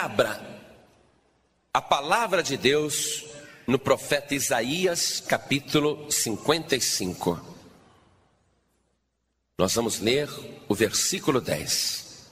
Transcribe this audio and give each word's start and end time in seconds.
Abra 0.00 0.40
a 1.74 1.82
palavra 1.82 2.40
de 2.40 2.56
Deus 2.56 3.24
no 3.66 3.80
profeta 3.80 4.32
Isaías, 4.32 5.20
capítulo 5.26 6.08
55. 6.08 7.40
Nós 9.58 9.74
vamos 9.74 9.98
ler 9.98 10.28
o 10.68 10.74
versículo 10.76 11.40
10. 11.40 12.28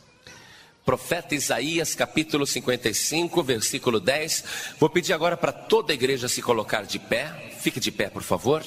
Profeta 0.84 1.34
Isaías, 1.34 1.92
capítulo 1.92 2.46
55, 2.46 3.42
versículo 3.42 3.98
10. 3.98 4.44
Vou 4.78 4.88
pedir 4.88 5.12
agora 5.12 5.36
para 5.36 5.50
toda 5.50 5.92
a 5.92 5.94
igreja 5.94 6.28
se 6.28 6.40
colocar 6.40 6.86
de 6.86 7.00
pé. 7.00 7.52
Fique 7.58 7.80
de 7.80 7.90
pé, 7.90 8.08
por 8.08 8.22
favor. 8.22 8.62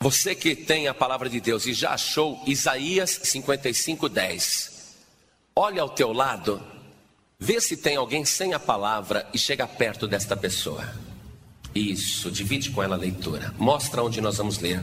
Você 0.00 0.36
que 0.36 0.54
tem 0.54 0.86
a 0.86 0.94
palavra 0.94 1.28
de 1.28 1.40
Deus 1.40 1.66
e 1.66 1.74
já 1.74 1.94
achou 1.94 2.40
Isaías 2.46 3.10
55, 3.10 4.08
10. 4.08 4.71
Olha 5.54 5.82
ao 5.82 5.88
teu 5.88 6.12
lado, 6.12 6.62
vê 7.38 7.60
se 7.60 7.76
tem 7.76 7.96
alguém 7.96 8.24
sem 8.24 8.54
a 8.54 8.58
palavra 8.58 9.28
e 9.34 9.38
chega 9.38 9.66
perto 9.66 10.06
desta 10.08 10.36
pessoa. 10.36 10.88
Isso, 11.74 12.30
divide 12.30 12.70
com 12.70 12.82
ela 12.82 12.96
a 12.96 12.98
leitura. 12.98 13.54
Mostra 13.58 14.02
onde 14.02 14.20
nós 14.20 14.38
vamos 14.38 14.58
ler. 14.58 14.82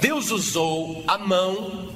Deus 0.00 0.30
usou 0.30 1.04
a 1.06 1.18
mão 1.18 1.92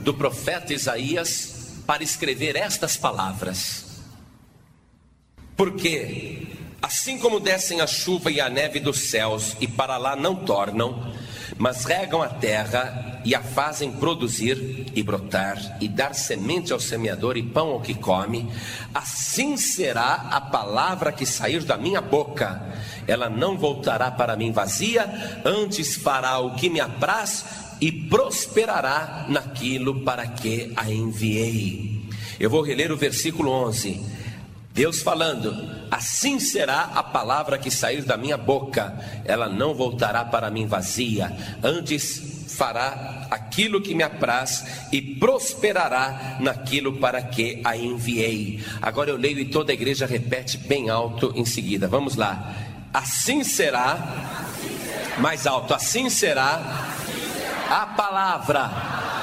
do 0.00 0.12
profeta 0.12 0.72
Isaías 0.72 1.82
para 1.86 2.02
escrever 2.02 2.56
estas 2.56 2.96
palavras. 2.96 4.02
Porque, 5.56 6.48
assim 6.82 7.18
como 7.18 7.40
descem 7.40 7.80
a 7.80 7.86
chuva 7.86 8.30
e 8.30 8.40
a 8.40 8.48
neve 8.48 8.80
dos 8.80 9.10
céus 9.10 9.56
e 9.60 9.66
para 9.66 9.96
lá 9.96 10.14
não 10.14 10.34
tornam, 10.34 11.14
mas 11.58 11.84
regam 11.84 12.22
a 12.22 12.28
terra 12.28 13.20
e 13.24 13.34
a 13.34 13.42
fazem 13.42 13.90
produzir 13.90 14.86
e 14.94 15.02
brotar, 15.02 15.78
e 15.80 15.88
dar 15.88 16.14
semente 16.14 16.72
ao 16.72 16.78
semeador 16.78 17.36
e 17.36 17.42
pão 17.42 17.70
ao 17.70 17.80
que 17.80 17.94
come, 17.94 18.48
assim 18.94 19.56
será 19.56 20.28
a 20.30 20.40
palavra 20.40 21.12
que 21.12 21.26
sair 21.26 21.64
da 21.64 21.76
minha 21.76 22.00
boca. 22.00 22.62
Ela 23.06 23.28
não 23.28 23.58
voltará 23.58 24.10
para 24.10 24.36
mim 24.36 24.52
vazia, 24.52 25.42
antes 25.44 25.96
fará 25.96 26.38
o 26.38 26.54
que 26.54 26.70
me 26.70 26.80
apraz 26.80 27.44
e 27.80 27.90
prosperará 27.90 29.26
naquilo 29.28 30.02
para 30.02 30.26
que 30.26 30.72
a 30.76 30.90
enviei. 30.90 32.06
Eu 32.38 32.50
vou 32.50 32.62
reler 32.62 32.92
o 32.92 32.96
versículo 32.96 33.50
11. 33.50 34.15
Deus 34.76 35.00
falando: 35.00 35.56
Assim 35.90 36.38
será 36.38 36.90
a 36.94 37.02
palavra 37.02 37.56
que 37.56 37.70
sair 37.70 38.02
da 38.02 38.14
minha 38.18 38.36
boca, 38.36 38.94
ela 39.24 39.48
não 39.48 39.74
voltará 39.74 40.22
para 40.22 40.50
mim 40.50 40.66
vazia, 40.66 41.34
antes 41.62 42.44
fará 42.46 43.26
aquilo 43.30 43.80
que 43.80 43.94
me 43.94 44.02
apraz 44.02 44.88
e 44.92 45.00
prosperará 45.00 46.36
naquilo 46.40 46.98
para 46.98 47.22
que 47.22 47.62
a 47.64 47.74
enviei. 47.74 48.62
Agora 48.82 49.08
eu 49.08 49.16
leio 49.16 49.38
e 49.38 49.46
toda 49.46 49.72
a 49.72 49.74
igreja 49.74 50.04
repete 50.04 50.58
bem 50.58 50.90
alto 50.90 51.32
em 51.34 51.46
seguida. 51.46 51.88
Vamos 51.88 52.14
lá. 52.14 52.54
Assim 52.92 53.42
será, 53.44 54.46
mais 55.18 55.46
alto, 55.46 55.72
assim 55.72 56.10
será 56.10 56.86
a 57.70 57.86
palavra 57.86 58.70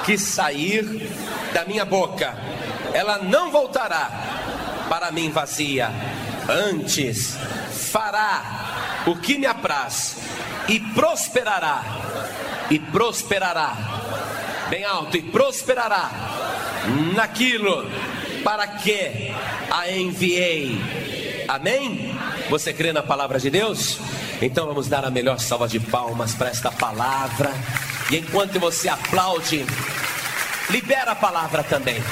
que 0.04 0.18
sair 0.18 1.08
da 1.52 1.64
minha 1.64 1.84
boca, 1.84 2.36
ela 2.92 3.18
não 3.18 3.52
voltará 3.52 4.43
para 4.88 5.10
mim 5.10 5.30
vazia, 5.30 5.90
antes 6.48 7.36
fará 7.90 9.02
o 9.06 9.16
que 9.16 9.38
me 9.38 9.46
apraz 9.46 10.16
e 10.68 10.80
prosperará, 10.80 11.82
e 12.70 12.78
prosperará, 12.78 13.76
bem 14.68 14.84
alto, 14.84 15.16
e 15.16 15.22
prosperará 15.22 16.10
naquilo 17.14 17.88
para 18.42 18.66
que 18.66 19.32
a 19.70 19.90
enviei. 19.90 21.44
Amém? 21.48 22.18
Você 22.50 22.72
crê 22.72 22.92
na 22.92 23.02
palavra 23.02 23.38
de 23.38 23.50
Deus? 23.50 23.98
Então 24.40 24.66
vamos 24.66 24.88
dar 24.88 25.04
a 25.04 25.10
melhor 25.10 25.38
salva 25.38 25.68
de 25.68 25.80
palmas 25.80 26.34
para 26.34 26.50
esta 26.50 26.70
palavra. 26.70 27.50
E 28.10 28.16
enquanto 28.16 28.58
você 28.60 28.88
aplaude, 28.88 29.64
libera 30.70 31.12
a 31.12 31.16
palavra 31.16 31.62
também. 31.62 32.02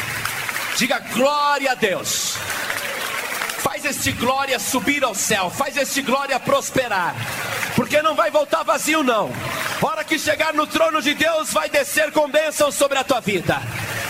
Diga 0.76 0.98
glória 1.14 1.72
a 1.72 1.74
Deus. 1.74 2.36
Faz 3.82 3.96
este 3.96 4.12
glória 4.12 4.60
subir 4.60 5.02
ao 5.02 5.12
céu, 5.12 5.50
faz 5.50 5.76
este 5.76 6.02
glória 6.02 6.38
prosperar, 6.38 7.16
porque 7.74 8.00
não 8.00 8.14
vai 8.14 8.30
voltar 8.30 8.62
vazio, 8.62 9.02
não. 9.02 9.28
Hora 9.82 10.04
que 10.04 10.20
chegar 10.20 10.54
no 10.54 10.68
trono 10.68 11.02
de 11.02 11.14
Deus, 11.14 11.52
vai 11.52 11.68
descer 11.68 12.12
com 12.12 12.30
bênção 12.30 12.70
sobre 12.70 12.96
a 12.96 13.02
tua 13.02 13.18
vida. 13.20 13.60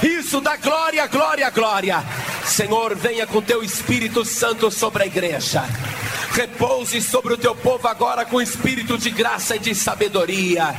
Isso 0.03 0.43
dá 0.43 0.57
glória, 0.57 1.07
glória, 1.07 1.49
glória. 1.49 2.05
Senhor, 2.45 2.95
venha 2.95 3.27
com 3.27 3.41
teu 3.41 3.63
Espírito 3.63 4.27
Santo 4.27 4.71
sobre 4.71 5.05
a 5.05 5.07
igreja. 5.07 5.65
Repouse 6.33 7.03
sobre 7.03 7.35
o 7.35 7.37
teu 7.37 7.55
povo 7.55 7.87
agora 7.87 8.25
com 8.25 8.41
espírito 8.41 8.97
de 8.97 9.11
graça 9.11 9.57
e 9.57 9.59
de 9.59 9.75
sabedoria. 9.75 10.75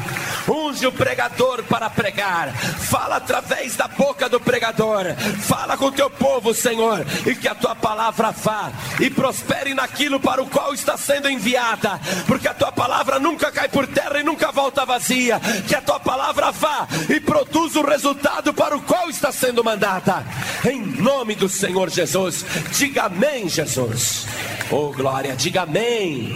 Unge 0.49 0.87
o 0.87 0.91
pregador 0.91 1.63
para 1.63 1.89
pregar. 1.91 2.51
Fala 2.53 3.17
através 3.17 3.75
da 3.75 3.87
boca 3.87 4.27
do 4.27 4.39
pregador. 4.39 5.05
Fala 5.41 5.77
com 5.77 5.85
o 5.85 5.91
teu 5.91 6.09
povo, 6.09 6.55
Senhor, 6.55 7.05
e 7.25 7.35
que 7.35 7.47
a 7.47 7.53
tua 7.53 7.75
palavra 7.75 8.31
vá 8.31 8.71
e 8.99 9.11
prospere 9.11 9.75
naquilo 9.75 10.19
para 10.19 10.41
o 10.41 10.47
qual 10.47 10.73
está 10.73 10.97
sendo 10.97 11.29
enviada, 11.29 11.99
porque 12.27 12.47
a 12.47 12.53
tua 12.53 12.71
palavra 12.71 13.19
nunca 13.19 13.51
cai 13.51 13.69
por 13.69 13.85
terra 13.85 14.19
e 14.19 14.23
nunca 14.23 14.51
volta 14.51 14.85
vazia. 14.85 15.39
Que 15.67 15.75
a 15.75 15.81
tua 15.81 15.99
palavra 15.99 16.51
vá 16.51 16.87
e 17.09 17.19
produza 17.19 17.79
o 17.79 17.87
resultado 17.87 18.53
para 18.53 18.75
o 18.75 18.81
qual 18.81 19.07
está 19.07 19.31
sendo 19.31 19.63
mandada. 19.63 20.25
Em 20.65 20.81
nome 20.81 21.35
do 21.35 21.47
Senhor 21.47 21.89
Jesus, 21.89 22.43
diga 22.71 23.03
amém, 23.03 23.47
Jesus. 23.47 24.25
Oh, 24.71 24.91
glória, 24.91 25.35
diga 25.43 25.63
amém. 25.63 26.29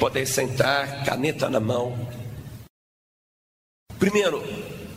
Poder 0.00 0.26
sentar, 0.26 1.04
caneta 1.04 1.48
na 1.48 1.60
mão. 1.60 1.96
Primeiro, 4.00 4.42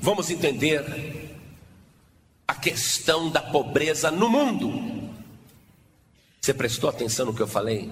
vamos 0.02 0.32
entender 0.32 1.38
a 2.48 2.56
questão 2.56 3.30
da 3.30 3.40
pobreza 3.40 4.10
no 4.10 4.28
mundo. 4.28 5.14
Você 6.42 6.56
prestou 6.56 6.90
atenção 6.90 7.28
no 7.28 7.34
que 7.36 7.42
eu 7.42 7.48
falei? 7.48 7.92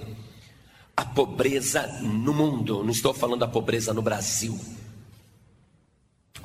A 0.95 1.05
pobreza 1.05 1.85
no 2.01 2.33
mundo, 2.33 2.83
não 2.83 2.89
estou 2.89 3.13
falando 3.13 3.41
da 3.41 3.47
pobreza 3.47 3.93
no 3.93 4.01
Brasil. 4.01 4.59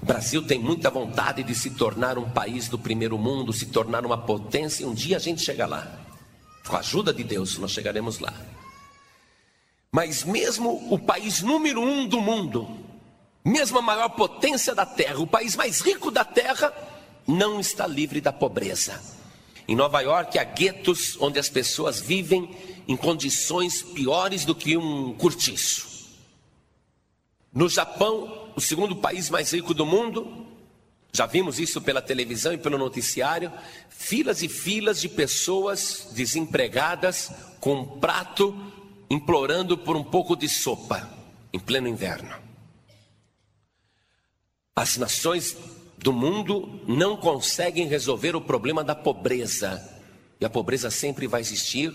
O 0.02 0.04
Brasil 0.04 0.46
tem 0.46 0.58
muita 0.58 0.90
vontade 0.90 1.42
de 1.42 1.54
se 1.54 1.70
tornar 1.70 2.18
um 2.18 2.28
país 2.28 2.68
do 2.68 2.78
primeiro 2.78 3.16
mundo, 3.16 3.54
se 3.54 3.66
tornar 3.66 4.04
uma 4.04 4.18
potência, 4.18 4.82
e 4.82 4.86
um 4.86 4.92
dia 4.92 5.16
a 5.16 5.20
gente 5.20 5.40
chega 5.40 5.64
lá. 5.64 5.98
Com 6.66 6.76
a 6.76 6.80
ajuda 6.80 7.14
de 7.14 7.24
Deus, 7.24 7.56
nós 7.56 7.70
chegaremos 7.70 8.18
lá. 8.18 8.51
Mas 9.94 10.24
mesmo 10.24 10.88
o 10.90 10.98
país 10.98 11.42
número 11.42 11.82
um 11.82 12.08
do 12.08 12.18
mundo, 12.18 12.66
mesmo 13.44 13.78
a 13.78 13.82
maior 13.82 14.08
potência 14.08 14.74
da 14.74 14.86
terra, 14.86 15.20
o 15.20 15.26
país 15.26 15.54
mais 15.54 15.82
rico 15.82 16.10
da 16.10 16.24
terra, 16.24 16.72
não 17.28 17.60
está 17.60 17.86
livre 17.86 18.18
da 18.18 18.32
pobreza. 18.32 18.98
Em 19.68 19.76
Nova 19.76 20.00
York 20.00 20.38
há 20.38 20.44
guetos 20.44 21.18
onde 21.20 21.38
as 21.38 21.50
pessoas 21.50 22.00
vivem 22.00 22.56
em 22.88 22.96
condições 22.96 23.82
piores 23.82 24.46
do 24.46 24.54
que 24.54 24.78
um 24.78 25.12
cortiço. 25.12 26.08
No 27.52 27.68
Japão, 27.68 28.50
o 28.56 28.60
segundo 28.62 28.96
país 28.96 29.28
mais 29.28 29.52
rico 29.52 29.74
do 29.74 29.84
mundo, 29.84 30.46
já 31.12 31.26
vimos 31.26 31.60
isso 31.60 31.82
pela 31.82 32.00
televisão 32.00 32.54
e 32.54 32.58
pelo 32.58 32.78
noticiário, 32.78 33.52
filas 33.90 34.40
e 34.40 34.48
filas 34.48 35.02
de 35.02 35.08
pessoas 35.10 36.08
desempregadas 36.14 37.30
com 37.60 37.74
um 37.74 38.00
prato 38.00 38.56
implorando 39.12 39.76
por 39.76 39.94
um 39.94 40.02
pouco 40.02 40.34
de 40.34 40.48
sopa 40.48 41.06
em 41.52 41.58
pleno 41.58 41.86
inverno. 41.86 42.34
As 44.74 44.96
nações 44.96 45.54
do 45.98 46.14
mundo 46.14 46.80
não 46.88 47.18
conseguem 47.18 47.86
resolver 47.86 48.34
o 48.34 48.40
problema 48.40 48.82
da 48.82 48.94
pobreza. 48.94 49.86
E 50.40 50.46
a 50.46 50.50
pobreza 50.50 50.90
sempre 50.90 51.26
vai 51.26 51.42
existir, 51.42 51.92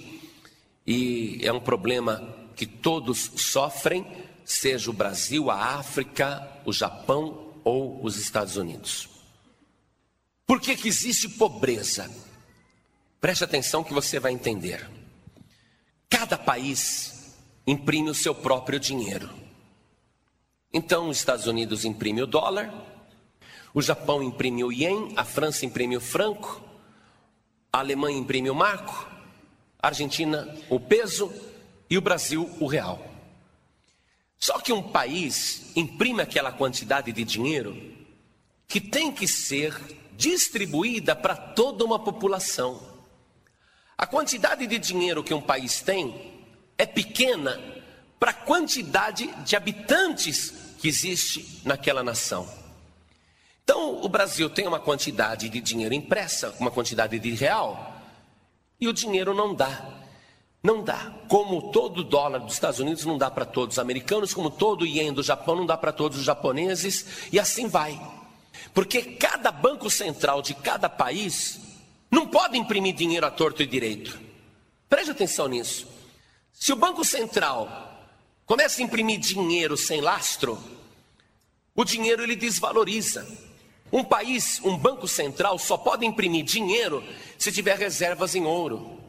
e 0.85 1.39
é 1.41 1.51
um 1.51 1.59
problema 1.59 2.21
que 2.55 2.67
todos 2.67 3.31
sofrem, 3.35 4.05
seja 4.45 4.91
o 4.91 4.93
Brasil, 4.93 5.49
a 5.49 5.75
África, 5.75 6.47
o 6.65 6.71
Japão 6.71 7.51
ou 7.63 8.01
os 8.05 8.15
Estados 8.17 8.57
Unidos. 8.57 9.09
Por 10.45 10.61
que, 10.61 10.77
que 10.77 10.87
existe 10.87 11.27
pobreza? 11.27 12.09
Preste 13.19 13.43
atenção 13.43 13.83
que 13.83 13.93
você 13.93 14.19
vai 14.19 14.31
entender. 14.31 14.87
Cada 16.09 16.37
país 16.37 17.16
imprime 17.67 18.09
o 18.09 18.15
seu 18.15 18.33
próprio 18.33 18.79
dinheiro. 18.79 19.29
Então, 20.73 21.09
os 21.09 21.17
Estados 21.17 21.45
Unidos 21.45 21.83
imprime 21.83 22.21
o 22.21 22.27
dólar, 22.27 22.73
o 23.73 23.81
Japão 23.81 24.23
imprime 24.23 24.63
o 24.63 24.71
ien, 24.71 25.13
a 25.17 25.25
França 25.25 25.65
imprime 25.65 25.97
o 25.97 26.01
franco, 26.01 26.61
a 27.71 27.79
Alemanha 27.79 28.17
imprime 28.17 28.49
o 28.49 28.55
marco, 28.55 29.07
a 29.79 29.87
Argentina 29.87 30.47
o 30.69 30.79
peso 30.79 31.31
e 31.89 31.97
o 31.97 32.01
Brasil 32.01 32.49
o 32.59 32.67
real. 32.67 33.05
Só 34.39 34.59
que 34.59 34.71
um 34.71 34.81
país 34.81 35.71
imprime 35.75 36.21
aquela 36.21 36.51
quantidade 36.51 37.11
de 37.11 37.23
dinheiro 37.23 37.75
que 38.67 38.79
tem 38.79 39.11
que 39.11 39.27
ser 39.27 39.73
distribuída 40.15 41.15
para 41.15 41.35
toda 41.35 41.83
uma 41.83 41.99
população. 41.99 42.81
A 43.97 44.05
quantidade 44.05 44.67
de 44.67 44.77
dinheiro 44.77 45.23
que 45.23 45.33
um 45.33 45.41
país 45.41 45.81
tem 45.81 46.26
é 46.77 46.85
pequena 46.85 47.59
para 48.19 48.31
a 48.31 48.33
quantidade 48.33 49.27
de 49.43 49.55
habitantes 49.55 50.53
que 50.79 50.87
existe 50.87 51.61
naquela 51.65 52.03
nação. 52.03 52.47
Então, 53.63 54.01
o 54.01 54.07
Brasil 54.07 54.49
tem 54.49 54.67
uma 54.67 54.79
quantidade 54.79 55.49
de 55.49 55.59
dinheiro 55.59 55.93
impressa, 55.93 56.55
uma 56.59 56.71
quantidade 56.71 57.19
de 57.19 57.31
real, 57.31 58.01
e 58.79 58.87
o 58.87 58.93
dinheiro 58.93 59.33
não 59.33 59.53
dá. 59.53 59.85
Não 60.63 60.83
dá. 60.83 61.13
Como 61.27 61.71
todo 61.71 62.03
dólar 62.03 62.39
dos 62.39 62.53
Estados 62.53 62.79
Unidos 62.79 63.05
não 63.05 63.17
dá 63.17 63.29
para 63.29 63.45
todos 63.45 63.75
os 63.75 63.79
americanos, 63.79 64.33
como 64.33 64.49
todo 64.49 64.85
ien 64.85 65.11
do 65.13 65.23
Japão 65.23 65.55
não 65.55 65.65
dá 65.65 65.77
para 65.77 65.91
todos 65.91 66.17
os 66.17 66.23
japoneses, 66.23 67.27
e 67.31 67.39
assim 67.39 67.67
vai. 67.67 67.99
Porque 68.73 69.01
cada 69.01 69.51
banco 69.51 69.89
central 69.89 70.41
de 70.41 70.53
cada 70.53 70.89
país 70.89 71.59
não 72.09 72.27
pode 72.27 72.57
imprimir 72.57 72.95
dinheiro 72.95 73.25
a 73.25 73.31
torto 73.31 73.61
e 73.61 73.67
direito. 73.67 74.17
Preste 74.89 75.11
atenção 75.11 75.47
nisso. 75.47 75.96
Se 76.59 76.73
o 76.73 76.75
Banco 76.75 77.05
Central 77.05 78.09
começa 78.45 78.81
a 78.81 78.83
imprimir 78.83 79.19
dinheiro 79.19 79.77
sem 79.77 80.01
lastro, 80.01 80.57
o 81.75 81.85
dinheiro 81.85 82.23
ele 82.23 82.35
desvaloriza. 82.35 83.25
Um 83.91 84.03
país, 84.03 84.59
um 84.65 84.75
banco 84.75 85.07
central 85.07 85.57
só 85.59 85.77
pode 85.77 86.05
imprimir 86.05 86.43
dinheiro 86.43 87.01
se 87.37 87.51
tiver 87.51 87.77
reservas 87.77 88.35
em 88.35 88.43
ouro. 88.43 88.99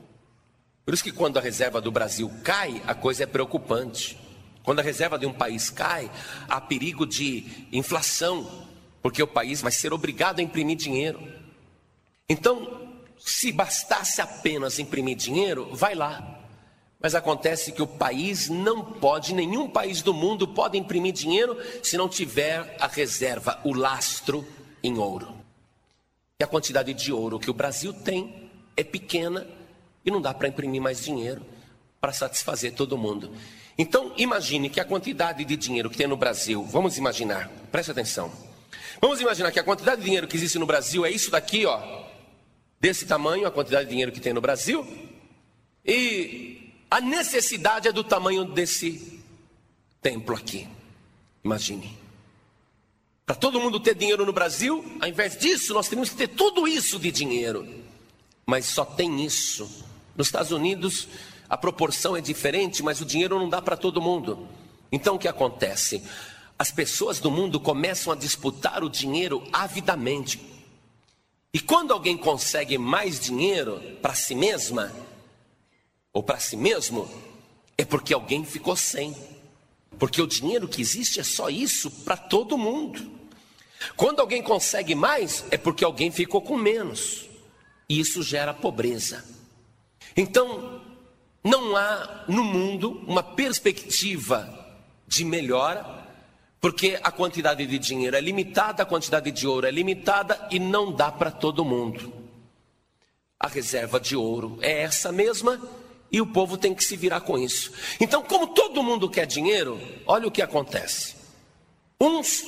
Por 0.85 0.95
isso 0.95 1.03
que 1.03 1.11
quando 1.11 1.39
a 1.39 1.41
reserva 1.41 1.81
do 1.81 1.91
Brasil 1.91 2.31
cai, 2.45 2.81
a 2.87 2.95
coisa 2.95 3.25
é 3.25 3.27
preocupante. 3.27 4.17
Quando 4.62 4.81
a 4.81 4.83
reserva 4.83 5.19
de 5.19 5.27
um 5.27 5.33
país 5.33 5.71
cai, 5.71 6.09
há 6.49 6.61
perigo 6.61 7.06
de 7.06 7.67
inflação, 7.73 8.69
porque 9.03 9.23
o 9.23 9.27
país 9.27 9.62
vai 9.62 9.73
ser 9.73 9.93
obrigado 9.93 10.39
a 10.39 10.43
imprimir 10.43 10.77
dinheiro. 10.77 11.21
Então, 12.29 12.89
se 13.19 13.51
bastasse 13.51 14.21
apenas 14.21 14.79
imprimir 14.79 15.17
dinheiro, 15.17 15.75
vai 15.75 15.94
lá. 15.94 16.38
Mas 17.00 17.15
acontece 17.15 17.71
que 17.71 17.81
o 17.81 17.87
país 17.87 18.49
não 18.49 18.85
pode, 18.85 19.33
nenhum 19.33 19.69
país 19.69 20.03
do 20.03 20.12
mundo 20.12 20.49
pode 20.49 20.77
imprimir 20.77 21.12
dinheiro 21.12 21.56
se 21.83 21.97
não 21.97 22.09
tiver 22.09 22.77
a 22.81 22.89
reserva, 22.89 23.61
o 23.65 23.73
lastro 23.73 24.47
em 24.83 24.99
ouro. 24.99 25.33
E 26.41 26.45
a 26.45 26.47
quantidade 26.47 26.93
de 26.93 27.12
ouro 27.12 27.39
que 27.39 27.50
o 27.50 27.55
Brasil 27.55 27.93
tem 27.93 28.50
é 28.77 28.83
pequena 28.83 29.47
e 30.05 30.11
não 30.11 30.21
dá 30.21 30.35
para 30.35 30.49
imprimir 30.49 30.83
mais 30.83 31.05
dinheiro 31.05 31.43
para 32.00 32.12
satisfazer 32.12 32.75
todo 32.75 32.99
mundo. 32.99 33.33
Então, 33.77 34.12
imagine 34.17 34.69
que 34.69 34.81
a 34.81 34.85
quantidade 34.85 35.44
de 35.44 35.56
dinheiro 35.56 35.89
que 35.89 35.97
tem 35.97 36.06
no 36.06 36.17
Brasil, 36.17 36.65
vamos 36.65 36.99
imaginar, 36.99 37.49
preste 37.71 37.93
atenção. 37.93 38.33
Vamos 39.01 39.21
imaginar 39.21 39.53
que 39.53 39.61
a 39.61 39.65
quantidade 39.65 40.01
de 40.01 40.05
dinheiro 40.05 40.27
que 40.27 40.37
existe 40.37 40.59
no 40.59 40.67
Brasil 40.67 41.06
é 41.06 41.11
isso 41.11 41.31
daqui, 41.31 41.65
ó, 41.65 41.81
desse 42.81 43.06
tamanho, 43.06 43.47
a 43.47 43.51
quantidade 43.53 43.85
de 43.85 43.91
dinheiro 43.91 44.11
que 44.11 44.21
tem 44.21 44.33
no 44.33 44.41
Brasil, 44.41 44.87
e 45.85 46.57
a 46.90 47.00
necessidade 47.00 47.88
é 47.88 47.93
do 47.93 48.05
tamanho 48.05 48.44
desse 48.44 49.23
templo 50.00 50.35
aqui. 50.35 50.67
Imagine. 51.44 51.99
Para 53.26 53.37
todo 53.37 53.61
mundo 53.61 53.79
ter 53.79 53.94
dinheiro 53.94 54.25
no 54.25 54.32
Brasil, 54.32 54.85
ao 55.00 55.08
invés 55.08 55.37
disso, 55.37 55.75
nós 55.75 55.88
temos 55.88 56.11
que 56.11 56.17
ter 56.17 56.29
tudo 56.29 56.67
isso 56.67 56.99
de 56.99 57.11
dinheiro. 57.11 57.69
Mas 58.46 58.67
só 58.67 58.85
tem 58.85 59.25
isso 59.25 59.87
nos 60.19 60.26
Estados 60.26 60.50
Unidos, 60.50 61.06
a 61.49 61.56
proporção 61.56 62.17
é 62.17 62.20
diferente, 62.20 62.82
mas 62.82 63.00
o 63.00 63.05
dinheiro 63.05 63.38
não 63.38 63.49
dá 63.49 63.62
para 63.62 63.76
todo 63.76 64.02
mundo. 64.02 64.49
Então 64.91 65.14
o 65.14 65.19
que 65.19 65.29
acontece? 65.29 66.02
As 66.58 66.73
pessoas 66.73 67.20
do 67.20 67.31
mundo 67.31 67.61
começam 67.61 68.12
a 68.12 68.17
disputar 68.17 68.82
o 68.82 68.91
dinheiro 68.91 69.46
avidamente. 69.52 70.41
E 71.55 71.61
quando 71.61 71.93
alguém 71.93 72.17
consegue 72.17 72.76
mais 72.76 73.20
dinheiro 73.20 73.81
para 74.02 74.12
si 74.12 74.34
mesma, 74.34 74.93
ou 76.19 76.23
para 76.23 76.41
si 76.41 76.56
mesmo, 76.56 77.09
é 77.76 77.85
porque 77.85 78.12
alguém 78.12 78.44
ficou 78.44 78.75
sem. 78.75 79.15
Porque 80.00 80.20
o 80.20 80.26
dinheiro 80.26 80.67
que 80.67 80.81
existe 80.81 81.20
é 81.20 81.23
só 81.23 81.49
isso 81.49 81.88
para 82.03 82.17
todo 82.17 82.59
mundo. 82.59 83.09
Quando 83.97 84.19
alguém 84.19 84.43
consegue 84.43 84.97
mais, 84.97 85.44
é 85.53 85.56
porque 85.56 85.85
alguém 85.85 86.11
ficou 86.11 86.43
com 86.43 86.56
menos. 86.56 87.29
E 87.88 88.00
isso 88.00 88.20
gera 88.20 88.53
pobreza. 88.53 89.25
Então, 90.17 90.82
não 91.44 91.76
há 91.76 92.25
no 92.26 92.43
mundo 92.43 93.00
uma 93.06 93.23
perspectiva 93.23 94.76
de 95.06 95.25
melhora, 95.25 96.05
porque 96.61 96.99
a 97.00 97.12
quantidade 97.12 97.65
de 97.65 97.79
dinheiro 97.79 98.17
é 98.17 98.20
limitada, 98.20 98.82
a 98.82 98.87
quantidade 98.87 99.31
de 99.31 99.47
ouro 99.47 99.69
é 99.69 99.70
limitada 99.70 100.49
e 100.50 100.59
não 100.59 100.93
dá 100.93 101.12
para 101.12 101.31
todo 101.31 101.65
mundo. 101.65 102.12
A 103.38 103.47
reserva 103.47 104.00
de 104.00 104.17
ouro 104.17 104.59
é 104.61 104.82
essa 104.82 105.12
mesma 105.12 105.78
e 106.10 106.20
o 106.20 106.26
povo 106.26 106.56
tem 106.56 106.75
que 106.75 106.84
se 106.84 106.96
virar 106.96 107.20
com 107.20 107.38
isso. 107.38 107.72
Então, 108.00 108.22
como 108.22 108.49
todo 108.49 108.82
mundo 108.82 109.08
quer 109.08 109.26
dinheiro, 109.26 109.78
olha 110.06 110.26
o 110.26 110.31
que 110.31 110.43
acontece. 110.43 111.16
Uns 112.00 112.44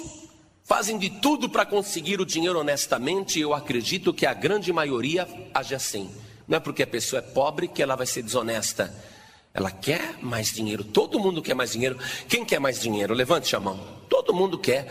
fazem 0.65 0.99
de 0.99 1.11
tudo 1.11 1.49
para 1.49 1.67
conseguir 1.67 2.21
o 2.21 2.27
dinheiro 2.27 2.59
honestamente, 2.59 3.39
e 3.39 3.43
eu 3.43 3.53
acredito 3.53 4.15
que 4.15 4.25
a 4.25 4.33
grande 4.33 4.73
maioria 4.73 5.29
age 5.53 5.75
assim. 5.75 6.11
Não 6.47 6.57
é 6.57 6.61
porque 6.61 6.83
a 6.83 6.87
pessoa 6.87 7.19
é 7.19 7.23
pobre 7.23 7.69
que 7.69 7.83
ela 7.83 7.97
vai 7.97 8.07
ser 8.07 8.23
desonesta. 8.23 8.95
Ela 9.53 9.71
quer 9.71 10.17
mais 10.23 10.53
dinheiro. 10.53 10.85
Todo 10.85 11.19
mundo 11.19 11.43
quer 11.43 11.55
mais 11.55 11.73
dinheiro. 11.73 11.99
Quem 12.29 12.45
quer 12.45 12.61
mais 12.61 12.81
dinheiro? 12.81 13.15
Levante 13.15 13.55
a 13.55 13.61
mão. 13.61 13.81
Todo 14.09 14.33
mundo 14.33 14.59
quer. 14.59 14.91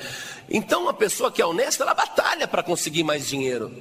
Então, 0.49 0.89
a 0.89 0.93
pessoa 0.93 1.31
que 1.31 1.41
é 1.41 1.45
honesta, 1.45 1.83
ela 1.83 1.93
batalha 1.93 2.47
para 2.47 2.61
conseguir 2.61 3.03
mais 3.03 3.27
dinheiro. 3.27 3.73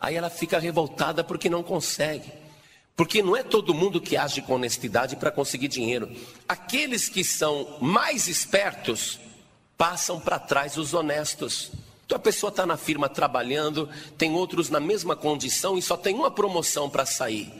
Aí 0.00 0.16
ela 0.16 0.30
fica 0.30 0.58
revoltada 0.58 1.22
porque 1.22 1.48
não 1.48 1.62
consegue. 1.62 2.41
Porque 2.96 3.22
não 3.22 3.36
é 3.36 3.42
todo 3.42 3.74
mundo 3.74 4.00
que 4.00 4.16
age 4.16 4.42
com 4.42 4.54
honestidade 4.54 5.16
para 5.16 5.30
conseguir 5.30 5.68
dinheiro. 5.68 6.10
Aqueles 6.46 7.08
que 7.08 7.24
são 7.24 7.78
mais 7.80 8.28
espertos 8.28 9.18
passam 9.76 10.20
para 10.20 10.38
trás 10.38 10.76
os 10.76 10.94
honestos. 10.94 11.72
Então 12.04 12.16
a 12.16 12.20
pessoa 12.20 12.50
está 12.50 12.66
na 12.66 12.76
firma 12.76 13.08
trabalhando, 13.08 13.88
tem 14.18 14.32
outros 14.32 14.68
na 14.68 14.78
mesma 14.78 15.16
condição 15.16 15.78
e 15.78 15.82
só 15.82 15.96
tem 15.96 16.14
uma 16.14 16.30
promoção 16.30 16.90
para 16.90 17.06
sair. 17.06 17.50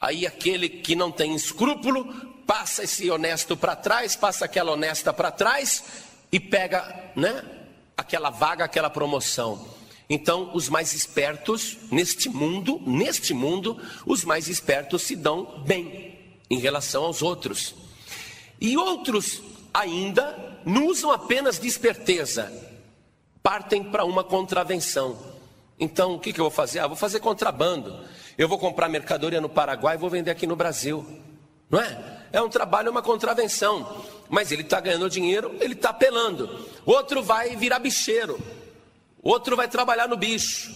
Aí 0.00 0.26
aquele 0.26 0.68
que 0.68 0.94
não 0.94 1.10
tem 1.10 1.34
escrúpulo 1.34 2.12
passa 2.46 2.84
esse 2.84 3.10
honesto 3.10 3.56
para 3.56 3.74
trás, 3.74 4.14
passa 4.14 4.44
aquela 4.44 4.72
honesta 4.72 5.12
para 5.12 5.30
trás 5.30 5.84
e 6.30 6.38
pega, 6.38 7.12
né, 7.16 7.42
aquela 7.96 8.28
vaga, 8.28 8.64
aquela 8.64 8.90
promoção. 8.90 9.66
Então, 10.14 10.50
os 10.52 10.68
mais 10.68 10.92
espertos 10.92 11.78
neste 11.90 12.28
mundo, 12.28 12.78
neste 12.86 13.32
mundo, 13.32 13.80
os 14.04 14.26
mais 14.26 14.46
espertos 14.46 15.00
se 15.00 15.16
dão 15.16 15.62
bem 15.64 16.18
em 16.50 16.58
relação 16.58 17.04
aos 17.04 17.22
outros. 17.22 17.74
E 18.60 18.76
outros 18.76 19.40
ainda 19.72 20.60
não 20.66 20.88
usam 20.88 21.10
apenas 21.10 21.58
de 21.58 21.66
esperteza, 21.66 22.52
partem 23.42 23.82
para 23.82 24.04
uma 24.04 24.22
contravenção. 24.22 25.16
Então, 25.80 26.16
o 26.16 26.20
que, 26.20 26.30
que 26.30 26.40
eu 26.40 26.44
vou 26.44 26.50
fazer? 26.50 26.80
Ah, 26.80 26.86
vou 26.86 26.94
fazer 26.94 27.18
contrabando. 27.18 27.98
Eu 28.36 28.50
vou 28.50 28.58
comprar 28.58 28.90
mercadoria 28.90 29.40
no 29.40 29.48
Paraguai 29.48 29.94
e 29.96 29.98
vou 29.98 30.10
vender 30.10 30.30
aqui 30.30 30.46
no 30.46 30.54
Brasil. 30.54 31.06
Não 31.70 31.80
é? 31.80 32.20
É 32.30 32.42
um 32.42 32.50
trabalho, 32.50 32.88
é 32.88 32.90
uma 32.90 33.00
contravenção. 33.00 34.04
Mas 34.28 34.52
ele 34.52 34.60
está 34.60 34.78
ganhando 34.78 35.08
dinheiro, 35.08 35.56
ele 35.58 35.72
está 35.72 35.88
apelando. 35.88 36.68
Outro 36.84 37.22
vai 37.22 37.56
virar 37.56 37.78
bicheiro. 37.78 38.38
Outro 39.22 39.56
vai 39.56 39.68
trabalhar 39.68 40.08
no 40.08 40.16
bicho. 40.16 40.74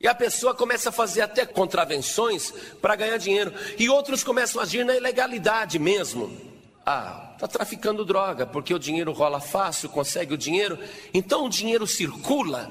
E 0.00 0.08
a 0.08 0.14
pessoa 0.14 0.54
começa 0.54 0.88
a 0.88 0.92
fazer 0.92 1.22
até 1.22 1.44
contravenções 1.44 2.52
para 2.80 2.96
ganhar 2.96 3.16
dinheiro. 3.18 3.52
E 3.78 3.88
outros 3.88 4.24
começam 4.24 4.60
a 4.60 4.64
agir 4.64 4.84
na 4.84 4.96
ilegalidade 4.96 5.78
mesmo. 5.78 6.52
Ah, 6.86 7.32
está 7.34 7.46
traficando 7.46 8.04
droga, 8.04 8.46
porque 8.46 8.74
o 8.74 8.78
dinheiro 8.78 9.12
rola 9.12 9.40
fácil, 9.40 9.88
consegue 9.88 10.34
o 10.34 10.38
dinheiro, 10.38 10.78
então 11.14 11.44
o 11.44 11.48
dinheiro 11.48 11.86
circula, 11.86 12.70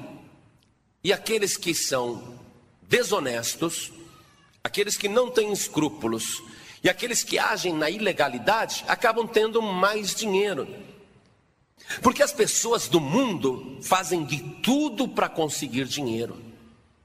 e 1.02 1.12
aqueles 1.12 1.56
que 1.56 1.74
são 1.74 2.38
desonestos, 2.82 3.90
aqueles 4.62 4.98
que 4.98 5.08
não 5.08 5.30
têm 5.30 5.50
escrúpulos, 5.50 6.42
e 6.84 6.90
aqueles 6.90 7.22
que 7.22 7.38
agem 7.38 7.72
na 7.72 7.88
ilegalidade 7.88 8.84
acabam 8.86 9.26
tendo 9.26 9.62
mais 9.62 10.14
dinheiro. 10.14 10.68
Porque 12.00 12.22
as 12.22 12.32
pessoas 12.32 12.88
do 12.88 13.00
mundo 13.00 13.78
fazem 13.82 14.24
de 14.24 14.38
tudo 14.62 15.08
para 15.08 15.28
conseguir 15.28 15.84
dinheiro. 15.84 16.52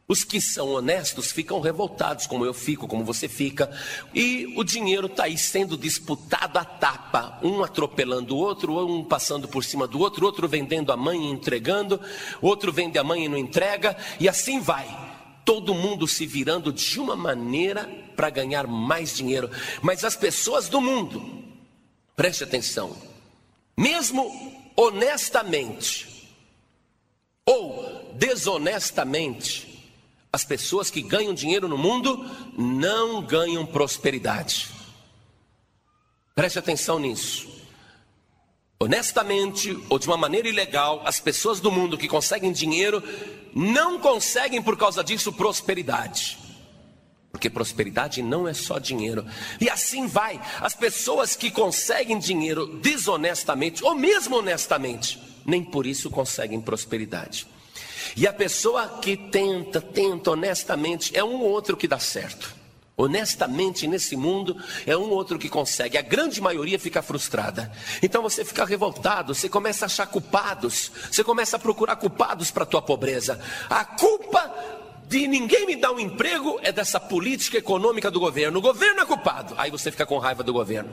Os 0.08 0.24
que 0.24 0.39
são 0.39 0.70
honestos 0.70 1.34
ficam 1.34 1.60
revoltados, 1.60 2.25
como 2.25 2.46
eu 2.46 2.53
fico, 2.53 2.88
como 2.88 3.03
você 3.03 3.27
fica, 3.27 3.70
e 4.15 4.53
o 4.56 4.63
dinheiro 4.63 5.08
está 5.08 5.25
aí 5.25 5.38
sendo 5.38 5.77
disputado 5.77 6.58
a 6.58 6.63
tapa, 6.63 7.38
um 7.44 7.62
atropelando 7.62 8.34
o 8.34 8.39
outro, 8.39 8.88
um 8.88 9.03
passando 9.03 9.50
por 9.50 9.65
cima 9.65 9.86
do 9.86 10.00
outro, 10.00 10.25
outro 10.25 10.48
vendendo 10.48 10.94
a 10.94 10.98
mãe 10.98 11.25
e 11.25 11.29
entregando, 11.29 12.00
outro 12.41 12.72
vende 12.72 12.98
a 12.98 13.03
mãe 13.03 13.25
e 13.25 13.27
não 13.27 13.38
entrega, 13.38 13.98
e 14.17 14.29
assim 14.29 14.62
vai. 14.62 14.88
Todo 15.44 15.75
mundo 15.75 16.08
se 16.08 16.25
virando 16.25 16.72
de 16.72 17.00
uma 17.01 17.15
maneira 17.15 17.84
para 18.15 18.29
ganhar 18.29 18.65
mais 18.65 19.13
dinheiro, 19.13 19.51
mas 19.82 20.06
as 20.06 20.15
pessoas 20.15 20.70
do 20.70 20.79
mundo, 20.79 21.44
preste 22.15 22.46
atenção, 22.46 22.96
mesmo 23.77 24.57
honestamente 24.77 26.07
ou 27.46 28.13
desonestamente, 28.13 29.65
As 30.31 30.43
pessoas 30.43 30.91
que 30.91 31.01
ganham 31.01 31.34
dinheiro 31.34 31.67
no 31.67 31.77
mundo 31.77 32.24
não 32.55 33.24
ganham 33.24 33.65
prosperidade. 33.65 34.69
Preste 36.36 36.60
atenção 36.60 37.00
nisso. 37.00 37.48
Honestamente 38.79 39.75
ou 39.89 39.98
de 39.98 40.05
uma 40.05 40.17
maneira 40.17 40.48
ilegal, 40.48 41.01
as 41.05 41.19
pessoas 41.19 41.60
do 41.60 41.72
mundo 41.72 41.98
que 41.98 42.07
conseguem 42.07 42.51
dinheiro 42.51 43.01
não 43.55 44.00
conseguem 44.00 44.62
por 44.62 44.77
causa 44.77 45.03
disso 45.03 45.34
prosperidade. 45.34 46.38
Porque 47.38 47.51
prosperidade 47.51 48.24
não 48.24 48.48
é 48.48 48.53
só 48.56 48.79
dinheiro. 48.79 49.24
E 49.62 49.70
assim 49.70 50.08
vai. 50.08 50.41
As 50.60 50.74
pessoas 50.74 51.36
que 51.36 51.51
conseguem 51.51 52.17
dinheiro 52.17 52.65
desonestamente, 52.65 53.84
ou 53.84 53.94
mesmo 53.94 54.38
honestamente, 54.38 55.22
nem 55.46 55.63
por 55.63 55.86
isso 55.86 56.10
conseguem 56.10 56.60
prosperidade. 56.60 57.46
E 58.15 58.25
a 58.25 58.34
pessoa 58.34 58.98
que 59.03 59.15
tenta, 59.15 59.79
tenta 59.79 60.32
honestamente, 60.32 61.15
é 61.15 61.24
um 61.24 61.36
ou 61.36 61.51
outro 61.51 61.77
que 61.77 61.88
dá 61.88 62.00
certo. 62.00 62.56
Honestamente, 62.98 63.86
nesse 63.86 64.15
mundo, 64.15 64.58
é 64.84 64.98
um 64.98 65.12
outro 65.12 65.38
que 65.38 65.48
consegue. 65.48 65.96
A 65.96 66.01
grande 66.01 66.41
maioria 66.41 66.79
fica 66.79 67.03
frustrada. 67.03 67.72
Então 68.01 68.24
você 68.24 68.44
fica 68.44 68.65
revoltado, 68.65 69.36
você 69.36 69.48
começa 69.48 69.86
a 69.86 69.88
achar 69.88 70.08
culpados, 70.08 70.91
você 71.12 71.24
começa 71.24 71.58
a 71.58 71.60
procurar 71.60 71.98
culpados 71.98 72.50
para 72.50 72.63
a 72.63 72.65
tua 72.65 72.82
pobreza. 72.82 73.39
A 73.70 73.86
culpa 73.86 74.87
de 75.08 75.28
ninguém 75.28 75.66
me 75.66 75.76
dar 75.76 75.92
um 75.92 76.00
emprego 76.00 76.60
é 76.62 76.72
dessa 76.72 77.00
política 77.00 77.58
econômica 77.58 78.12
do 78.12 78.20
governo. 78.20 78.60
O 78.60 78.62
governo 78.62 79.02
é 79.02 79.06
culpado. 79.06 79.54
Aí 79.58 79.72
você 79.72 79.90
fica 79.90 80.06
com 80.06 80.18
raiva 80.18 80.44
do 80.44 80.52
governo. 80.52 80.92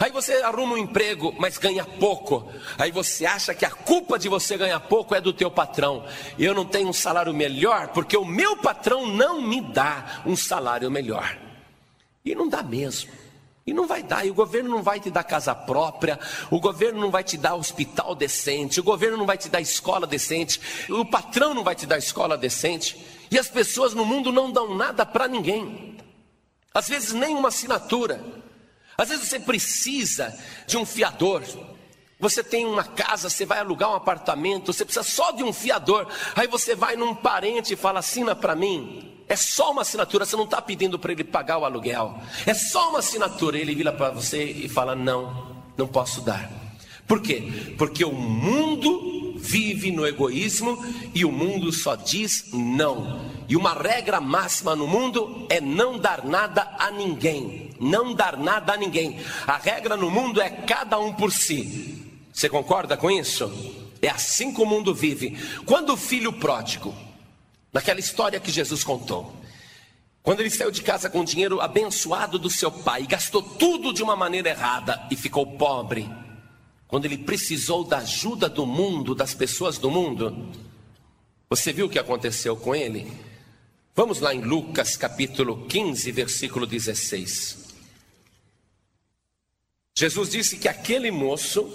Aí 0.00 0.10
você 0.10 0.34
arruma 0.42 0.74
um 0.74 0.78
emprego, 0.78 1.34
mas 1.38 1.56
ganha 1.56 1.84
pouco. 1.84 2.50
Aí 2.76 2.90
você 2.90 3.24
acha 3.24 3.54
que 3.54 3.64
a 3.64 3.70
culpa 3.70 4.18
de 4.18 4.28
você 4.28 4.56
ganhar 4.56 4.80
pouco 4.80 5.14
é 5.14 5.20
do 5.20 5.32
teu 5.32 5.50
patrão. 5.50 6.04
Eu 6.38 6.52
não 6.52 6.64
tenho 6.64 6.88
um 6.88 6.92
salário 6.92 7.32
melhor 7.32 7.88
porque 7.88 8.16
o 8.16 8.24
meu 8.24 8.56
patrão 8.56 9.06
não 9.06 9.40
me 9.40 9.60
dá 9.60 10.22
um 10.26 10.36
salário 10.36 10.90
melhor. 10.90 11.38
E 12.24 12.34
não 12.34 12.48
dá 12.48 12.62
mesmo. 12.62 13.10
E 13.66 13.72
não 13.72 13.86
vai 13.86 14.02
dar, 14.02 14.24
e 14.24 14.30
o 14.30 14.34
governo 14.34 14.70
não 14.70 14.82
vai 14.82 14.98
te 14.98 15.10
dar 15.10 15.22
casa 15.22 15.54
própria, 15.54 16.18
o 16.50 16.58
governo 16.58 16.98
não 16.98 17.10
vai 17.10 17.22
te 17.22 17.36
dar 17.36 17.54
hospital 17.54 18.14
decente, 18.14 18.80
o 18.80 18.82
governo 18.82 19.18
não 19.18 19.26
vai 19.26 19.36
te 19.36 19.50
dar 19.50 19.60
escola 19.60 20.06
decente, 20.06 20.58
o 20.88 21.04
patrão 21.04 21.52
não 21.52 21.62
vai 21.62 21.74
te 21.74 21.84
dar 21.84 21.98
escola 21.98 22.38
decente, 22.38 22.96
e 23.30 23.38
as 23.38 23.48
pessoas 23.48 23.94
no 23.94 24.04
mundo 24.04 24.32
não 24.32 24.50
dão 24.50 24.74
nada 24.74 25.04
para 25.04 25.28
ninguém, 25.28 25.96
às 26.72 26.88
vezes 26.88 27.12
nem 27.12 27.34
uma 27.34 27.48
assinatura. 27.48 28.22
Às 28.96 29.10
vezes 29.10 29.28
você 29.28 29.38
precisa 29.38 30.36
de 30.66 30.76
um 30.76 30.84
fiador. 30.84 31.42
Você 32.20 32.42
tem 32.42 32.66
uma 32.66 32.82
casa, 32.82 33.30
você 33.30 33.46
vai 33.46 33.60
alugar 33.60 33.90
um 33.90 33.94
apartamento, 33.94 34.72
você 34.72 34.84
precisa 34.84 35.04
só 35.04 35.30
de 35.30 35.44
um 35.44 35.52
fiador. 35.52 36.08
Aí 36.34 36.48
você 36.48 36.74
vai 36.74 36.96
num 36.96 37.14
parente 37.14 37.74
e 37.74 37.76
fala: 37.76 38.00
assina 38.00 38.34
para 38.34 38.56
mim. 38.56 39.14
É 39.28 39.36
só 39.36 39.70
uma 39.70 39.82
assinatura, 39.82 40.24
você 40.24 40.36
não 40.36 40.44
está 40.44 40.60
pedindo 40.60 40.98
para 40.98 41.12
ele 41.12 41.22
pagar 41.22 41.58
o 41.58 41.64
aluguel. 41.64 42.18
É 42.46 42.54
só 42.54 42.90
uma 42.90 42.98
assinatura. 42.98 43.58
Ele 43.58 43.74
vira 43.74 43.92
para 43.92 44.10
você 44.10 44.42
e 44.42 44.68
fala: 44.68 44.96
não, 44.96 45.62
não 45.76 45.86
posso 45.86 46.20
dar. 46.20 46.50
Por 47.06 47.22
quê? 47.22 47.74
Porque 47.78 48.04
o 48.04 48.12
mundo 48.12 49.17
vive 49.38 49.90
no 49.90 50.06
egoísmo 50.06 50.84
e 51.14 51.24
o 51.24 51.32
mundo 51.32 51.72
só 51.72 51.94
diz 51.94 52.50
não. 52.52 53.20
E 53.48 53.56
uma 53.56 53.72
regra 53.72 54.20
máxima 54.20 54.76
no 54.76 54.86
mundo 54.86 55.46
é 55.48 55.60
não 55.60 55.98
dar 55.98 56.24
nada 56.24 56.74
a 56.78 56.90
ninguém. 56.90 57.70
Não 57.80 58.12
dar 58.12 58.36
nada 58.36 58.74
a 58.74 58.76
ninguém. 58.76 59.18
A 59.46 59.56
regra 59.56 59.96
no 59.96 60.10
mundo 60.10 60.40
é 60.40 60.50
cada 60.50 60.98
um 60.98 61.12
por 61.12 61.32
si. 61.32 62.04
Você 62.32 62.48
concorda 62.48 62.96
com 62.96 63.10
isso? 63.10 63.50
É 64.02 64.08
assim 64.08 64.52
que 64.52 64.60
o 64.60 64.66
mundo 64.66 64.94
vive. 64.94 65.38
Quando 65.64 65.92
o 65.92 65.96
filho 65.96 66.32
pródigo, 66.32 66.94
naquela 67.72 68.00
história 68.00 68.38
que 68.40 68.50
Jesus 68.50 68.84
contou, 68.84 69.34
quando 70.22 70.40
ele 70.40 70.50
saiu 70.50 70.70
de 70.70 70.82
casa 70.82 71.08
com 71.08 71.20
o 71.20 71.24
dinheiro 71.24 71.60
abençoado 71.60 72.38
do 72.38 72.50
seu 72.50 72.70
pai 72.70 73.06
gastou 73.06 73.42
tudo 73.42 73.94
de 73.94 74.02
uma 74.02 74.14
maneira 74.14 74.50
errada 74.50 75.02
e 75.10 75.16
ficou 75.16 75.46
pobre, 75.46 76.08
quando 76.88 77.04
ele 77.04 77.18
precisou 77.18 77.84
da 77.84 77.98
ajuda 77.98 78.48
do 78.48 78.64
mundo, 78.64 79.14
das 79.14 79.34
pessoas 79.34 79.76
do 79.76 79.90
mundo, 79.90 80.50
você 81.48 81.70
viu 81.70 81.86
o 81.86 81.90
que 81.90 81.98
aconteceu 81.98 82.56
com 82.56 82.74
ele? 82.74 83.12
Vamos 83.94 84.20
lá 84.20 84.34
em 84.34 84.40
Lucas 84.40 84.96
capítulo 84.96 85.66
15, 85.66 86.10
versículo 86.12 86.66
16. 86.66 87.68
Jesus 89.94 90.30
disse 90.30 90.56
que 90.56 90.66
aquele 90.66 91.10
moço, 91.10 91.70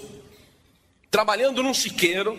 trabalhando 1.11 1.61
num 1.61 1.73
chiqueiro, 1.73 2.35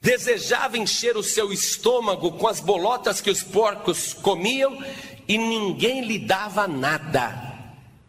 desejava 0.00 0.78
encher 0.78 1.16
o 1.16 1.24
seu 1.24 1.52
estômago 1.52 2.32
com 2.32 2.46
as 2.46 2.60
bolotas 2.60 3.20
que 3.20 3.30
os 3.30 3.42
porcos 3.42 4.14
comiam 4.14 4.78
e 5.26 5.36
ninguém 5.36 6.04
lhe 6.04 6.20
dava 6.20 6.68
nada. 6.68 7.47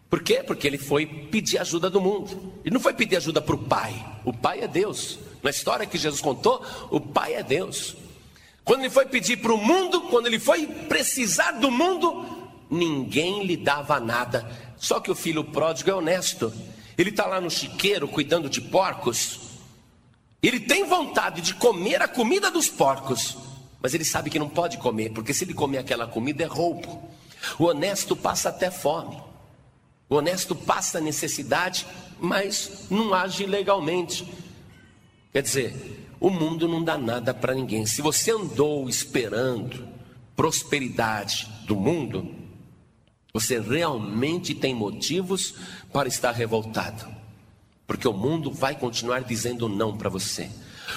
Por 0.10 0.24
quê? 0.24 0.44
Porque 0.46 0.66
ele 0.66 0.78
foi 0.78 1.06
pedir 1.06 1.60
ajuda 1.60 1.89
do 1.89 2.01
mundo. 2.01 2.54
Ele 2.66 2.74
não 2.74 2.82
foi 2.82 2.94
pedir 2.94 3.18
ajuda 3.18 3.42
para 3.42 3.56
o 3.56 3.60
pai. 3.60 3.94
O 4.25 4.34
pai 4.34 4.62
é 4.62 4.68
Deus. 4.68 5.20
Na 5.44 5.51
história 5.51 5.86
que 5.86 5.98
Jesus 5.98 6.22
contou, 6.22 6.66
o 6.89 7.00
pai 7.00 7.36
é 7.36 7.44
Deus. 7.44 7.96
Quando 8.63 8.82
ele 8.82 8.89
foi 8.89 9.06
pedir 9.06 9.38
para 9.38 9.54
o 9.54 9.58
mundo, 9.58 10.01
quando 10.10 10.28
ele 10.28 10.39
foi 10.39 10.66
precisar 10.66 11.51
do 11.54 11.70
mundo, 11.70 12.25
ninguém 12.70 13.44
lhe 13.44 13.56
dava 13.56 14.00
nada. 14.00 14.50
Só 14.78 15.00
que 15.00 15.12
o 15.12 15.16
filho 15.16 15.44
pródigo 15.44 15.92
é 15.92 15.94
honesto. 15.94 16.51
Ele 16.98 17.12
está 17.12 17.25
lá 17.25 17.39
no 17.39 17.50
chiqueiro 17.50 18.08
cuidando 18.08 18.50
de 18.50 18.62
porcos. 18.62 19.39
Ele 20.42 20.60
tem 20.60 20.86
vontade 20.86 21.42
de 21.42 21.54
comer 21.54 22.01
a 22.01 22.08
comida 22.08 22.50
dos 22.50 22.70
porcos, 22.70 23.38
mas 23.82 23.94
ele 23.94 24.06
sabe 24.06 24.30
que 24.30 24.39
não 24.39 24.50
pode 24.50 24.78
comer, 24.78 25.12
porque 25.12 25.34
se 25.34 25.44
ele 25.44 25.54
comer 25.54 25.80
aquela 25.80 26.08
comida 26.08 26.44
é 26.44 26.48
roubo. 26.48 27.10
O 27.58 27.66
honesto 27.66 28.16
passa 28.16 28.50
até 28.50 28.72
fome. 28.72 29.28
O 30.10 30.16
honesto 30.16 30.56
passa 30.56 31.00
necessidade, 31.00 31.86
mas 32.20 32.88
não 32.89 33.13
age 33.13 33.46
legalmente. 33.46 34.28
Quer 35.32 35.44
dizer, 35.44 36.08
o 36.20 36.32
mundo 36.32 36.68
não 36.68 36.84
dá 36.84 36.98
nada 36.98 37.34
para 37.34 37.54
ninguém. 37.54 37.86
Se 37.86 38.01
você 38.01 38.32
andou 38.32 38.89
esperando 38.89 39.88
prosperidade 40.36 41.48
do 41.68 41.75
mundo, 41.75 42.34
você 43.32 43.60
realmente 43.60 44.56
tem 44.56 44.74
motivos 44.74 45.54
para 45.94 46.08
estar 46.08 46.32
revoltado. 46.32 47.08
Porque 47.86 48.08
o 48.08 48.13
mundo 48.13 48.51
vai 48.51 48.75
continuar 48.75 49.22
dizendo 49.22 49.70
não 49.70 49.96
para 49.96 50.10
você. 50.10 50.50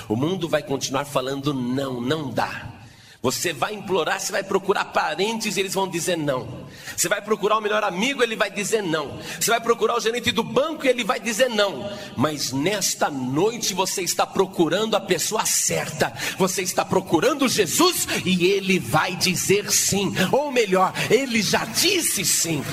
O 0.08 0.16
mundo 0.16 0.48
vai 0.48 0.62
continuar 0.62 1.04
falando 1.04 1.52
não, 1.52 2.00
não 2.00 2.30
dá. 2.30 2.81
Você 3.22 3.52
vai 3.52 3.72
implorar, 3.74 4.18
você 4.18 4.32
vai 4.32 4.42
procurar 4.42 4.86
parentes 4.86 5.56
e 5.56 5.60
eles 5.60 5.74
vão 5.74 5.88
dizer 5.88 6.18
não. 6.18 6.66
Você 6.96 7.08
vai 7.08 7.22
procurar 7.22 7.58
o 7.58 7.60
melhor 7.60 7.84
amigo, 7.84 8.20
ele 8.20 8.34
vai 8.34 8.50
dizer 8.50 8.82
não. 8.82 9.16
Você 9.40 9.48
vai 9.48 9.60
procurar 9.60 9.96
o 9.96 10.00
gerente 10.00 10.32
do 10.32 10.42
banco 10.42 10.84
e 10.84 10.88
ele 10.88 11.04
vai 11.04 11.20
dizer 11.20 11.48
não. 11.48 11.88
Mas 12.16 12.50
nesta 12.50 13.08
noite 13.08 13.74
você 13.74 14.02
está 14.02 14.26
procurando 14.26 14.96
a 14.96 15.00
pessoa 15.00 15.46
certa. 15.46 16.12
Você 16.36 16.62
está 16.62 16.84
procurando 16.84 17.48
Jesus 17.48 18.08
e 18.24 18.44
ele 18.44 18.80
vai 18.80 19.14
dizer 19.14 19.70
sim. 19.70 20.12
Ou 20.32 20.50
melhor, 20.50 20.92
ele 21.08 21.40
já 21.42 21.64
disse 21.64 22.24
sim. 22.24 22.64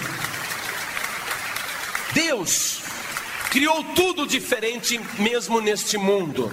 Deus 2.11 2.79
criou 3.51 3.83
tudo 3.93 4.25
diferente 4.25 4.99
mesmo 5.19 5.61
neste 5.61 5.95
mundo. 5.95 6.51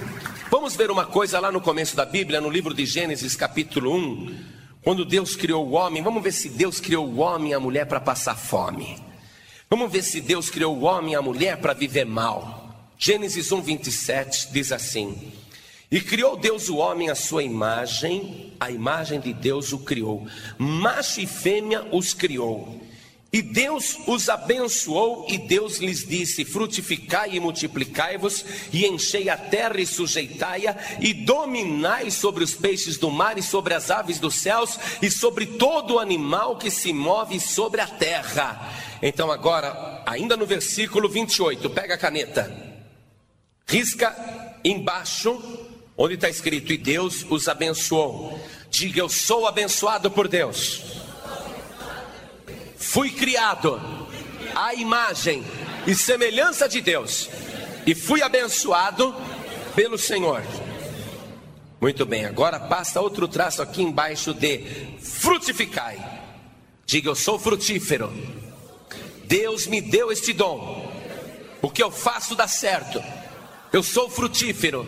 Vamos 0.49 0.77
ver 0.77 0.89
uma 0.89 1.05
coisa 1.05 1.41
lá 1.41 1.51
no 1.51 1.59
começo 1.59 1.93
da 1.93 2.05
Bíblia, 2.05 2.39
no 2.39 2.49
livro 2.49 2.73
de 2.73 2.85
Gênesis, 2.85 3.35
capítulo 3.35 3.93
1, 3.93 4.35
quando 4.81 5.03
Deus 5.03 5.35
criou 5.35 5.67
o 5.67 5.73
homem. 5.73 6.01
Vamos 6.01 6.23
ver 6.23 6.31
se 6.31 6.47
Deus 6.47 6.79
criou 6.79 7.05
o 7.05 7.17
homem 7.17 7.51
e 7.51 7.53
a 7.53 7.59
mulher 7.59 7.85
para 7.85 7.99
passar 7.99 8.35
fome. 8.35 8.97
Vamos 9.69 9.91
ver 9.91 10.01
se 10.03 10.21
Deus 10.21 10.49
criou 10.49 10.77
o 10.77 10.83
homem 10.83 11.11
e 11.11 11.15
a 11.17 11.21
mulher 11.21 11.57
para 11.57 11.73
viver 11.73 12.05
mal. 12.05 12.89
Gênesis 12.97 13.51
1, 13.51 13.61
27 13.61 14.47
diz 14.53 14.71
assim: 14.71 15.33
E 15.91 15.99
criou 15.99 16.37
Deus 16.37 16.69
o 16.69 16.77
homem 16.77 17.09
à 17.09 17.15
sua 17.15 17.43
imagem, 17.43 18.53
a 18.57 18.71
imagem 18.71 19.19
de 19.19 19.33
Deus 19.33 19.73
o 19.73 19.79
criou, 19.79 20.25
macho 20.57 21.19
e 21.19 21.27
fêmea 21.27 21.85
os 21.91 22.13
criou. 22.13 22.86
E 23.31 23.41
Deus 23.41 23.97
os 24.07 24.29
abençoou, 24.29 25.25
e 25.29 25.37
Deus 25.37 25.79
lhes 25.79 26.07
disse: 26.07 26.45
Frutificai 26.45 27.35
e 27.35 27.39
multiplicai-vos, 27.39 28.45
e 28.71 28.85
enchei 28.85 29.27
a 29.27 29.35
terra 29.35 29.81
e 29.81 29.85
sujeitai-a, 29.85 30.75
e 31.01 31.13
dominai 31.13 32.09
sobre 32.09 32.43
os 32.43 32.55
peixes 32.55 32.97
do 32.97 33.11
mar, 33.11 33.37
e 33.37 33.43
sobre 33.43 33.73
as 33.73 33.91
aves 33.91 34.17
dos 34.17 34.35
céus, 34.35 34.79
e 35.01 35.11
sobre 35.11 35.45
todo 35.45 35.99
animal 35.99 36.57
que 36.57 36.71
se 36.71 36.93
move 36.93 37.39
sobre 37.39 37.81
a 37.81 37.87
terra. 37.87 38.73
Então, 39.01 39.29
agora, 39.29 40.01
ainda 40.05 40.37
no 40.37 40.45
versículo 40.45 41.09
28, 41.09 41.69
pega 41.69 41.95
a 41.95 41.97
caneta, 41.97 42.49
risca 43.67 44.15
embaixo, 44.63 45.37
onde 45.97 46.13
está 46.13 46.29
escrito: 46.29 46.71
E 46.71 46.77
Deus 46.77 47.25
os 47.29 47.49
abençoou. 47.49 48.39
Diga: 48.69 49.01
Eu 49.01 49.09
sou 49.09 49.45
abençoado 49.45 50.09
por 50.09 50.29
Deus. 50.29 51.06
Fui 52.77 53.09
criado 53.09 53.81
à 54.55 54.73
imagem 54.73 55.43
e 55.85 55.95
semelhança 55.95 56.69
de 56.69 56.79
Deus 56.79 57.29
e 57.85 57.95
fui 57.95 58.21
abençoado 58.21 59.15
pelo 59.75 59.97
Senhor. 59.97 60.43
Muito 61.79 62.05
bem, 62.05 62.25
agora 62.25 62.59
passa 62.59 63.01
outro 63.01 63.27
traço 63.27 63.61
aqui 63.61 63.81
embaixo 63.81 64.33
de 64.33 64.59
frutificai. 64.99 65.97
Diga, 66.85 67.09
eu 67.09 67.15
sou 67.15 67.37
frutífero. 67.37 68.11
Deus 69.25 69.67
me 69.67 69.81
deu 69.81 70.11
este 70.11 70.31
dom. 70.33 70.91
O 71.61 71.69
que 71.69 71.83
eu 71.83 71.91
faço 71.91 72.35
dá 72.35 72.47
certo. 72.47 73.03
Eu 73.73 73.83
sou 73.83 74.09
frutífero. 74.09 74.87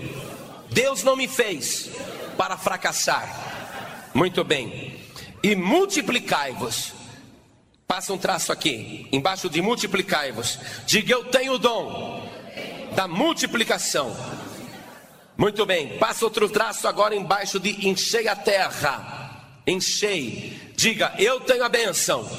Deus 0.72 1.04
não 1.04 1.16
me 1.16 1.28
fez 1.28 1.90
para 2.38 2.58
fracassar. 2.58 4.10
Muito 4.14 4.44
bem. 4.44 5.00
E 5.44 5.56
multiplicai-vos. 5.56 6.99
Passa 7.90 8.14
um 8.14 8.20
traço 8.20 8.52
aqui, 8.52 9.08
embaixo 9.12 9.50
de 9.50 9.64
multiplicai-vos. 9.64 10.60
Diga, 10.86 11.12
eu 11.12 11.26
tenho 11.26 11.54
o 11.54 11.58
dom 11.58 12.24
da 12.96 13.08
multiplicação. 13.08 14.16
Muito 15.36 15.66
bem, 15.66 15.98
passa 15.98 16.24
outro 16.24 16.48
traço 16.48 16.88
agora 16.88 17.16
embaixo 17.16 17.60
de 17.60 17.88
enchei 17.90 18.28
a 18.28 18.36
terra. 18.36 19.44
Enchei. 19.66 20.72
Diga, 20.76 21.16
eu 21.18 21.40
tenho 21.40 21.64
a 21.64 21.68
bênção 21.68 22.30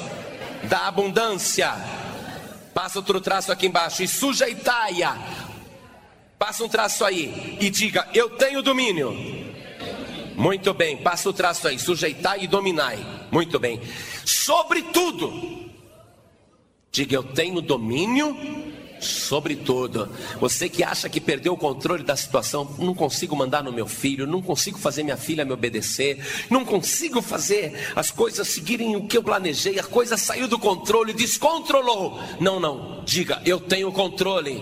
da 0.69 0.87
abundância. 0.87 1.73
Passa 2.73 2.99
outro 2.99 3.19
traço 3.19 3.51
aqui 3.51 3.67
embaixo 3.67 4.01
e 4.01 4.07
sujeitai-a. 4.07 5.17
Passa 6.39 6.63
um 6.63 6.69
traço 6.69 7.03
aí 7.03 7.57
e 7.59 7.69
diga, 7.69 8.07
eu 8.13 8.29
tenho 8.37 8.61
domínio. 8.61 9.50
Muito 10.41 10.73
bem, 10.73 10.97
passa 10.97 11.29
o 11.29 11.33
traço 11.33 11.67
aí, 11.67 11.77
sujeitai 11.77 12.45
e 12.45 12.47
dominai. 12.47 12.97
Muito 13.29 13.59
bem. 13.59 13.79
Sobre 14.25 14.81
tudo. 14.81 15.69
Diga, 16.91 17.15
eu 17.15 17.21
tenho 17.21 17.61
domínio 17.61 18.35
sobre 18.99 19.55
tudo. 19.55 20.09
Você 20.39 20.67
que 20.67 20.83
acha 20.83 21.07
que 21.07 21.21
perdeu 21.21 21.53
o 21.53 21.57
controle 21.57 22.03
da 22.03 22.15
situação, 22.15 22.75
não 22.79 22.95
consigo 22.95 23.35
mandar 23.35 23.63
no 23.63 23.71
meu 23.71 23.85
filho, 23.85 24.25
não 24.25 24.41
consigo 24.41 24.79
fazer 24.79 25.03
minha 25.03 25.15
filha 25.15 25.45
me 25.45 25.51
obedecer, 25.51 26.17
não 26.49 26.65
consigo 26.65 27.21
fazer 27.21 27.91
as 27.95 28.09
coisas 28.09 28.47
seguirem 28.47 28.95
o 28.95 29.05
que 29.05 29.17
eu 29.17 29.23
planejei, 29.23 29.77
a 29.77 29.83
coisa 29.83 30.17
saiu 30.17 30.47
do 30.47 30.57
controle, 30.57 31.13
descontrolou. 31.13 32.19
Não, 32.39 32.59
não, 32.59 33.03
diga, 33.05 33.39
eu 33.45 33.59
tenho 33.59 33.91
controle 33.91 34.59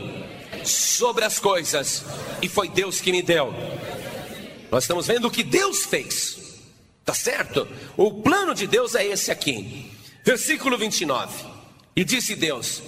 sobre 0.61 1.23
as 1.23 1.39
coisas 1.39 2.03
e 2.41 2.49
foi 2.49 2.67
Deus 2.67 2.99
que 2.99 3.13
me 3.13 3.21
deu. 3.21 3.53
Nós 4.71 4.83
estamos 4.83 5.07
vendo 5.07 5.27
o 5.27 5.31
que 5.31 5.43
Deus 5.43 5.85
fez. 5.85 6.37
Tá 7.03 7.13
certo? 7.13 7.67
O 7.97 8.21
plano 8.21 8.53
de 8.53 8.67
Deus 8.67 8.93
é 8.93 9.05
esse 9.05 9.31
aqui. 9.31 9.91
Versículo 10.23 10.77
29. 10.77 11.45
E 11.95 12.03
disse 12.03 12.35
Deus: 12.35 12.83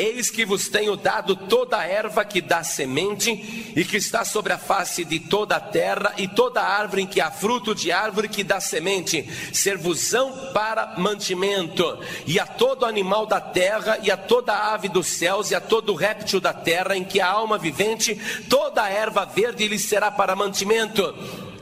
Eis 0.00 0.30
que 0.30 0.46
vos 0.46 0.66
tenho 0.66 0.96
dado 0.96 1.36
toda 1.36 1.76
a 1.76 1.86
erva 1.86 2.24
que 2.24 2.40
dá 2.40 2.64
semente 2.64 3.30
e 3.76 3.84
que 3.84 3.98
está 3.98 4.24
sobre 4.24 4.50
a 4.50 4.56
face 4.56 5.04
de 5.04 5.20
toda 5.20 5.56
a 5.56 5.60
terra, 5.60 6.14
e 6.16 6.26
toda 6.26 6.62
árvore 6.62 7.02
em 7.02 7.06
que 7.06 7.20
há 7.20 7.30
fruto 7.30 7.74
de 7.74 7.92
árvore 7.92 8.26
que 8.26 8.42
dá 8.42 8.58
semente, 8.60 9.28
servusão 9.52 10.52
para 10.54 10.94
mantimento, 10.96 11.98
e 12.26 12.40
a 12.40 12.46
todo 12.46 12.86
animal 12.86 13.26
da 13.26 13.42
terra, 13.42 13.98
e 14.02 14.10
a 14.10 14.16
toda 14.16 14.72
ave 14.72 14.88
dos 14.88 15.06
céus, 15.06 15.50
e 15.50 15.54
a 15.54 15.60
todo 15.60 15.94
réptil 15.94 16.40
da 16.40 16.54
terra 16.54 16.96
em 16.96 17.04
que 17.04 17.20
há 17.20 17.28
alma 17.28 17.58
vivente, 17.58 18.18
toda 18.48 18.82
a 18.82 18.88
erva 18.88 19.26
verde 19.26 19.68
lhe 19.68 19.78
será 19.78 20.10
para 20.10 20.34
mantimento. 20.34 21.14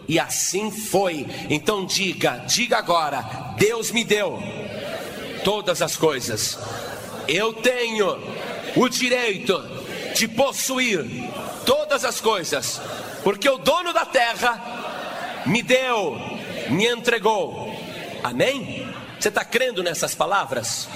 E 0.07 0.16
assim 0.16 0.71
foi. 0.71 1.26
Então 1.50 1.85
diga, 1.85 2.45
diga 2.47 2.78
agora: 2.78 3.21
Deus 3.59 3.90
me 3.90 4.04
deu 4.04 4.38
todas 5.42 5.83
as 5.83 5.97
coisas 5.97 6.57
eu 7.28 7.52
tenho 7.52 8.18
o 8.75 8.88
direito 8.88 9.62
de 10.14 10.26
possuir 10.26 11.04
todas 11.66 12.04
as 12.04 12.20
coisas, 12.20 12.80
porque 13.23 13.49
o 13.49 13.58
dono 13.58 13.92
da 13.92 14.06
terra 14.06 15.42
me 15.47 15.62
deu, 15.62 16.16
me 16.70 16.87
entregou. 16.87 17.73
Amém? 18.23 18.88
Você 19.20 19.28
está 19.28 19.44
crendo 19.44 19.82
nessas 19.82 20.14
palavras? 20.14 20.88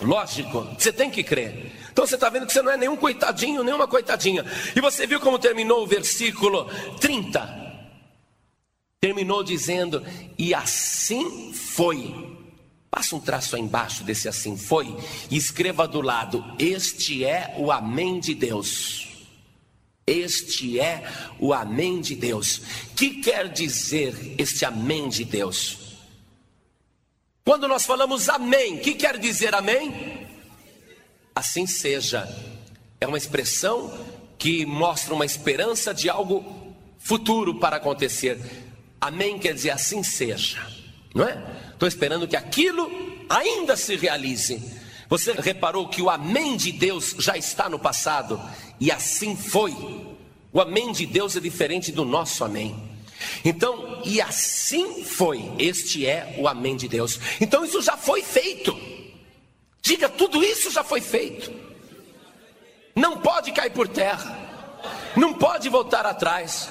Lógico, 0.00 0.68
você 0.78 0.92
tem 0.92 1.10
que 1.10 1.22
crer. 1.22 1.72
Então 1.90 2.06
você 2.06 2.16
está 2.16 2.28
vendo 2.28 2.46
que 2.46 2.52
você 2.52 2.60
não 2.60 2.72
é 2.72 2.76
nenhum 2.76 2.96
coitadinho, 2.96 3.62
nenhuma 3.62 3.86
coitadinha. 3.86 4.44
E 4.74 4.80
você 4.80 5.06
viu 5.06 5.20
como 5.20 5.38
terminou 5.38 5.82
o 5.82 5.86
versículo 5.86 6.68
30? 7.00 7.62
Terminou 9.00 9.42
dizendo: 9.44 10.04
E 10.36 10.52
assim 10.52 11.52
foi 11.52 12.33
Passa 12.94 13.16
um 13.16 13.20
traço 13.20 13.56
aí 13.56 13.62
embaixo 13.62 14.04
desse 14.04 14.28
assim 14.28 14.56
foi 14.56 14.96
e 15.28 15.36
escreva 15.36 15.88
do 15.88 16.00
lado: 16.00 16.44
Este 16.60 17.24
é 17.24 17.52
o 17.58 17.72
Amém 17.72 18.20
de 18.20 18.36
Deus. 18.36 19.08
Este 20.06 20.78
é 20.78 21.02
o 21.40 21.52
Amém 21.52 22.00
de 22.00 22.14
Deus. 22.14 22.62
Que 22.94 23.20
quer 23.20 23.48
dizer 23.48 24.36
este 24.38 24.64
Amém 24.64 25.08
de 25.08 25.24
Deus? 25.24 25.78
Quando 27.44 27.66
nós 27.66 27.84
falamos 27.84 28.28
Amém, 28.28 28.78
que 28.78 28.94
quer 28.94 29.18
dizer 29.18 29.56
Amém? 29.56 30.28
Assim 31.34 31.66
seja. 31.66 32.28
É 33.00 33.08
uma 33.08 33.18
expressão 33.18 33.92
que 34.38 34.64
mostra 34.64 35.12
uma 35.12 35.26
esperança 35.26 35.92
de 35.92 36.08
algo 36.08 36.72
futuro 36.96 37.58
para 37.58 37.74
acontecer. 37.74 38.38
Amém 39.00 39.36
quer 39.36 39.52
dizer 39.52 39.70
assim 39.70 40.04
seja, 40.04 40.64
não 41.12 41.26
é? 41.26 41.73
Estou 41.84 41.98
esperando 41.98 42.26
que 42.26 42.34
aquilo 42.34 42.90
ainda 43.28 43.76
se 43.76 43.94
realize. 43.94 44.58
Você 45.06 45.32
reparou 45.32 45.86
que 45.86 46.00
o 46.00 46.08
amém 46.08 46.56
de 46.56 46.72
Deus 46.72 47.14
já 47.18 47.36
está 47.36 47.68
no 47.68 47.78
passado 47.78 48.40
e 48.80 48.90
assim 48.90 49.36
foi. 49.36 49.72
O 50.50 50.62
amém 50.62 50.92
de 50.92 51.04
Deus 51.04 51.36
é 51.36 51.40
diferente 51.40 51.92
do 51.92 52.02
nosso 52.02 52.42
amém. 52.42 52.74
Então, 53.44 54.00
e 54.02 54.18
assim 54.18 55.04
foi. 55.04 55.52
Este 55.58 56.06
é 56.06 56.36
o 56.38 56.48
amém 56.48 56.74
de 56.74 56.88
Deus. 56.88 57.20
Então 57.38 57.62
isso 57.66 57.82
já 57.82 57.98
foi 57.98 58.22
feito. 58.22 58.74
Diga, 59.82 60.08
tudo 60.08 60.42
isso 60.42 60.70
já 60.70 60.82
foi 60.82 61.02
feito. 61.02 61.52
Não 62.96 63.18
pode 63.18 63.52
cair 63.52 63.72
por 63.72 63.88
terra. 63.88 64.38
Não 65.14 65.34
pode 65.34 65.68
voltar 65.68 66.06
atrás. 66.06 66.66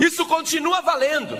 Isso 0.00 0.24
continua 0.24 0.80
valendo. 0.80 1.36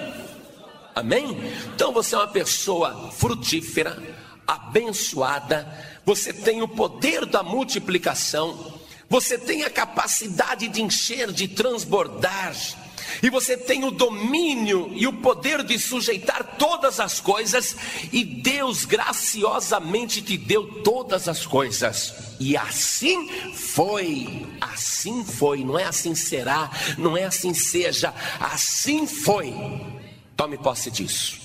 Amém? 0.95 1.37
Então 1.75 1.93
você 1.93 2.15
é 2.15 2.19
uma 2.19 2.29
pessoa 2.29 3.11
frutífera, 3.11 4.01
abençoada, 4.47 5.67
você 6.05 6.33
tem 6.33 6.63
o 6.63 6.69
poder 6.69 7.27
da 7.27 7.43
multiplicação, 7.43 8.81
você 9.09 9.37
tem 9.37 9.65
a 9.65 9.71
capacidade 9.71 10.69
de 10.69 10.83
encher, 10.83 11.33
de 11.33 11.49
transbordar, 11.49 12.55
e 13.23 13.31
você 13.31 13.57
tem 13.57 13.85
o 13.85 13.91
domínio 13.91 14.91
e 14.95 15.07
o 15.07 15.13
poder 15.13 15.63
de 15.63 15.79
sujeitar 15.79 16.57
todas 16.59 17.01
as 17.01 17.21
coisas, 17.21 17.77
e 18.13 18.25
Deus 18.25 18.85
graciosamente 18.85 20.23
te 20.23 20.37
deu 20.37 20.83
todas 20.83 21.29
as 21.29 21.47
coisas. 21.47 22.15
E 22.41 22.57
assim 22.57 23.29
foi, 23.53 24.47
assim 24.61 25.25
foi, 25.25 25.65
não 25.65 25.79
é 25.79 25.85
assim 25.85 26.15
será, 26.15 26.71
não 26.99 27.17
é 27.17 27.25
assim 27.25 27.55
seja, 27.55 28.13
assim 28.41 29.07
foi. 29.07 29.55
Tome 30.37 30.59
posse 30.59 30.90
disso. 30.90 31.40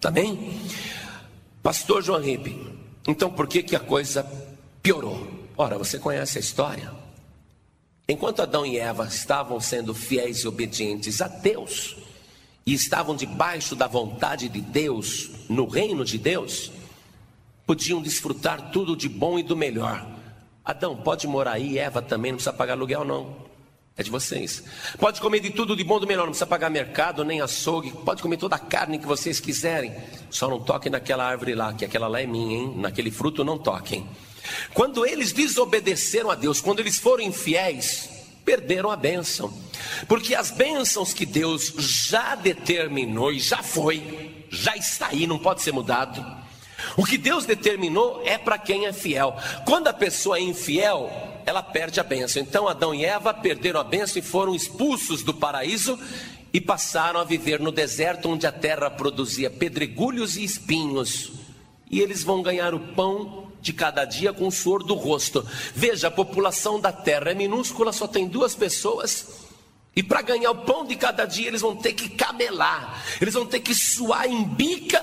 Tá 0.00 0.10
bem? 0.10 0.60
Pastor 1.62 2.02
João 2.02 2.20
Ribe, 2.20 2.78
então 3.08 3.30
por 3.30 3.46
que, 3.48 3.62
que 3.62 3.74
a 3.74 3.80
coisa 3.80 4.24
piorou? 4.82 5.26
Ora, 5.56 5.76
você 5.76 5.98
conhece 5.98 6.38
a 6.38 6.40
história. 6.40 6.92
Enquanto 8.08 8.40
Adão 8.40 8.64
e 8.64 8.78
Eva 8.78 9.06
estavam 9.06 9.58
sendo 9.58 9.92
fiéis 9.92 10.38
e 10.38 10.48
obedientes 10.48 11.20
a 11.20 11.26
Deus, 11.26 11.96
e 12.64 12.72
estavam 12.74 13.14
debaixo 13.14 13.74
da 13.74 13.86
vontade 13.86 14.48
de 14.48 14.60
Deus, 14.60 15.30
no 15.48 15.66
reino 15.66 16.04
de 16.04 16.18
Deus, 16.18 16.72
podiam 17.64 18.02
desfrutar 18.02 18.70
tudo 18.70 18.96
de 18.96 19.08
bom 19.08 19.38
e 19.38 19.42
do 19.42 19.56
melhor. 19.56 20.06
Adão 20.64 20.96
pode 20.96 21.26
morar 21.28 21.52
aí, 21.52 21.78
Eva 21.78 22.02
também, 22.02 22.32
não 22.32 22.36
precisa 22.36 22.52
pagar 22.52 22.72
aluguel, 22.74 23.04
não. 23.04 23.36
É 23.98 24.02
de 24.02 24.10
vocês. 24.10 24.62
Pode 24.98 25.22
comer 25.22 25.40
de 25.40 25.48
tudo 25.48 25.74
de 25.74 25.82
bom 25.82 25.98
do 25.98 26.06
melhor, 26.06 26.24
não 26.24 26.30
precisa 26.30 26.46
pagar 26.46 26.68
mercado 26.68 27.24
nem 27.24 27.40
açougue. 27.40 27.92
Pode 27.92 28.20
comer 28.20 28.36
toda 28.36 28.54
a 28.54 28.58
carne 28.58 28.98
que 28.98 29.06
vocês 29.06 29.40
quiserem. 29.40 29.94
Só 30.28 30.50
não 30.50 30.60
toquem 30.60 30.92
naquela 30.92 31.24
árvore 31.24 31.54
lá, 31.54 31.72
que 31.72 31.82
aquela 31.82 32.06
lá 32.06 32.20
é 32.20 32.26
minha, 32.26 32.58
hein? 32.58 32.74
Naquele 32.76 33.10
fruto 33.10 33.42
não 33.42 33.56
toquem. 33.56 34.06
Quando 34.74 35.06
eles 35.06 35.32
desobedeceram 35.32 36.30
a 36.30 36.34
Deus, 36.34 36.60
quando 36.60 36.80
eles 36.80 36.98
foram 36.98 37.24
infiéis, 37.24 38.10
perderam 38.44 38.90
a 38.90 38.96
bênção. 38.96 39.50
Porque 40.06 40.34
as 40.34 40.50
bênçãos 40.50 41.14
que 41.14 41.24
Deus 41.24 41.72
já 41.78 42.34
determinou 42.34 43.32
e 43.32 43.40
já 43.40 43.62
foi, 43.62 44.44
já 44.50 44.76
está 44.76 45.08
aí, 45.08 45.26
não 45.26 45.38
pode 45.38 45.62
ser 45.62 45.72
mudado. 45.72 46.22
O 46.98 47.04
que 47.04 47.16
Deus 47.16 47.46
determinou 47.46 48.22
é 48.26 48.36
para 48.36 48.58
quem 48.58 48.84
é 48.84 48.92
fiel. 48.92 49.36
Quando 49.64 49.88
a 49.88 49.92
pessoa 49.94 50.36
é 50.36 50.42
infiel, 50.42 51.10
ela 51.46 51.62
perde 51.62 52.00
a 52.00 52.02
bênção. 52.02 52.42
Então 52.42 52.66
Adão 52.66 52.92
e 52.92 53.04
Eva 53.04 53.32
perderam 53.32 53.80
a 53.80 53.84
bênção 53.84 54.18
e 54.18 54.22
foram 54.22 54.54
expulsos 54.54 55.22
do 55.22 55.32
paraíso 55.32 55.96
e 56.52 56.60
passaram 56.60 57.20
a 57.20 57.24
viver 57.24 57.60
no 57.60 57.70
deserto 57.70 58.28
onde 58.28 58.46
a 58.46 58.52
terra 58.52 58.90
produzia 58.90 59.48
pedregulhos 59.48 60.36
e 60.36 60.42
espinhos. 60.42 61.32
E 61.88 62.00
eles 62.00 62.24
vão 62.24 62.42
ganhar 62.42 62.74
o 62.74 62.80
pão 62.80 63.46
de 63.60 63.72
cada 63.72 64.04
dia 64.04 64.32
com 64.32 64.48
o 64.48 64.52
suor 64.52 64.82
do 64.82 64.94
rosto. 64.94 65.46
Veja, 65.72 66.08
a 66.08 66.10
população 66.10 66.80
da 66.80 66.90
terra 66.90 67.30
é 67.30 67.34
minúscula, 67.34 67.92
só 67.92 68.08
tem 68.08 68.26
duas 68.26 68.54
pessoas. 68.54 69.46
E 69.94 70.02
para 70.02 70.22
ganhar 70.22 70.50
o 70.50 70.62
pão 70.64 70.84
de 70.84 70.96
cada 70.96 71.24
dia, 71.24 71.46
eles 71.46 71.62
vão 71.62 71.76
ter 71.76 71.92
que 71.92 72.08
camelar, 72.08 73.02
eles 73.20 73.34
vão 73.34 73.46
ter 73.46 73.60
que 73.60 73.74
suar 73.74 74.26
em 74.26 74.44
bica, 74.44 75.00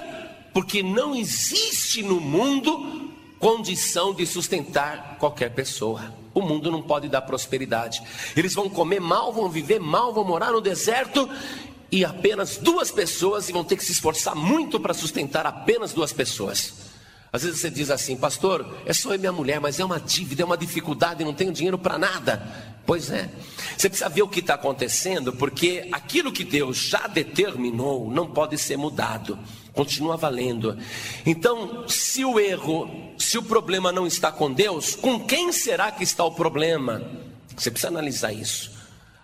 porque 0.53 0.83
não 0.83 1.15
existe 1.15 2.03
no 2.03 2.19
mundo 2.19 3.11
condição 3.39 4.13
de 4.13 4.25
sustentar 4.25 5.17
qualquer 5.19 5.49
pessoa. 5.49 6.22
O 6.33 6.41
mundo 6.41 6.71
não 6.71 6.81
pode 6.81 7.07
dar 7.07 7.21
prosperidade. 7.21 8.01
Eles 8.35 8.53
vão 8.53 8.69
comer 8.69 8.99
mal, 8.99 9.31
vão 9.31 9.49
viver 9.49 9.79
mal, 9.79 10.13
vão 10.13 10.23
morar 10.23 10.51
no 10.51 10.61
deserto 10.61 11.29
e 11.91 12.03
apenas 12.03 12.57
duas 12.57 12.89
pessoas 12.89 13.47
e 13.47 13.53
vão 13.53 13.63
ter 13.63 13.75
que 13.77 13.85
se 13.85 13.91
esforçar 13.91 14.35
muito 14.35 14.79
para 14.79 14.93
sustentar 14.93 15.45
apenas 15.45 15.93
duas 15.93 16.11
pessoas. 16.11 16.73
Às 17.31 17.43
vezes 17.43 17.61
você 17.61 17.69
diz 17.69 17.89
assim, 17.89 18.15
pastor, 18.15 18.65
é 18.85 18.93
só 18.93 19.09
eu 19.09 19.15
e 19.15 19.17
minha 19.17 19.31
mulher, 19.31 19.59
mas 19.59 19.79
é 19.79 19.85
uma 19.85 19.99
dívida, 19.99 20.43
é 20.43 20.45
uma 20.45 20.57
dificuldade, 20.57 21.23
não 21.23 21.33
tenho 21.33 21.51
dinheiro 21.51 21.77
para 21.79 21.97
nada. 21.97 22.73
Pois 22.85 23.09
é, 23.09 23.29
você 23.77 23.89
precisa 23.89 24.09
ver 24.09 24.21
o 24.21 24.27
que 24.27 24.39
está 24.39 24.55
acontecendo, 24.55 25.33
porque 25.33 25.87
aquilo 25.91 26.31
que 26.31 26.43
Deus 26.43 26.77
já 26.77 27.07
determinou 27.07 28.11
não 28.11 28.27
pode 28.27 28.57
ser 28.57 28.77
mudado, 28.77 29.39
continua 29.73 30.15
valendo. 30.15 30.77
Então, 31.25 31.87
se 31.87 32.23
o 32.23 32.39
erro, 32.39 32.89
se 33.17 33.37
o 33.37 33.43
problema 33.43 33.91
não 33.91 34.05
está 34.05 34.31
com 34.31 34.51
Deus, 34.51 34.95
com 34.95 35.19
quem 35.19 35.51
será 35.51 35.91
que 35.91 36.03
está 36.03 36.23
o 36.23 36.31
problema? 36.31 37.01
Você 37.57 37.69
precisa 37.69 37.89
analisar 37.89 38.31
isso. 38.31 38.71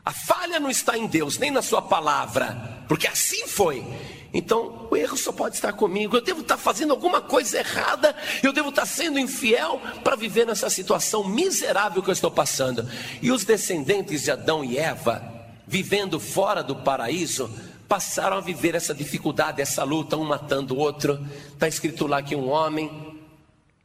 A 0.04 0.12
falha 0.12 0.60
não 0.60 0.72
está 0.72 0.98
em 0.98 1.06
Deus, 1.06 1.38
nem 1.38 1.52
na 1.52 1.62
Sua 1.62 1.82
palavra, 1.82 2.84
porque 2.88 3.08
assim 3.08 3.48
foi. 3.48 3.86
Então, 4.34 4.88
o 4.90 4.96
erro 4.96 5.18
só 5.18 5.32
pode 5.32 5.56
estar 5.56 5.74
comigo. 5.74 6.16
Eu 6.16 6.22
devo 6.22 6.42
estar 6.42 6.58
fazendo 6.58 6.92
alguma 6.92 7.22
coisa 7.22 7.60
errada, 7.60 8.16
eu 8.42 8.54
devo 8.54 8.70
estar 8.70 8.86
sendo 8.86 9.20
infiel 9.20 9.80
para 10.04 10.16
viver 10.16 10.46
nessa 10.48 10.70
situação 10.70 11.28
miserável 11.28 12.02
que 12.02 12.10
eu 12.10 12.14
estou 12.14 12.32
passando. 12.32 12.90
E 13.22 13.32
os 13.32 13.44
descendentes 13.44 14.24
de 14.24 14.32
Adão 14.32 14.64
e 14.64 14.78
Eva, 14.78 15.24
vivendo 15.68 16.20
fora 16.20 16.64
do 16.64 16.76
paraíso, 16.76 17.50
passaram 17.90 18.38
a 18.38 18.42
viver 18.42 18.76
essa 18.76 18.94
dificuldade, 18.94 19.62
essa 19.62 19.84
luta, 19.84 20.16
um 20.16 20.24
matando 20.24 20.76
o 20.76 20.78
outro. 20.78 21.20
Está 21.52 21.68
escrito 21.68 22.06
lá 22.06 22.22
que 22.22 22.36
um 22.36 22.48
homem 22.48 23.18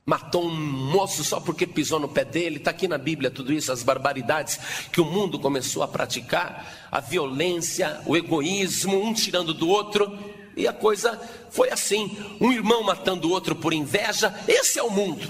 matou 0.05 0.45
um 0.45 0.55
moço 0.55 1.25
só 1.25 1.41
porque 1.41 1.67
pisou 1.67 1.99
no 1.99 2.09
pé 2.09 2.23
dele. 2.23 2.59
Está 2.59 2.71
aqui 2.71 2.87
na 2.87 2.99
Bíblia 2.99 3.31
tudo 3.31 3.51
isso, 3.51 3.73
as 3.73 3.83
barbaridades 3.83 4.61
que 4.93 5.01
o 5.01 5.07
mundo 5.07 5.39
começou 5.39 5.83
a 5.83 5.89
praticar, 5.89 6.87
a 6.93 7.01
violência, 7.01 8.03
o 8.05 8.15
egoísmo, 8.15 9.03
um 9.03 9.15
tirando 9.15 9.55
do 9.55 9.69
outro. 9.69 10.17
E 10.55 10.69
a 10.69 10.73
coisa 10.73 11.19
foi 11.51 11.71
assim: 11.71 12.15
um 12.39 12.53
irmão 12.53 12.83
matando 12.83 13.27
o 13.27 13.31
outro 13.31 13.57
por 13.57 13.73
inveja. 13.73 14.35
Esse 14.47 14.79
é 14.79 14.83
o 14.83 14.91
mundo, 14.91 15.27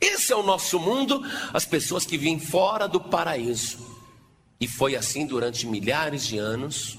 esse 0.00 0.32
é 0.32 0.36
o 0.36 0.42
nosso 0.42 0.80
mundo. 0.80 1.22
As 1.52 1.66
pessoas 1.66 2.06
que 2.06 2.16
vêm 2.16 2.40
fora 2.40 2.88
do 2.88 2.98
paraíso. 2.98 3.94
E 4.58 4.66
foi 4.66 4.96
assim 4.96 5.26
durante 5.26 5.66
milhares 5.66 6.26
de 6.26 6.38
anos. 6.38 6.98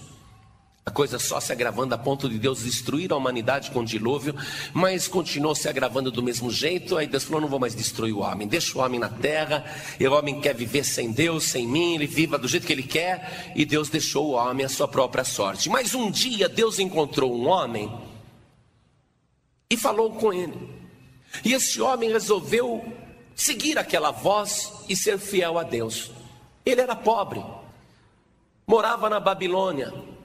A 0.88 0.90
coisa 0.90 1.20
só 1.20 1.42
se 1.42 1.52
agravando 1.52 1.94
a 1.94 1.98
ponto 1.98 2.30
de 2.30 2.40
Deus 2.40 2.64
destruir 2.64 3.12
a 3.12 3.18
humanidade 3.18 3.72
com 3.72 3.82
o 3.82 3.86
dilúvio, 3.86 4.34
mas 4.72 5.06
continuou 5.06 5.54
se 5.54 5.68
agravando 5.68 6.10
do 6.10 6.24
mesmo 6.24 6.50
jeito. 6.50 6.96
Aí 6.96 7.06
Deus 7.06 7.26
falou: 7.26 7.42
Não 7.42 7.50
vou 7.50 7.60
mais 7.60 7.76
destruir 7.76 8.14
o 8.14 8.20
homem, 8.20 8.48
deixa 8.48 8.78
o 8.78 8.82
homem 8.82 8.98
na 8.98 9.10
terra. 9.10 9.66
E 10.00 10.08
o 10.08 10.14
homem 10.14 10.40
quer 10.40 10.56
viver 10.56 10.86
sem 10.86 11.12
Deus, 11.12 11.44
sem 11.44 11.68
mim, 11.68 11.96
ele 11.96 12.08
viva 12.08 12.38
do 12.38 12.48
jeito 12.48 12.66
que 12.66 12.72
ele 12.72 12.84
quer. 12.84 13.52
E 13.54 13.66
Deus 13.66 13.90
deixou 13.90 14.28
o 14.28 14.32
homem 14.32 14.66
à 14.66 14.70
sua 14.70 14.88
própria 14.88 15.26
sorte. 15.26 15.70
Mas 15.70 15.94
um 15.94 16.10
dia 16.10 16.48
Deus 16.48 16.80
encontrou 16.80 17.38
um 17.38 17.50
homem 17.50 17.94
e 19.70 19.76
falou 19.76 20.14
com 20.14 20.32
ele. 20.32 20.70
E 21.44 21.52
esse 21.52 21.82
homem 21.82 22.14
resolveu 22.14 22.82
seguir 23.36 23.78
aquela 23.78 24.12
voz 24.12 24.72
e 24.88 24.96
ser 24.96 25.20
fiel 25.20 25.60
a 25.60 25.64
Deus. 25.64 26.12
Ele 26.66 26.80
era 26.80 26.96
pobre, 26.96 27.44
morava 28.66 29.10
na 29.10 29.20
Babilônia 29.20 30.16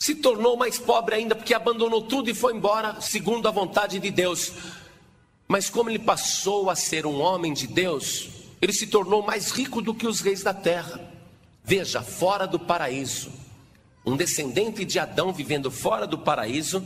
se 0.00 0.14
tornou 0.14 0.56
mais 0.56 0.78
pobre 0.78 1.14
ainda 1.14 1.36
porque 1.36 1.52
abandonou 1.52 2.00
tudo 2.00 2.30
e 2.30 2.34
foi 2.34 2.54
embora, 2.54 2.98
segundo 3.02 3.46
a 3.46 3.50
vontade 3.50 3.98
de 3.98 4.10
Deus. 4.10 4.50
Mas 5.46 5.68
como 5.68 5.90
ele 5.90 5.98
passou 5.98 6.70
a 6.70 6.74
ser 6.74 7.04
um 7.04 7.20
homem 7.20 7.52
de 7.52 7.66
Deus, 7.66 8.30
ele 8.62 8.72
se 8.72 8.86
tornou 8.86 9.22
mais 9.22 9.50
rico 9.50 9.82
do 9.82 9.94
que 9.94 10.06
os 10.06 10.22
reis 10.22 10.42
da 10.42 10.54
terra. 10.54 10.98
Veja, 11.62 12.00
fora 12.00 12.46
do 12.46 12.58
paraíso, 12.58 13.30
um 14.04 14.16
descendente 14.16 14.86
de 14.86 14.98
Adão 14.98 15.34
vivendo 15.34 15.70
fora 15.70 16.06
do 16.06 16.16
paraíso, 16.16 16.82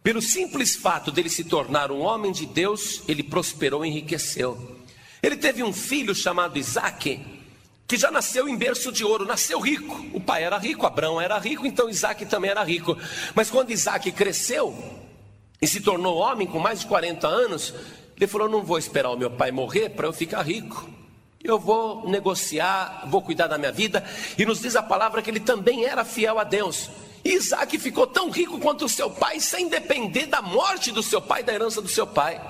pelo 0.00 0.22
simples 0.22 0.76
fato 0.76 1.10
dele 1.10 1.28
se 1.28 1.42
tornar 1.42 1.90
um 1.90 2.00
homem 2.00 2.30
de 2.30 2.46
Deus, 2.46 3.02
ele 3.08 3.24
prosperou 3.24 3.84
e 3.84 3.88
enriqueceu. 3.88 4.76
Ele 5.20 5.36
teve 5.36 5.64
um 5.64 5.72
filho 5.72 6.14
chamado 6.14 6.56
Isaque, 6.56 7.35
que 7.86 7.96
já 7.96 8.10
nasceu 8.10 8.48
em 8.48 8.56
berço 8.56 8.90
de 8.90 9.04
ouro, 9.04 9.24
nasceu 9.24 9.60
rico. 9.60 10.04
O 10.12 10.20
pai 10.20 10.42
era 10.42 10.58
rico, 10.58 10.86
Abraão 10.86 11.20
era 11.20 11.38
rico, 11.38 11.66
então 11.66 11.88
Isaac 11.88 12.26
também 12.26 12.50
era 12.50 12.62
rico. 12.64 12.96
Mas 13.34 13.48
quando 13.48 13.70
Isaac 13.70 14.10
cresceu 14.10 14.76
e 15.62 15.68
se 15.68 15.80
tornou 15.80 16.16
homem 16.16 16.46
com 16.46 16.58
mais 16.58 16.80
de 16.80 16.86
40 16.86 17.28
anos, 17.28 17.72
ele 18.16 18.26
falou: 18.26 18.48
Não 18.48 18.64
vou 18.64 18.76
esperar 18.76 19.10
o 19.10 19.16
meu 19.16 19.30
pai 19.30 19.52
morrer 19.52 19.90
para 19.90 20.06
eu 20.06 20.12
ficar 20.12 20.42
rico. 20.42 20.88
Eu 21.44 21.60
vou 21.60 22.08
negociar, 22.08 23.06
vou 23.08 23.22
cuidar 23.22 23.46
da 23.46 23.56
minha 23.56 23.70
vida. 23.70 24.04
E 24.36 24.44
nos 24.44 24.60
diz 24.60 24.74
a 24.74 24.82
palavra 24.82 25.22
que 25.22 25.30
ele 25.30 25.38
também 25.38 25.84
era 25.84 26.04
fiel 26.04 26.40
a 26.40 26.44
Deus. 26.44 26.90
Isaac 27.24 27.78
ficou 27.78 28.06
tão 28.06 28.30
rico 28.30 28.58
quanto 28.58 28.84
o 28.84 28.88
seu 28.88 29.10
pai, 29.10 29.38
sem 29.38 29.68
depender 29.68 30.26
da 30.26 30.42
morte 30.42 30.90
do 30.90 31.02
seu 31.04 31.20
pai, 31.20 31.44
da 31.44 31.54
herança 31.54 31.80
do 31.80 31.88
seu 31.88 32.06
pai. 32.06 32.40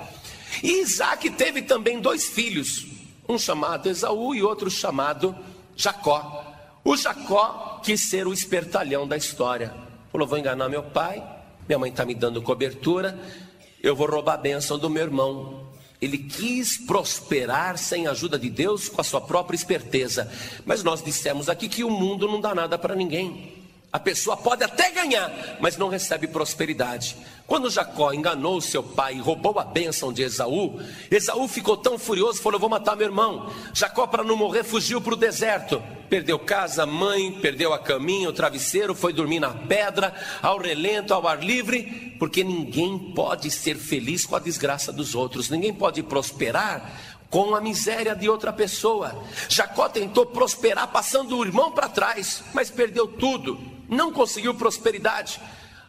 E 0.62 0.80
Isaac 0.80 1.28
teve 1.30 1.60
também 1.60 2.00
dois 2.00 2.26
filhos 2.26 2.95
um 3.28 3.38
chamado 3.38 3.88
Esaú 3.88 4.34
e 4.34 4.42
outro 4.42 4.70
chamado 4.70 5.34
Jacó. 5.76 6.44
O 6.84 6.96
Jacó 6.96 7.80
quis 7.82 8.08
ser 8.08 8.26
o 8.26 8.32
espertalhão 8.32 9.06
da 9.06 9.16
história. 9.16 9.74
Falou: 10.12 10.26
vou 10.26 10.38
enganar 10.38 10.68
meu 10.68 10.82
pai, 10.82 11.22
minha 11.68 11.78
mãe 11.78 11.90
está 11.90 12.04
me 12.04 12.14
dando 12.14 12.42
cobertura, 12.42 13.18
eu 13.82 13.94
vou 13.94 14.08
roubar 14.08 14.34
a 14.34 14.38
bênção 14.38 14.78
do 14.78 14.88
meu 14.88 15.02
irmão. 15.02 15.66
Ele 16.00 16.18
quis 16.18 16.76
prosperar 16.76 17.78
sem 17.78 18.06
a 18.06 18.10
ajuda 18.10 18.38
de 18.38 18.50
Deus 18.50 18.88
com 18.88 19.00
a 19.00 19.04
sua 19.04 19.20
própria 19.20 19.56
esperteza. 19.56 20.30
Mas 20.64 20.82
nós 20.82 21.02
dissemos 21.02 21.48
aqui 21.48 21.68
que 21.68 21.82
o 21.82 21.90
mundo 21.90 22.28
não 22.28 22.40
dá 22.40 22.54
nada 22.54 22.78
para 22.78 22.94
ninguém. 22.94 23.65
A 23.96 23.98
pessoa 23.98 24.36
pode 24.36 24.62
até 24.62 24.90
ganhar, 24.90 25.56
mas 25.58 25.78
não 25.78 25.88
recebe 25.88 26.26
prosperidade. 26.26 27.16
Quando 27.46 27.70
Jacó 27.70 28.12
enganou 28.12 28.60
seu 28.60 28.82
pai 28.82 29.14
e 29.14 29.20
roubou 29.20 29.58
a 29.58 29.64
bênção 29.64 30.12
de 30.12 30.20
Esaú, 30.20 30.78
Esaú 31.10 31.48
ficou 31.48 31.78
tão 31.78 31.98
furioso, 31.98 32.42
falou: 32.42 32.60
Vou 32.60 32.68
matar 32.68 32.94
meu 32.94 33.06
irmão. 33.06 33.50
Jacó, 33.72 34.06
para 34.06 34.22
não 34.22 34.36
morrer, 34.36 34.64
fugiu 34.64 35.00
para 35.00 35.14
o 35.14 35.16
deserto. 35.16 35.82
Perdeu 36.10 36.38
casa, 36.38 36.84
mãe, 36.84 37.40
perdeu 37.40 37.72
a 37.72 37.78
caminha, 37.78 38.28
o 38.28 38.34
travesseiro, 38.34 38.94
foi 38.94 39.14
dormir 39.14 39.40
na 39.40 39.54
pedra, 39.54 40.14
ao 40.42 40.58
relento, 40.58 41.14
ao 41.14 41.26
ar 41.26 41.42
livre, 41.42 42.14
porque 42.18 42.44
ninguém 42.44 42.98
pode 43.14 43.50
ser 43.50 43.76
feliz 43.76 44.26
com 44.26 44.36
a 44.36 44.40
desgraça 44.40 44.92
dos 44.92 45.14
outros, 45.14 45.48
ninguém 45.48 45.72
pode 45.72 46.02
prosperar 46.02 47.00
com 47.30 47.54
a 47.54 47.62
miséria 47.62 48.14
de 48.14 48.28
outra 48.28 48.52
pessoa. 48.52 49.24
Jacó 49.48 49.88
tentou 49.88 50.26
prosperar 50.26 50.86
passando 50.88 51.38
o 51.38 51.44
irmão 51.46 51.72
para 51.72 51.88
trás, 51.88 52.44
mas 52.52 52.70
perdeu 52.70 53.08
tudo 53.08 53.74
não 53.88 54.12
conseguiu 54.12 54.54
prosperidade. 54.54 55.40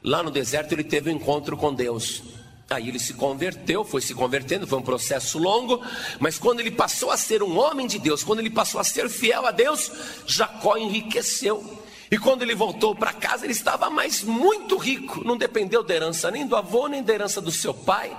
Lá 0.04 0.24
no 0.24 0.32
deserto 0.32 0.72
ele 0.72 0.84
teve 0.84 1.10
um 1.10 1.16
encontro 1.16 1.58
com 1.58 1.74
Deus. 1.74 2.24
Aí 2.70 2.90
ele 2.90 3.00
se 3.00 3.14
converteu, 3.14 3.86
foi 3.86 4.02
se 4.02 4.14
convertendo, 4.14 4.68
foi 4.68 4.78
um 4.78 4.84
processo 4.84 5.40
longo, 5.40 5.82
mas 6.20 6.38
quando 6.38 6.60
ele 6.60 6.72
passou 6.72 7.12
a 7.12 7.18
ser 7.18 7.42
um 7.42 7.58
homem 7.58 7.88
de 7.88 7.98
Deus, 7.98 8.24
quando 8.24 8.40
ele 8.40 8.50
passou 8.50 8.82
a 8.82 8.84
ser 8.84 9.10
fiel 9.10 9.46
a 9.46 9.52
Deus, 9.52 9.90
Jacó 10.26 10.78
enriqueceu. 10.78 11.64
E 12.12 12.18
quando 12.18 12.42
ele 12.42 12.56
voltou 12.56 12.94
para 12.94 13.14
casa, 13.14 13.46
ele 13.46 13.54
estava 13.54 13.90
mais 13.90 14.22
muito 14.22 14.78
rico, 14.78 15.24
não 15.24 15.38
dependeu 15.38 15.82
da 15.84 15.94
herança 15.94 16.30
nem 16.30 16.46
do 16.46 16.56
avô, 16.56 16.88
nem 16.88 17.04
da 17.04 17.14
herança 17.14 17.42
do 17.42 17.52
seu 17.52 17.74
pai, 17.74 18.16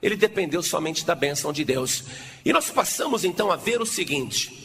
ele 0.00 0.16
dependeu 0.16 0.62
somente 0.62 1.04
da 1.04 1.14
bênção 1.14 1.52
de 1.52 1.64
Deus. 1.64 2.04
E 2.44 2.52
nós 2.52 2.70
passamos 2.70 3.24
então 3.24 3.52
a 3.52 3.56
ver 3.56 3.80
o 3.80 3.86
seguinte: 3.86 4.61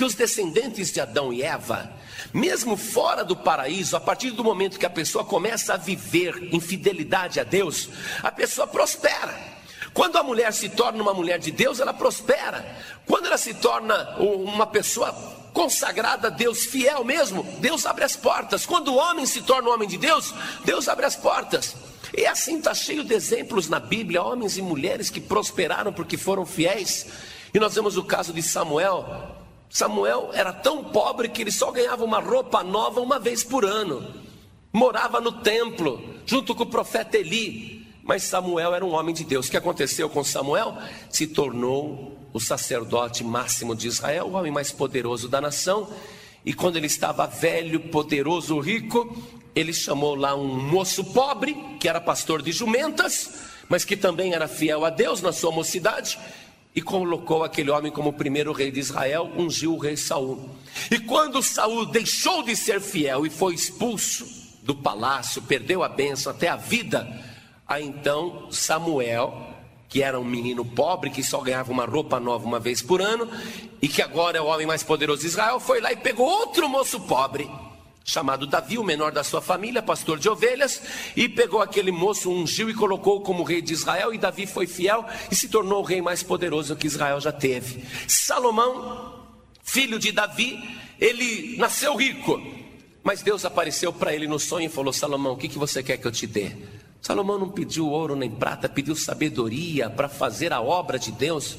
que 0.00 0.04
os 0.04 0.14
descendentes 0.14 0.90
de 0.90 0.98
Adão 0.98 1.30
e 1.30 1.42
Eva, 1.42 1.92
mesmo 2.32 2.74
fora 2.74 3.22
do 3.22 3.36
paraíso, 3.36 3.94
a 3.94 4.00
partir 4.00 4.30
do 4.30 4.42
momento 4.42 4.78
que 4.78 4.86
a 4.86 4.88
pessoa 4.88 5.22
começa 5.26 5.74
a 5.74 5.76
viver 5.76 6.48
em 6.54 6.58
fidelidade 6.58 7.38
a 7.38 7.44
Deus, 7.44 7.90
a 8.22 8.32
pessoa 8.32 8.66
prospera. 8.66 9.38
Quando 9.92 10.16
a 10.16 10.22
mulher 10.22 10.54
se 10.54 10.70
torna 10.70 11.02
uma 11.02 11.12
mulher 11.12 11.38
de 11.38 11.50
Deus, 11.50 11.80
ela 11.80 11.92
prospera. 11.92 12.64
Quando 13.04 13.26
ela 13.26 13.36
se 13.36 13.52
torna 13.52 14.16
uma 14.18 14.66
pessoa 14.66 15.12
consagrada 15.52 16.28
a 16.28 16.30
Deus, 16.30 16.64
fiel 16.64 17.04
mesmo, 17.04 17.42
Deus 17.58 17.84
abre 17.84 18.04
as 18.04 18.16
portas. 18.16 18.64
Quando 18.64 18.94
o 18.94 18.96
homem 18.96 19.26
se 19.26 19.42
torna 19.42 19.68
um 19.68 19.74
homem 19.74 19.86
de 19.86 19.98
Deus, 19.98 20.32
Deus 20.64 20.88
abre 20.88 21.04
as 21.04 21.14
portas. 21.14 21.76
E 22.16 22.24
assim 22.24 22.56
está 22.56 22.72
cheio 22.72 23.04
de 23.04 23.12
exemplos 23.12 23.68
na 23.68 23.78
Bíblia, 23.78 24.22
homens 24.22 24.56
e 24.56 24.62
mulheres 24.62 25.10
que 25.10 25.20
prosperaram 25.20 25.92
porque 25.92 26.16
foram 26.16 26.46
fiéis. 26.46 27.06
E 27.52 27.60
nós 27.60 27.74
vemos 27.74 27.98
o 27.98 28.04
caso 28.04 28.32
de 28.32 28.42
Samuel, 28.42 29.39
Samuel 29.70 30.30
era 30.34 30.52
tão 30.52 30.82
pobre 30.82 31.28
que 31.28 31.42
ele 31.42 31.52
só 31.52 31.70
ganhava 31.70 32.04
uma 32.04 32.18
roupa 32.18 32.64
nova 32.64 33.00
uma 33.00 33.20
vez 33.20 33.44
por 33.44 33.64
ano. 33.64 34.04
Morava 34.72 35.20
no 35.20 35.30
templo, 35.30 36.02
junto 36.26 36.56
com 36.56 36.64
o 36.64 36.66
profeta 36.66 37.16
Eli. 37.16 37.86
Mas 38.02 38.24
Samuel 38.24 38.74
era 38.74 38.84
um 38.84 38.92
homem 38.92 39.14
de 39.14 39.22
Deus. 39.22 39.46
O 39.46 39.50
que 39.50 39.56
aconteceu 39.56 40.10
com 40.10 40.24
Samuel? 40.24 40.76
Se 41.08 41.28
tornou 41.28 42.18
o 42.32 42.40
sacerdote 42.40 43.22
máximo 43.22 43.74
de 43.74 43.86
Israel, 43.86 44.26
o 44.26 44.32
homem 44.32 44.50
mais 44.50 44.72
poderoso 44.72 45.28
da 45.28 45.40
nação. 45.40 45.88
E 46.44 46.52
quando 46.52 46.76
ele 46.76 46.86
estava 46.86 47.26
velho, 47.26 47.78
poderoso, 47.78 48.58
rico, 48.58 49.16
ele 49.54 49.72
chamou 49.72 50.16
lá 50.16 50.34
um 50.34 50.46
moço 50.46 51.04
pobre, 51.04 51.54
que 51.78 51.88
era 51.88 52.00
pastor 52.00 52.42
de 52.42 52.50
jumentas, 52.50 53.30
mas 53.68 53.84
que 53.84 53.96
também 53.96 54.32
era 54.32 54.48
fiel 54.48 54.84
a 54.84 54.90
Deus 54.90 55.22
na 55.22 55.32
sua 55.32 55.52
mocidade, 55.52 56.18
e 56.74 56.80
colocou 56.80 57.42
aquele 57.42 57.70
homem 57.70 57.90
como 57.90 58.12
primeiro 58.12 58.52
rei 58.52 58.70
de 58.70 58.80
Israel, 58.80 59.30
ungiu 59.36 59.74
o 59.74 59.78
rei 59.78 59.96
Saul. 59.96 60.50
E 60.90 60.98
quando 60.98 61.42
Saul 61.42 61.86
deixou 61.86 62.42
de 62.42 62.54
ser 62.54 62.80
fiel 62.80 63.26
e 63.26 63.30
foi 63.30 63.54
expulso 63.54 64.24
do 64.62 64.74
palácio, 64.74 65.42
perdeu 65.42 65.82
a 65.82 65.88
bênção, 65.88 66.30
até 66.30 66.48
a 66.48 66.56
vida, 66.56 67.08
aí 67.66 67.84
então 67.84 68.48
Samuel, 68.50 69.48
que 69.88 70.02
era 70.02 70.20
um 70.20 70.24
menino 70.24 70.64
pobre 70.64 71.10
que 71.10 71.24
só 71.24 71.40
ganhava 71.40 71.72
uma 71.72 71.86
roupa 71.86 72.20
nova 72.20 72.46
uma 72.46 72.60
vez 72.60 72.80
por 72.80 73.02
ano 73.02 73.28
e 73.82 73.88
que 73.88 74.00
agora 74.00 74.38
é 74.38 74.40
o 74.40 74.46
homem 74.46 74.66
mais 74.66 74.84
poderoso 74.84 75.22
de 75.22 75.26
Israel, 75.26 75.58
foi 75.58 75.80
lá 75.80 75.92
e 75.92 75.96
pegou 75.96 76.28
outro 76.28 76.68
moço 76.68 77.00
pobre 77.00 77.50
chamado 78.04 78.46
Davi, 78.46 78.78
o 78.78 78.84
menor 78.84 79.12
da 79.12 79.22
sua 79.22 79.40
família, 79.40 79.82
pastor 79.82 80.18
de 80.18 80.28
ovelhas, 80.28 80.82
e 81.14 81.28
pegou 81.28 81.60
aquele 81.60 81.92
moço, 81.92 82.30
ungiu 82.30 82.68
e 82.68 82.74
colocou 82.74 83.20
como 83.20 83.42
rei 83.42 83.62
de 83.62 83.72
Israel, 83.72 84.12
e 84.12 84.18
Davi 84.18 84.46
foi 84.46 84.66
fiel 84.66 85.04
e 85.30 85.34
se 85.34 85.48
tornou 85.48 85.80
o 85.80 85.84
rei 85.84 86.02
mais 86.02 86.22
poderoso 86.22 86.76
que 86.76 86.86
Israel 86.86 87.20
já 87.20 87.32
teve. 87.32 87.84
Salomão, 88.08 89.28
filho 89.62 89.98
de 89.98 90.12
Davi, 90.12 90.58
ele 90.98 91.56
nasceu 91.56 91.96
rico, 91.96 92.40
mas 93.02 93.22
Deus 93.22 93.44
apareceu 93.44 93.92
para 93.92 94.14
ele 94.14 94.26
no 94.26 94.38
sonho 94.38 94.66
e 94.66 94.70
falou: 94.70 94.92
Salomão, 94.92 95.32
o 95.32 95.36
que, 95.36 95.48
que 95.48 95.58
você 95.58 95.82
quer 95.82 95.96
que 95.96 96.06
eu 96.06 96.12
te 96.12 96.26
dê? 96.26 96.52
Salomão 97.00 97.38
não 97.38 97.48
pediu 97.48 97.88
ouro 97.88 98.14
nem 98.14 98.30
prata, 98.30 98.68
pediu 98.68 98.94
sabedoria 98.94 99.88
para 99.88 100.08
fazer 100.08 100.52
a 100.52 100.60
obra 100.60 100.98
de 100.98 101.10
Deus. 101.10 101.56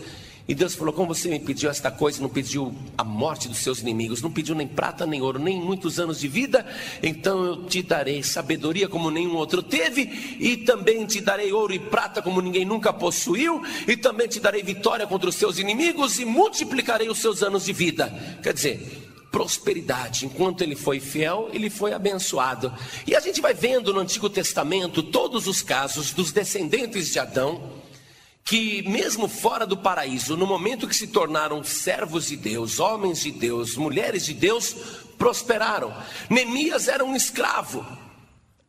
E 0.47 0.55
Deus 0.55 0.75
falou: 0.75 0.93
Como 0.93 1.13
você 1.13 1.29
me 1.29 1.39
pediu 1.39 1.69
esta 1.69 1.91
coisa, 1.91 2.21
não 2.21 2.29
pediu 2.29 2.73
a 2.97 3.03
morte 3.03 3.47
dos 3.47 3.59
seus 3.59 3.79
inimigos, 3.79 4.21
não 4.21 4.31
pediu 4.31 4.55
nem 4.55 4.67
prata, 4.67 5.05
nem 5.05 5.21
ouro, 5.21 5.39
nem 5.39 5.59
muitos 5.59 5.99
anos 5.99 6.19
de 6.19 6.27
vida, 6.27 6.65
então 7.01 7.43
eu 7.43 7.65
te 7.65 7.81
darei 7.81 8.23
sabedoria 8.23 8.87
como 8.87 9.11
nenhum 9.11 9.35
outro 9.35 9.61
teve, 9.61 10.37
e 10.39 10.57
também 10.57 11.05
te 11.05 11.21
darei 11.21 11.53
ouro 11.53 11.73
e 11.73 11.79
prata 11.79 12.21
como 12.21 12.41
ninguém 12.41 12.65
nunca 12.65 12.91
possuiu, 12.91 13.61
e 13.87 13.95
também 13.95 14.27
te 14.27 14.39
darei 14.39 14.63
vitória 14.63 15.07
contra 15.07 15.29
os 15.29 15.35
seus 15.35 15.59
inimigos, 15.59 16.19
e 16.19 16.25
multiplicarei 16.25 17.09
os 17.09 17.19
seus 17.19 17.43
anos 17.43 17.65
de 17.65 17.73
vida. 17.73 18.11
Quer 18.41 18.53
dizer, 18.53 19.09
prosperidade. 19.31 20.25
Enquanto 20.25 20.61
ele 20.61 20.75
foi 20.75 20.99
fiel, 20.99 21.49
ele 21.53 21.69
foi 21.69 21.93
abençoado. 21.93 22.73
E 23.07 23.15
a 23.15 23.19
gente 23.19 23.39
vai 23.39 23.53
vendo 23.53 23.93
no 23.93 24.01
Antigo 24.01 24.29
Testamento 24.29 25.01
todos 25.01 25.47
os 25.47 25.61
casos 25.61 26.11
dos 26.11 26.31
descendentes 26.31 27.11
de 27.11 27.19
Adão 27.19 27.80
que, 28.43 28.81
mesmo 28.89 29.27
fora 29.27 29.65
do 29.65 29.77
paraíso, 29.77 30.35
no 30.35 30.45
momento 30.45 30.87
que 30.87 30.95
se 30.95 31.07
tornaram 31.07 31.63
servos 31.63 32.27
de 32.27 32.35
Deus, 32.35 32.79
homens 32.79 33.21
de 33.21 33.31
Deus, 33.31 33.75
mulheres 33.75 34.25
de 34.25 34.33
Deus, 34.33 34.75
prosperaram. 35.17 35.93
Neemias 36.29 36.87
era 36.87 37.05
um 37.05 37.15
escravo, 37.15 37.85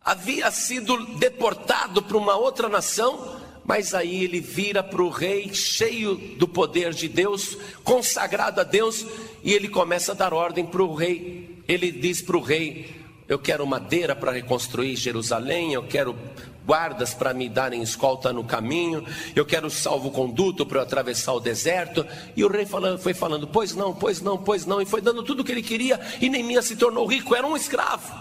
havia 0.05 0.51
sido 0.51 1.17
deportado 1.17 2.03
para 2.03 2.17
uma 2.17 2.37
outra 2.37 2.69
nação, 2.69 3.41
mas 3.65 3.95
aí 3.95 4.25
ele 4.25 4.41
vira 4.41 4.83
para 4.83 5.03
o 5.03 5.09
rei, 5.09 5.55
cheio 5.55 6.17
do 6.37 6.49
poder 6.49 6.93
de 6.93 7.09
Deus, 7.09 7.57
consagrado 7.85 8.61
a 8.61 8.65
Deus, 8.65 9.07
e 9.43 9.53
ele 9.53 9.69
começa 9.69 10.13
a 10.13 10.15
dar 10.15 10.35
ordem 10.35 10.67
para 10.67 10.83
o 10.83 10.95
rei. 10.95 11.63
Ele 11.69 11.91
diz 11.91 12.21
para 12.21 12.37
o 12.37 12.41
rei: 12.41 13.03
Eu 13.29 13.39
quero 13.39 13.67
madeira 13.67 14.17
para 14.17 14.33
reconstruir 14.33 14.97
Jerusalém, 14.97 15.73
eu 15.73 15.85
quero 15.85 16.17
guardas 16.65 17.15
para 17.15 17.35
me 17.35 17.49
darem 17.49 17.83
escolta 17.83 18.33
no 18.33 18.45
caminho, 18.45 19.05
eu 19.35 19.45
quero 19.45 19.71
salvo-conduto 19.71 20.65
para 20.65 20.79
eu 20.79 20.83
atravessar 20.83 21.33
o 21.33 21.41
deserto. 21.41 22.07
E 22.37 22.45
o 22.45 22.49
rei 22.49 22.67
foi 22.99 23.15
falando, 23.15 23.47
pois 23.47 23.75
não, 23.75 23.95
pois 23.95 24.21
não, 24.21 24.39
pois 24.39 24.67
não, 24.67 24.81
e 24.81 24.87
foi 24.87 25.01
dando 25.01 25.23
tudo 25.23 25.41
o 25.41 25.45
que 25.45 25.53
ele 25.53 25.63
queria, 25.63 26.01
e 26.21 26.29
Neemias 26.29 26.67
se 26.67 26.77
tornou 26.77 27.07
rico, 27.07 27.35
era 27.35 27.47
um 27.47 27.57
escravo. 27.57 28.13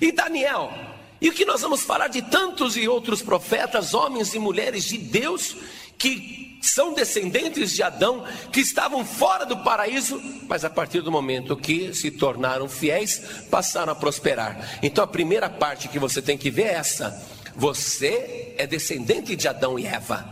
E 0.00 0.12
Daniel, 0.12 0.72
e 1.20 1.28
o 1.28 1.32
que 1.32 1.44
nós 1.44 1.60
vamos 1.60 1.82
falar 1.82 2.08
de 2.08 2.22
tantos 2.22 2.76
e 2.76 2.88
outros 2.88 3.20
profetas, 3.20 3.92
homens 3.92 4.34
e 4.34 4.38
mulheres 4.38 4.84
de 4.84 4.96
Deus, 4.96 5.56
que 5.98 6.58
são 6.62 6.94
descendentes 6.94 7.72
de 7.72 7.82
Adão, 7.82 8.24
que 8.52 8.60
estavam 8.60 9.04
fora 9.04 9.44
do 9.44 9.58
paraíso, 9.58 10.20
mas 10.48 10.64
a 10.64 10.70
partir 10.70 11.00
do 11.00 11.10
momento 11.10 11.56
que 11.56 11.92
se 11.94 12.10
tornaram 12.10 12.68
fiéis, 12.68 13.44
passaram 13.50 13.92
a 13.92 13.96
prosperar. 13.96 14.78
Então 14.82 15.02
a 15.02 15.06
primeira 15.06 15.48
parte 15.48 15.88
que 15.88 15.98
você 15.98 16.20
tem 16.20 16.36
que 16.36 16.50
ver 16.50 16.64
é 16.64 16.74
essa 16.74 17.39
você 17.60 18.54
é 18.56 18.66
descendente 18.66 19.36
de 19.36 19.46
Adão 19.46 19.78
e 19.78 19.84
Eva. 19.84 20.26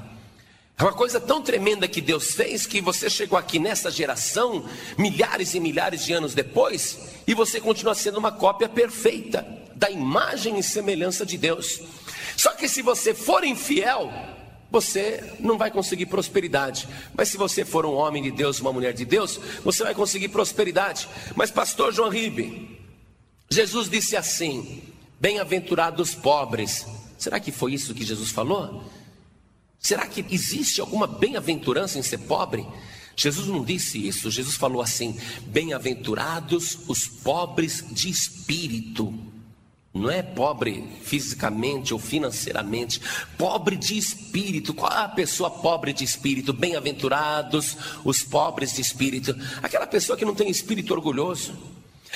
É 0.79 0.83
uma 0.83 0.95
coisa 0.95 1.21
tão 1.21 1.43
tremenda 1.43 1.87
que 1.87 2.01
Deus 2.01 2.33
fez 2.33 2.67
que 2.67 2.81
você 2.81 3.11
chegou 3.11 3.39
aqui 3.39 3.59
nessa 3.59 3.91
geração, 3.91 4.67
milhares 4.97 5.53
e 5.53 5.61
milhares 5.61 6.07
de 6.07 6.15
anos 6.15 6.33
depois, 6.33 6.99
e 7.27 7.35
você 7.35 7.61
continua 7.61 7.95
sendo 7.95 8.19
uma 8.19 8.33
cópia 8.33 8.67
perfeita 8.67 9.47
da 9.75 9.91
imagem 9.91 10.59
e 10.59 10.63
semelhança 10.63 11.27
de 11.27 11.37
Deus. 11.37 11.83
Só 12.35 12.53
que 12.53 12.67
se 12.67 12.81
você 12.81 13.13
for 13.13 13.45
infiel, 13.45 14.11
você 14.71 15.35
não 15.39 15.59
vai 15.59 15.71
conseguir 15.71 16.07
prosperidade. 16.07 16.89
Mas 17.15 17.29
se 17.29 17.37
você 17.37 17.63
for 17.63 17.85
um 17.85 17.93
homem 17.93 18.23
de 18.23 18.31
Deus, 18.31 18.59
uma 18.59 18.73
mulher 18.73 18.95
de 18.95 19.05
Deus, 19.05 19.39
você 19.63 19.85
vai 19.85 19.95
conseguir 19.95 20.29
prosperidade. 20.29 21.07
Mas, 21.37 21.51
pastor 21.51 21.93
João 21.93 22.09
Ribe, 22.09 22.81
Jesus 23.51 23.91
disse 23.91 24.17
assim: 24.17 24.83
Bem-aventurados 25.21 26.15
pobres, 26.15 26.87
Será 27.19 27.41
que 27.41 27.51
foi 27.51 27.75
isso 27.75 27.95
que 27.95 28.05
Jesus 28.05 28.31
falou? 28.31 28.85
Será 29.81 30.07
que 30.07 30.25
existe 30.31 30.81
alguma 30.81 31.07
bem-aventurança 31.07 31.99
em 31.99 32.03
ser 32.03 32.19
pobre? 32.19 32.65
Jesus 33.17 33.49
não 33.49 33.65
disse 33.65 34.07
isso, 34.07 34.31
Jesus 34.31 34.55
falou 34.55 34.81
assim: 34.81 35.19
bem-aventurados 35.47 36.79
os 36.87 37.09
pobres 37.09 37.85
de 37.91 38.09
espírito. 38.09 39.13
Não 39.93 40.11
é 40.11 40.23
pobre 40.23 40.85
fisicamente 41.03 41.93
ou 41.93 41.99
financeiramente, 41.99 43.01
pobre 43.37 43.75
de 43.75 43.99
espírito. 43.99 44.73
Qual 44.73 44.93
é 44.93 45.05
a 45.05 45.09
pessoa 45.09 45.51
pobre 45.51 45.93
de 45.93 46.05
espírito? 46.05 46.53
Bem-aventurados 46.53 47.77
os 48.05 48.23
pobres 48.23 48.75
de 48.75 48.81
espírito. 48.81 49.35
Aquela 49.61 49.87
pessoa 49.87 50.17
que 50.17 50.25
não 50.25 50.35
tem 50.35 50.49
espírito 50.49 50.95
orgulhoso, 50.95 51.57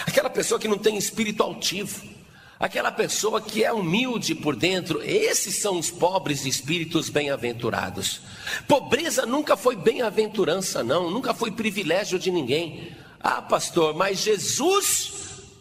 aquela 0.07 0.31
pessoa 0.31 0.61
que 0.61 0.69
não 0.69 0.79
tem 0.79 0.97
espírito 0.97 1.43
altivo 1.43 2.22
aquela 2.63 2.93
pessoa 2.93 3.41
que 3.41 3.65
é 3.65 3.73
humilde 3.73 4.37
por 4.37 4.55
dentro, 4.55 5.03
esses 5.03 5.57
são 5.57 5.81
os 5.81 5.91
pobres 5.91 6.47
espíritos 6.47 7.09
bem-aventurados. 7.09 8.21
Pobreza 8.69 9.27
nunca 9.27 9.57
foi 9.57 9.75
bem-aventurança, 9.75 10.85
não, 10.85 11.11
nunca 11.11 11.35
foi 11.35 11.51
privilégio 11.51 12.21
de 12.21 12.31
ninguém. 12.31 12.97
Ah, 13.19 13.43
pastor, 13.43 13.97
mas 13.97 14.21
Jesus 14.21 15.13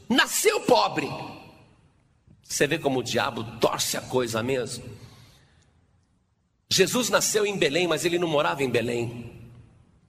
nasceu 0.07 0.59
pobre. 0.61 1.09
Você 2.43 2.67
vê 2.67 2.77
como 2.77 2.99
o 2.99 3.03
diabo 3.03 3.43
torce 3.59 3.97
a 3.97 4.01
coisa 4.01 4.43
mesmo. 4.43 4.83
Jesus 6.69 7.09
nasceu 7.09 7.47
em 7.47 7.57
Belém, 7.57 7.87
mas 7.87 8.05
ele 8.05 8.19
não 8.19 8.27
morava 8.27 8.61
em 8.61 8.69
Belém. 8.69 9.41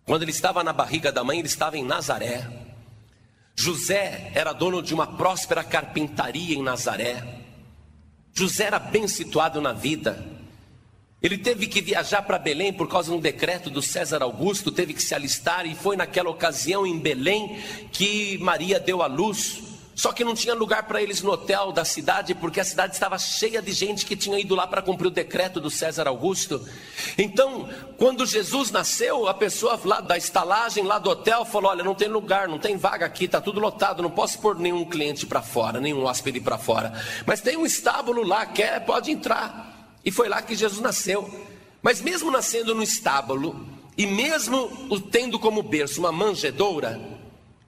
Quando 0.05 0.22
ele 0.24 0.31
estava 0.31 0.62
na 0.62 0.74
barriga 0.74 1.11
da 1.11 1.24
mãe, 1.24 1.38
ele 1.38 1.48
estava 1.48 1.78
em 1.78 1.85
Nazaré. 1.85 2.62
José 3.54 4.32
era 4.34 4.52
dono 4.52 4.82
de 4.82 4.94
uma 4.94 5.06
próspera 5.06 5.62
carpintaria 5.62 6.56
em 6.56 6.62
Nazaré. 6.62 7.22
José 8.32 8.64
era 8.64 8.78
bem 8.78 9.06
situado 9.06 9.60
na 9.60 9.72
vida. 9.72 10.24
Ele 11.22 11.38
teve 11.38 11.68
que 11.68 11.80
viajar 11.80 12.22
para 12.22 12.38
Belém 12.38 12.72
por 12.72 12.88
causa 12.88 13.10
de 13.10 13.16
um 13.16 13.20
decreto 13.20 13.70
do 13.70 13.80
César 13.80 14.22
Augusto, 14.22 14.72
teve 14.72 14.92
que 14.92 15.02
se 15.02 15.14
alistar 15.14 15.66
e 15.66 15.74
foi 15.74 15.96
naquela 15.96 16.30
ocasião 16.30 16.84
em 16.84 16.98
Belém 16.98 17.62
que 17.92 18.38
Maria 18.38 18.80
deu 18.80 19.02
à 19.02 19.06
luz. 19.06 19.71
Só 19.94 20.11
que 20.12 20.24
não 20.24 20.35
tinha 20.35 20.55
lugar 20.55 20.85
para 20.85 21.02
eles 21.02 21.20
no 21.20 21.31
hotel 21.31 21.70
da 21.70 21.85
cidade, 21.85 22.35
porque 22.35 22.61
a 22.61 22.64
cidade 22.64 22.94
estava 22.94 23.18
cheia 23.18 23.61
de 23.61 23.72
gente 23.72 24.07
que 24.07 24.16
tinha 24.16 24.38
ido 24.38 24.55
lá 24.55 24.66
para 24.66 24.81
cumprir 24.81 25.09
o 25.09 25.11
decreto 25.11 25.61
do 25.61 25.70
César 25.70 26.09
Augusto. 26.09 26.66
Então, 27.18 27.68
quando 27.98 28.24
Jesus 28.24 28.70
nasceu, 28.70 29.28
a 29.28 29.35
pessoa 29.35 29.78
lá 29.85 30.00
da 30.00 30.16
estalagem, 30.16 30.85
lá 30.85 30.98
do 30.98 31.11
hotel, 31.11 31.44
falou: 31.44 31.70
Olha, 31.70 31.85
não 31.85 31.94
tem 31.94 32.09
lugar, 32.09 32.48
não 32.48 32.59
tem 32.59 32.76
vaga 32.76 33.05
aqui, 33.05 33.26
está 33.26 33.40
tudo 33.40 33.61
lotado, 33.61 34.02
não 34.02 34.11
posso 34.11 34.38
pôr 34.38 34.59
nenhum 34.59 34.85
cliente 34.85 35.26
para 35.26 35.42
fora, 35.42 35.78
nenhum 35.78 36.05
hóspede 36.05 36.40
para 36.40 36.57
fora. 36.57 36.92
Mas 37.26 37.42
tem 37.42 37.59
um 37.59 37.66
estábulo 37.66 38.26
lá, 38.26 38.46
quer, 38.46 38.85
pode 38.87 39.11
entrar. 39.11 39.90
E 40.05 40.11
foi 40.11 40.28
lá 40.28 40.40
que 40.40 40.55
Jesus 40.55 40.81
nasceu. 40.81 41.31
Mas 41.83 42.00
mesmo 42.00 42.31
nascendo 42.31 42.74
no 42.74 42.83
estábulo, 42.83 43.66
e 43.96 44.07
mesmo 44.07 44.70
tendo 45.11 45.38
como 45.38 45.62
berço 45.62 46.00
uma 46.00 46.12
manjedoura, 46.12 46.98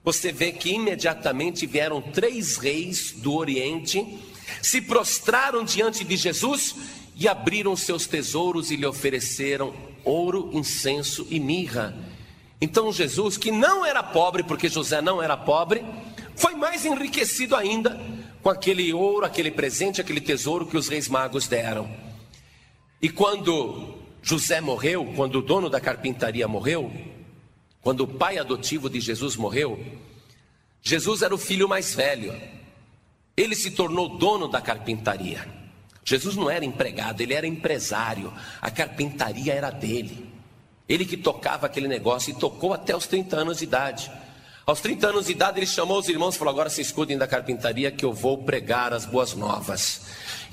você 0.05 0.31
vê 0.31 0.51
que 0.51 0.69
imediatamente 0.69 1.65
vieram 1.65 1.99
três 1.99 2.57
reis 2.57 3.11
do 3.11 3.33
Oriente, 3.33 4.19
se 4.61 4.79
prostraram 4.79 5.65
diante 5.65 6.03
de 6.05 6.15
Jesus 6.15 6.75
e 7.15 7.27
abriram 7.27 7.75
seus 7.75 8.05
tesouros 8.05 8.69
e 8.69 8.75
lhe 8.75 8.85
ofereceram 8.85 9.73
ouro, 10.03 10.51
incenso 10.53 11.25
e 11.31 11.39
mirra. 11.39 11.97
Então 12.61 12.93
Jesus, 12.93 13.35
que 13.35 13.49
não 13.49 13.83
era 13.83 14.03
pobre, 14.03 14.43
porque 14.43 14.69
José 14.69 15.01
não 15.01 15.23
era 15.23 15.35
pobre, 15.35 15.83
foi 16.35 16.53
mais 16.53 16.85
enriquecido 16.85 17.55
ainda 17.55 17.99
com 18.43 18.49
aquele 18.49 18.93
ouro, 18.93 19.25
aquele 19.25 19.49
presente, 19.49 19.99
aquele 19.99 20.21
tesouro 20.21 20.67
que 20.67 20.77
os 20.77 20.87
reis 20.87 21.09
magos 21.09 21.47
deram. 21.47 21.89
E 23.01 23.09
quando 23.09 23.95
José 24.21 24.61
morreu, 24.61 25.13
quando 25.15 25.39
o 25.39 25.41
dono 25.41 25.67
da 25.67 25.81
carpintaria 25.81 26.47
morreu, 26.47 26.91
quando 27.85 28.01
o 28.01 28.07
pai 28.07 28.39
adotivo 28.39 28.89
de 28.89 28.99
Jesus 28.99 29.35
morreu, 29.35 29.79
Jesus 30.81 31.21
era 31.21 31.35
o 31.35 31.37
filho 31.37 31.69
mais 31.69 31.93
velho. 31.93 32.35
Ele 33.37 33.53
se 33.53 33.69
tornou 33.69 34.17
dono 34.17 34.47
da 34.47 34.59
carpintaria. 34.59 35.47
Jesus 36.03 36.35
não 36.35 36.49
era 36.49 36.65
empregado, 36.65 37.21
ele 37.21 37.35
era 37.35 37.45
empresário. 37.45 38.33
A 38.59 38.71
carpintaria 38.71 39.53
era 39.53 39.69
dele. 39.69 40.27
Ele 40.89 41.05
que 41.05 41.15
tocava 41.15 41.67
aquele 41.67 41.87
negócio 41.87 42.31
e 42.31 42.39
tocou 42.39 42.73
até 42.73 42.95
os 42.95 43.05
30 43.05 43.35
anos 43.35 43.59
de 43.59 43.65
idade. 43.65 44.11
Aos 44.65 44.81
30 44.81 45.09
anos 45.09 45.27
de 45.27 45.33
idade, 45.33 45.59
ele 45.59 45.67
chamou 45.67 45.99
os 45.99 46.09
irmãos 46.09 46.33
e 46.33 46.39
falou: 46.39 46.51
Agora 46.51 46.71
se 46.71 46.81
escudem 46.81 47.19
da 47.19 47.27
carpintaria 47.27 47.91
que 47.91 48.03
eu 48.03 48.11
vou 48.11 48.39
pregar 48.39 48.93
as 48.93 49.05
boas 49.05 49.35
novas. 49.35 50.01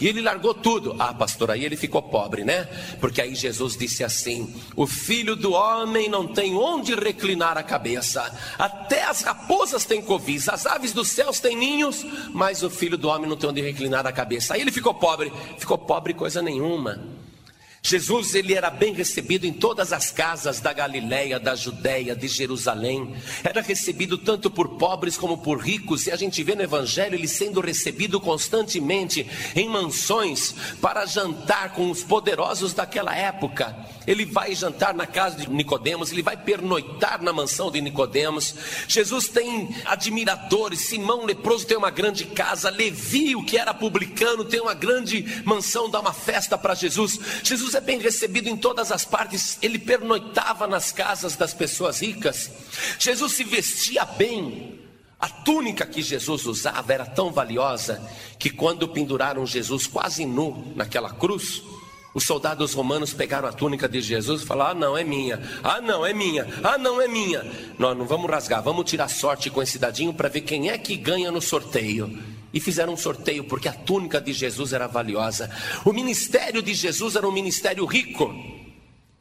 E 0.01 0.09
ele 0.09 0.21
largou 0.21 0.55
tudo. 0.55 0.97
Ah, 0.99 1.15
pastor, 1.15 1.51
aí 1.51 1.65
ele 1.65 1.77
ficou 1.77 2.03
pobre, 2.03 2.45
né? 2.45 2.65
Porque 3.01 3.21
aí 3.21 3.35
Jesus 3.35 3.77
disse 3.77 4.03
assim: 4.03 4.55
O 4.77 4.87
filho 4.87 5.37
do 5.37 5.53
homem 5.53 6.09
não 6.09 6.27
tem 6.27 6.55
onde 6.55 6.95
reclinar 6.95 7.57
a 7.57 7.63
cabeça. 7.63 8.33
Até 8.59 9.05
as 9.05 9.23
raposas 9.23 9.85
têm 9.85 10.03
covis, 10.03 10.49
as 10.49 10.67
aves 10.67 10.93
dos 10.93 11.09
céus 11.09 11.41
têm 11.41 11.57
ninhos, 11.57 12.05
mas 12.33 12.63
o 12.63 12.71
filho 12.71 12.99
do 12.99 13.09
homem 13.09 13.29
não 13.29 13.37
tem 13.37 13.51
onde 13.51 13.61
reclinar 13.61 14.07
a 14.07 14.13
cabeça. 14.13 14.55
Aí 14.55 14.61
ele 14.61 14.73
ficou 14.73 14.95
pobre. 14.95 15.33
Ficou 15.59 15.79
pobre 15.79 16.15
coisa 16.15 16.43
nenhuma. 16.43 17.22
Jesus 17.85 18.37
ele 18.37 18.55
era 18.55 18.71
bem 18.71 18.95
recebido 18.95 19.45
em 19.45 19.53
todas 19.53 19.93
as 19.93 20.13
casas 20.13 20.61
da 20.61 20.73
Galiléia, 20.73 21.41
da 21.41 21.57
Judéia, 21.57 22.15
de 22.15 22.29
Jerusalém. 22.29 23.17
Era 23.43 23.61
recebido 23.61 24.17
tanto 24.17 24.49
por 24.49 24.79
pobres 24.79 25.17
como 25.19 25.39
por 25.39 25.59
ricos, 25.59 26.07
e 26.07 26.13
a 26.13 26.17
gente 26.17 26.45
vê 26.45 26.55
no 26.55 26.63
evangelho 26.63 27.17
ele 27.17 27.27
sendo 27.27 27.61
recebido 27.61 28.21
constantemente 28.21 29.29
em 29.57 29.69
mansões 29.69 30.55
para 30.81 31.05
jantar 31.07 31.73
com 31.73 31.91
os 31.91 32.05
poderosos 32.05 32.73
daquela 32.73 33.17
época. 33.17 33.77
Ele 34.07 34.25
vai 34.25 34.55
jantar 34.55 34.95
na 34.95 35.07
casa 35.07 35.37
de 35.37 35.51
Nicodemos, 35.51 36.13
ele 36.13 36.23
vai 36.23 36.37
pernoitar 36.37 37.21
na 37.21 37.33
mansão 37.33 37.69
de 37.69 37.81
Nicodemos. 37.81 38.55
Jesus 38.87 39.27
tem 39.27 39.75
admiradores, 39.85 40.83
Simão 40.83 41.25
leproso 41.25 41.67
tem 41.67 41.77
uma 41.77 41.91
grande 41.91 42.27
casa, 42.27 42.71
Levi, 42.71 43.35
o 43.35 43.45
que 43.45 43.59
era 43.59 43.75
publicano, 43.75 44.45
tem 44.45 44.61
uma 44.61 44.75
grande 44.75 45.43
mansão, 45.45 45.91
dá 45.91 45.99
uma 45.99 46.13
festa 46.13 46.57
para 46.57 46.75
Jesus. 46.75 47.19
Jesus 47.43 47.72
Jesus 47.73 47.75
é 47.75 47.81
bem 47.81 47.99
recebido 47.99 48.49
em 48.49 48.57
todas 48.57 48.93
as 48.93 49.05
partes, 49.05 49.57
ele 49.63 49.79
pernoitava 49.79 50.67
nas 50.67 50.93
casas 50.93 51.37
das 51.37 51.55
pessoas 51.55 52.03
ricas. 52.03 52.51
Jesus 52.99 53.33
se 53.33 53.45
vestia 53.45 54.05
bem. 54.05 54.79
A 55.19 55.29
túnica 55.29 55.87
que 55.87 56.03
Jesus 56.03 56.45
usava 56.45 56.93
era 56.93 57.07
tão 57.07 57.33
valiosa 57.33 58.03
que 58.39 58.51
quando 58.51 58.89
penduraram 58.89 59.47
Jesus 59.47 59.87
quase 59.87 60.27
nu 60.27 60.73
naquela 60.77 61.11
cruz, 61.11 61.63
os 62.13 62.25
soldados 62.25 62.75
romanos 62.75 63.15
pegaram 63.15 63.49
a 63.49 63.53
túnica 63.53 63.89
de 63.89 64.03
Jesus 64.03 64.43
e 64.43 64.47
falaram: 64.47 64.73
Ah, 64.73 64.75
não, 64.75 64.99
é 64.99 65.05
minha. 65.05 65.41
Ah, 65.63 65.81
não, 65.81 66.05
é 66.05 66.13
minha. 66.13 66.47
Ah, 66.63 66.77
não, 66.77 67.01
é 67.01 67.09
minha. 67.09 67.43
Nós 67.79 67.97
não 67.97 68.05
vamos 68.05 68.31
rasgar, 68.31 68.63
vamos 68.63 68.91
tirar 68.91 69.09
sorte 69.09 69.49
com 69.49 69.63
esse 69.63 69.79
dadinho 69.79 70.13
para 70.13 70.29
ver 70.29 70.43
quem 70.43 70.69
é 70.69 70.77
que 70.77 70.97
ganha 70.97 71.31
no 71.31 71.41
sorteio 71.41 72.21
e 72.53 72.61
fizeram 72.61 72.93
um 72.93 72.97
sorteio 72.97 73.45
porque 73.45 73.69
a 73.69 73.73
túnica 73.73 74.21
de 74.21 74.33
Jesus 74.33 74.73
era 74.73 74.87
valiosa. 74.87 75.51
O 75.85 75.93
ministério 75.93 76.63
de 76.63 76.75
Jesus 76.75 77.17
era 77.17 77.27
um 77.27 77.33
ministério 77.33 77.85
rico. 77.85 78.35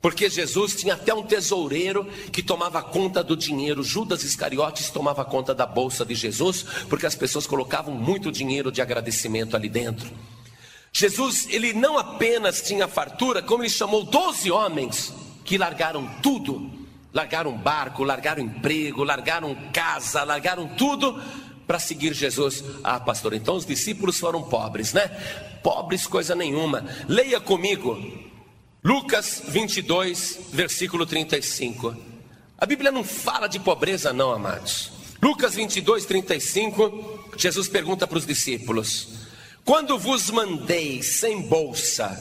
Porque 0.01 0.29
Jesus 0.29 0.75
tinha 0.75 0.95
até 0.95 1.13
um 1.13 1.21
tesoureiro 1.21 2.05
que 2.31 2.41
tomava 2.41 2.81
conta 2.81 3.23
do 3.23 3.37
dinheiro. 3.37 3.83
Judas 3.83 4.23
Iscariotes 4.23 4.89
tomava 4.89 5.23
conta 5.23 5.53
da 5.53 5.65
bolsa 5.65 6.03
de 6.03 6.15
Jesus, 6.15 6.65
porque 6.89 7.05
as 7.05 7.13
pessoas 7.13 7.45
colocavam 7.45 7.93
muito 7.93 8.31
dinheiro 8.31 8.71
de 8.71 8.81
agradecimento 8.81 9.55
ali 9.55 9.69
dentro. 9.69 10.09
Jesus, 10.91 11.47
ele 11.49 11.71
não 11.71 11.99
apenas 11.99 12.61
tinha 12.61 12.87
fartura, 12.87 13.43
como 13.43 13.61
ele 13.61 13.69
chamou 13.69 14.03
doze 14.03 14.51
homens 14.51 15.13
que 15.45 15.57
largaram 15.57 16.07
tudo, 16.21 16.69
largaram 17.13 17.55
barco, 17.55 18.03
largaram 18.03 18.41
emprego, 18.41 19.03
largaram 19.03 19.55
casa, 19.71 20.23
largaram 20.23 20.67
tudo 20.69 21.21
para 21.71 21.79
seguir 21.79 22.13
Jesus. 22.13 22.65
Ah, 22.83 22.99
pastor, 22.99 23.31
então 23.31 23.55
os 23.55 23.65
discípulos 23.65 24.19
foram 24.19 24.43
pobres, 24.43 24.91
né? 24.91 25.07
Pobres 25.63 26.05
coisa 26.05 26.35
nenhuma. 26.35 26.85
Leia 27.07 27.39
comigo 27.39 27.97
Lucas 28.83 29.41
22, 29.47 30.49
versículo 30.51 31.05
35. 31.05 31.95
A 32.57 32.65
Bíblia 32.65 32.91
não 32.91 33.05
fala 33.05 33.47
de 33.47 33.57
pobreza, 33.57 34.11
não, 34.11 34.33
amados. 34.33 34.91
Lucas 35.23 35.55
22, 35.55 36.03
35, 36.03 37.29
Jesus 37.37 37.69
pergunta 37.69 38.05
para 38.05 38.17
os 38.17 38.25
discípulos: 38.25 39.07
Quando 39.63 39.97
vos 39.97 40.29
mandei 40.29 41.01
sem 41.01 41.41
bolsa, 41.43 42.11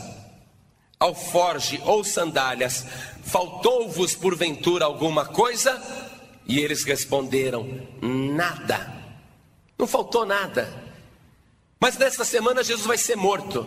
alforge 0.96 1.80
ou 1.84 2.04
sandálias, 2.04 2.86
faltou-vos 3.24 4.14
porventura 4.14 4.84
alguma 4.84 5.24
coisa? 5.24 5.76
E 6.46 6.60
eles 6.60 6.84
responderam: 6.84 7.68
Nada. 8.00 8.99
Não 9.80 9.86
faltou 9.86 10.26
nada. 10.26 10.70
Mas 11.80 11.96
nesta 11.96 12.22
semana 12.22 12.62
Jesus 12.62 12.86
vai 12.86 12.98
ser 12.98 13.16
morto. 13.16 13.66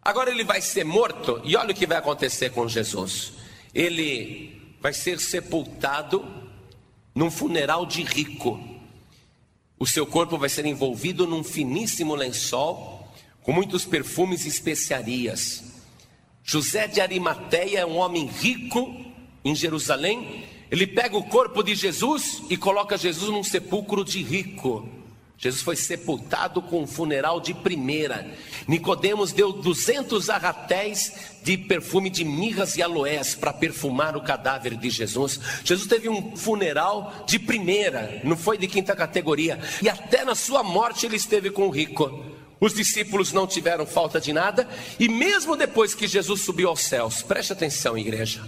Agora 0.00 0.30
ele 0.30 0.42
vai 0.42 0.62
ser 0.62 0.82
morto, 0.82 1.42
e 1.44 1.54
olha 1.56 1.72
o 1.72 1.74
que 1.74 1.86
vai 1.86 1.98
acontecer 1.98 2.50
com 2.52 2.66
Jesus. 2.66 3.34
Ele 3.74 4.74
vai 4.80 4.94
ser 4.94 5.20
sepultado 5.20 6.24
num 7.14 7.30
funeral 7.30 7.84
de 7.84 8.02
rico. 8.02 8.58
O 9.78 9.86
seu 9.86 10.06
corpo 10.06 10.38
vai 10.38 10.48
ser 10.48 10.64
envolvido 10.64 11.26
num 11.26 11.44
finíssimo 11.44 12.14
lençol, 12.14 13.06
com 13.42 13.52
muitos 13.52 13.84
perfumes 13.84 14.46
e 14.46 14.48
especiarias. 14.48 15.64
José 16.42 16.86
de 16.86 17.02
Arimateia 17.02 17.80
é 17.80 17.86
um 17.86 17.98
homem 17.98 18.24
rico 18.24 19.04
em 19.44 19.54
Jerusalém, 19.54 20.48
ele 20.74 20.88
pega 20.88 21.16
o 21.16 21.22
corpo 21.22 21.62
de 21.62 21.72
Jesus 21.72 22.42
e 22.50 22.56
coloca 22.56 22.98
Jesus 22.98 23.30
num 23.30 23.44
sepulcro 23.44 24.04
de 24.04 24.20
rico. 24.20 24.88
Jesus 25.38 25.62
foi 25.62 25.76
sepultado 25.76 26.60
com 26.60 26.82
um 26.82 26.86
funeral 26.86 27.40
de 27.40 27.54
primeira. 27.54 28.28
Nicodemos 28.66 29.30
deu 29.30 29.52
200 29.52 30.28
arratéis 30.28 31.12
de 31.44 31.56
perfume 31.56 32.10
de 32.10 32.24
mirras 32.24 32.76
e 32.76 32.82
aloés 32.82 33.36
para 33.36 33.52
perfumar 33.52 34.16
o 34.16 34.22
cadáver 34.22 34.76
de 34.76 34.90
Jesus. 34.90 35.38
Jesus 35.62 35.86
teve 35.86 36.08
um 36.08 36.36
funeral 36.36 37.22
de 37.24 37.38
primeira, 37.38 38.20
não 38.24 38.36
foi 38.36 38.58
de 38.58 38.66
quinta 38.66 38.96
categoria. 38.96 39.60
E 39.80 39.88
até 39.88 40.24
na 40.24 40.34
sua 40.34 40.64
morte 40.64 41.06
ele 41.06 41.14
esteve 41.14 41.52
com 41.52 41.68
o 41.68 41.70
rico. 41.70 42.20
Os 42.58 42.74
discípulos 42.74 43.32
não 43.32 43.46
tiveram 43.46 43.86
falta 43.86 44.20
de 44.20 44.32
nada, 44.32 44.68
e 44.98 45.08
mesmo 45.08 45.54
depois 45.54 45.94
que 45.94 46.08
Jesus 46.08 46.40
subiu 46.40 46.68
aos 46.68 46.80
céus, 46.80 47.22
preste 47.22 47.52
atenção, 47.52 47.96
igreja. 47.96 48.42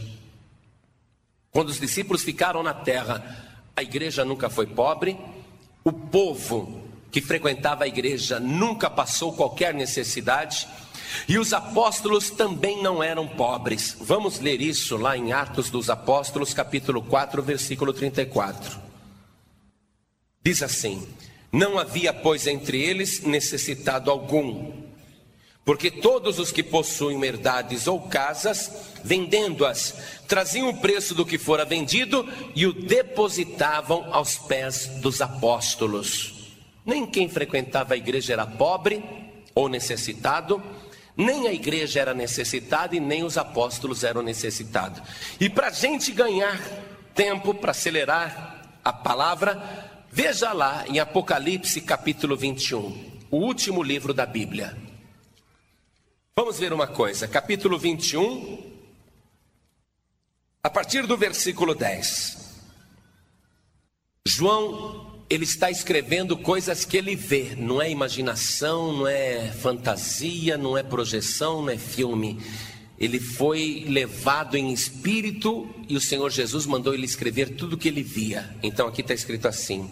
Quando 1.57 1.71
os 1.71 1.81
discípulos 1.81 2.23
ficaram 2.23 2.63
na 2.63 2.75
terra, 2.75 3.65
a 3.75 3.83
igreja 3.83 4.27
nunca 4.27 4.51
foi 4.51 4.67
pobre, 4.67 5.17
o 5.83 5.91
povo 5.91 6.83
que 7.11 7.23
frequentava 7.23 7.85
a 7.85 7.89
igreja 7.89 8.39
nunca 8.39 8.91
passou 8.91 9.33
qualquer 9.33 9.73
necessidade, 9.73 10.69
e 11.27 11.39
os 11.39 11.55
apóstolos 11.55 12.29
também 12.29 12.83
não 12.83 13.03
eram 13.03 13.27
pobres. 13.27 13.97
Vamos 13.99 14.39
ler 14.39 14.61
isso 14.61 14.99
lá 14.99 15.17
em 15.17 15.33
Atos 15.33 15.71
dos 15.71 15.89
Apóstolos, 15.89 16.53
capítulo 16.53 17.01
4, 17.01 17.43
versículo 17.43 17.91
34. 17.91 18.79
Diz 20.43 20.63
assim: 20.63 21.09
Não 21.51 21.79
havia, 21.79 22.13
pois, 22.13 22.47
entre 22.47 22.83
eles 22.83 23.23
necessitado 23.23 24.11
algum 24.11 24.86
porque 25.67 25.91
todos 25.91 26.39
os 26.39 26.53
que 26.53 26.63
possuem 26.63 27.21
herdades 27.25 27.89
ou 27.89 28.01
casas, 28.03 28.71
vendendo-as, 29.03 29.97
traziam 30.29 30.69
o 30.69 30.77
preço 30.77 31.13
do 31.13 31.27
que 31.27 31.37
fora 31.37 31.65
vendido 31.65 32.25
e 32.55 32.65
o 32.67 32.73
depositavam 32.73 34.15
aos 34.15 34.39
pés 34.39 34.87
dos 35.03 35.21
apóstolos. 35.21 36.55
Nem 36.85 37.05
quem 37.05 37.29
frequentava 37.29 37.95
a 37.95 37.97
igreja 37.97 38.33
era 38.33 38.47
pobre 38.47 39.03
ou 39.57 39.69
necessitado, 39.69 40.63
nem 41.17 41.49
a 41.49 41.53
igreja 41.53 41.99
era 41.99 42.15
necessitada 42.15 42.95
e 42.95 43.01
nem 43.01 43.25
os 43.25 43.37
apóstolos 43.37 44.05
eram 44.05 44.23
necessitados. 44.23 45.03
E 45.41 45.51
para 45.51 45.67
a 45.67 45.73
gente 45.73 46.13
ganhar 46.13 46.61
tempo, 47.13 47.53
para 47.53 47.73
acelerar 47.73 48.63
a 48.85 48.93
palavra, 48.93 49.61
veja 50.13 50.53
lá 50.53 50.85
em 50.87 51.01
Apocalipse 51.01 51.81
capítulo 51.81 52.37
21, 52.37 53.17
o 53.33 53.39
último 53.39 53.83
livro 53.83 54.15
da 54.15 54.25
Bíblia. 54.25 54.86
Vamos 56.39 56.59
ver 56.59 56.71
uma 56.71 56.87
coisa, 56.87 57.27
capítulo 57.27 57.79
21, 57.79 58.63
a 60.63 60.69
partir 60.69 61.07
do 61.07 61.17
versículo 61.17 61.75
10. 61.75 62.37
João, 64.29 65.19
ele 65.31 65.45
está 65.45 65.71
escrevendo 65.71 66.37
coisas 66.37 66.85
que 66.85 66.99
ele 66.99 67.17
vê, 67.17 67.55
não 67.57 67.81
é 67.81 67.91
imaginação, 67.91 68.93
não 68.93 69.09
é 69.09 69.51
fantasia, 69.51 70.59
não 70.59 70.77
é 70.77 70.83
projeção, 70.83 71.63
não 71.63 71.71
é 71.71 71.79
filme. 71.79 72.39
Ele 72.99 73.19
foi 73.19 73.87
levado 73.89 74.59
em 74.59 74.75
espírito 74.75 75.67
e 75.89 75.97
o 75.97 76.01
Senhor 76.03 76.31
Jesus 76.31 76.67
mandou 76.67 76.93
ele 76.93 77.07
escrever 77.07 77.57
tudo 77.57 77.77
o 77.77 77.79
que 77.79 77.89
ele 77.89 78.03
via. 78.03 78.55
Então 78.63 78.87
aqui 78.87 79.01
está 79.01 79.15
escrito 79.15 79.49
assim: 79.49 79.91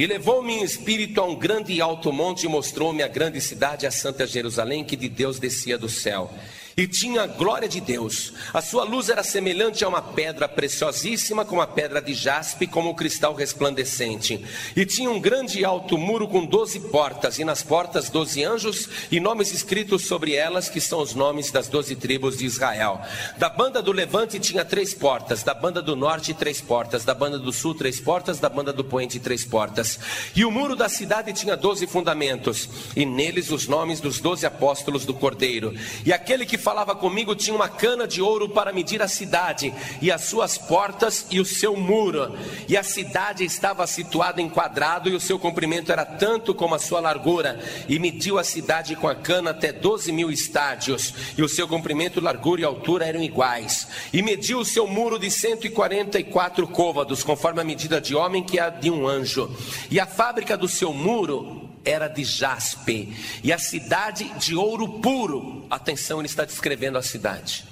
e 0.00 0.06
levou-me 0.06 0.54
em 0.54 0.62
espírito 0.62 1.20
a 1.20 1.26
um 1.26 1.34
grande 1.34 1.74
e 1.74 1.80
alto 1.82 2.10
monte 2.10 2.44
e 2.44 2.48
mostrou-me 2.48 3.02
a 3.02 3.06
grande 3.06 3.38
cidade, 3.38 3.86
a 3.86 3.90
santa 3.90 4.26
Jerusalém, 4.26 4.82
que 4.82 4.96
de 4.96 5.10
Deus 5.10 5.38
descia 5.38 5.76
do 5.76 5.90
céu. 5.90 6.32
E 6.80 6.86
tinha 6.86 7.24
a 7.24 7.26
glória 7.26 7.68
de 7.68 7.78
Deus. 7.78 8.32
A 8.54 8.62
sua 8.62 8.84
luz 8.84 9.10
era 9.10 9.22
semelhante 9.22 9.84
a 9.84 9.88
uma 9.88 10.00
pedra 10.00 10.48
preciosíssima, 10.48 11.44
como 11.44 11.60
a 11.60 11.66
pedra 11.66 12.00
de 12.00 12.14
jaspe, 12.14 12.66
como 12.66 12.88
o 12.88 12.94
cristal 12.94 13.34
resplandecente. 13.34 14.42
E 14.74 14.86
tinha 14.86 15.10
um 15.10 15.20
grande 15.20 15.60
e 15.60 15.64
alto 15.64 15.98
muro 15.98 16.26
com 16.26 16.46
doze 16.46 16.80
portas, 16.80 17.38
e 17.38 17.44
nas 17.44 17.62
portas 17.62 18.08
doze 18.08 18.42
anjos 18.42 18.88
e 19.10 19.20
nomes 19.20 19.52
escritos 19.52 20.06
sobre 20.06 20.32
elas, 20.32 20.70
que 20.70 20.80
são 20.80 21.02
os 21.02 21.14
nomes 21.14 21.50
das 21.50 21.68
doze 21.68 21.94
tribos 21.94 22.38
de 22.38 22.46
Israel. 22.46 23.02
Da 23.36 23.50
banda 23.50 23.82
do 23.82 23.92
levante 23.92 24.38
tinha 24.38 24.64
três 24.64 24.94
portas, 24.94 25.42
da 25.42 25.52
banda 25.52 25.82
do 25.82 25.94
norte 25.94 26.32
três 26.32 26.62
portas, 26.62 27.04
da 27.04 27.12
banda 27.12 27.38
do 27.38 27.52
sul 27.52 27.74
três 27.74 28.00
portas, 28.00 28.40
da 28.40 28.48
banda 28.48 28.72
do 28.72 28.84
poente 28.84 29.20
três 29.20 29.44
portas. 29.44 29.98
E 30.34 30.46
o 30.46 30.50
muro 30.50 30.74
da 30.74 30.88
cidade 30.88 31.34
tinha 31.34 31.58
doze 31.58 31.86
fundamentos, 31.86 32.70
e 32.96 33.04
neles 33.04 33.50
os 33.50 33.68
nomes 33.68 34.00
dos 34.00 34.18
doze 34.18 34.46
apóstolos 34.46 35.04
do 35.04 35.12
Cordeiro. 35.12 35.74
E 36.06 36.10
aquele 36.10 36.46
que 36.46 36.56
falava 36.70 36.94
comigo 36.94 37.34
tinha 37.34 37.56
uma 37.56 37.68
cana 37.68 38.06
de 38.06 38.22
ouro 38.22 38.48
para 38.48 38.72
medir 38.72 39.02
a 39.02 39.08
cidade, 39.08 39.74
e 40.00 40.08
as 40.08 40.26
suas 40.26 40.56
portas 40.56 41.26
e 41.28 41.40
o 41.40 41.44
seu 41.44 41.76
muro. 41.76 42.32
E 42.68 42.76
a 42.76 42.84
cidade 42.84 43.44
estava 43.44 43.84
situada 43.88 44.40
em 44.40 44.48
quadrado, 44.48 45.08
e 45.08 45.14
o 45.16 45.18
seu 45.18 45.36
comprimento 45.36 45.90
era 45.90 46.04
tanto 46.04 46.54
como 46.54 46.76
a 46.76 46.78
sua 46.78 47.00
largura. 47.00 47.58
E 47.88 47.98
mediu 47.98 48.38
a 48.38 48.44
cidade 48.44 48.94
com 48.94 49.08
a 49.08 49.16
cana 49.16 49.50
até 49.50 49.72
doze 49.72 50.12
mil 50.12 50.30
estádios, 50.30 51.12
e 51.36 51.42
o 51.42 51.48
seu 51.48 51.66
comprimento, 51.66 52.20
largura 52.20 52.60
e 52.60 52.64
altura 52.64 53.04
eram 53.04 53.20
iguais. 53.20 53.88
E 54.12 54.22
mediu 54.22 54.60
o 54.60 54.64
seu 54.64 54.86
muro 54.86 55.18
de 55.18 55.28
cento 55.28 55.66
e 55.66 55.70
quarenta 55.70 56.20
e 56.20 56.24
quatro 56.24 56.68
côvados, 56.68 57.24
conforme 57.24 57.60
a 57.60 57.64
medida 57.64 58.00
de 58.00 58.14
homem 58.14 58.44
que 58.44 58.60
é 58.60 58.62
a 58.62 58.70
de 58.70 58.92
um 58.92 59.08
anjo. 59.08 59.50
E 59.90 59.98
a 59.98 60.06
fábrica 60.06 60.56
do 60.56 60.68
seu 60.68 60.92
muro 60.92 61.68
era 61.84 62.08
de 62.08 62.24
jaspe 62.24 63.16
e 63.42 63.52
a 63.52 63.58
cidade 63.58 64.24
de 64.38 64.54
ouro 64.54 65.00
puro. 65.00 65.66
Atenção, 65.70 66.18
ele 66.18 66.28
está 66.28 66.44
descrevendo 66.44 66.98
a 66.98 67.02
cidade. 67.02 67.64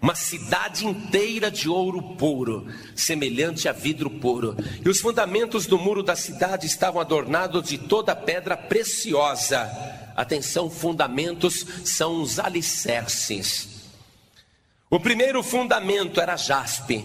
Uma 0.00 0.14
cidade 0.14 0.86
inteira 0.86 1.50
de 1.50 1.66
ouro 1.66 2.02
puro, 2.16 2.66
semelhante 2.94 3.68
a 3.68 3.72
vidro 3.72 4.10
puro. 4.10 4.54
E 4.84 4.88
os 4.88 5.00
fundamentos 5.00 5.66
do 5.66 5.78
muro 5.78 6.02
da 6.02 6.14
cidade 6.14 6.66
estavam 6.66 7.00
adornados 7.00 7.68
de 7.68 7.78
toda 7.78 8.14
pedra 8.14 8.54
preciosa. 8.54 9.66
Atenção, 10.14 10.68
fundamentos 10.68 11.64
são 11.84 12.20
os 12.20 12.38
alicerces. 12.38 13.68
O 14.90 15.00
primeiro 15.00 15.42
fundamento 15.42 16.20
era 16.20 16.36
jaspe. 16.36 17.04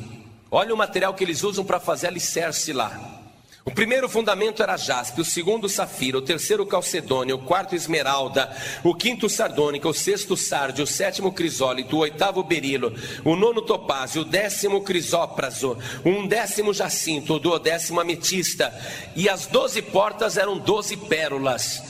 Olha 0.51 0.74
o 0.74 0.78
material 0.78 1.14
que 1.14 1.24
eles 1.24 1.41
usam 1.43 1.64
para 1.64 1.80
fazer 1.80 2.07
alicerce 2.07 2.74
lá. 2.74 3.18
O 3.66 3.72
primeiro 3.72 4.07
fundamento 4.07 4.64
era 4.64 4.78
jaspe, 4.78 5.20
o 5.20 5.26
segundo 5.26 5.68
safira, 5.68 6.18
o 6.18 6.22
terceiro 6.22 6.66
calcedônio, 6.66 7.36
o 7.36 7.43
quarto 7.43 7.76
esmeralda, 7.76 8.55
o 8.84 8.95
quinto 8.95 9.28
sardônica, 9.28 9.88
o 9.88 9.93
sexto 9.93 10.38
sárdio, 10.38 10.86
o 10.86 10.88
sétimo 10.88 11.32
crisólito, 11.32 11.97
o 11.97 11.99
oitavo 11.99 12.41
berilo, 12.41 12.93
o 13.24 13.36
nono 13.36 13.62
topázio, 13.62 14.22
o 14.22 14.26
décimo 14.26 14.82
crisópraso, 14.82 15.78
um 16.05 16.26
décimo 16.26 16.74
jacinto, 16.74 17.34
o 17.34 17.39
duodécimo 17.39 17.99
ametista, 17.99 18.74
e 19.16 19.28
as 19.28 19.45
doze 19.45 19.82
portas 19.82 20.38
eram 20.38 20.57
doze 20.57 20.95
pérolas. 20.95 21.84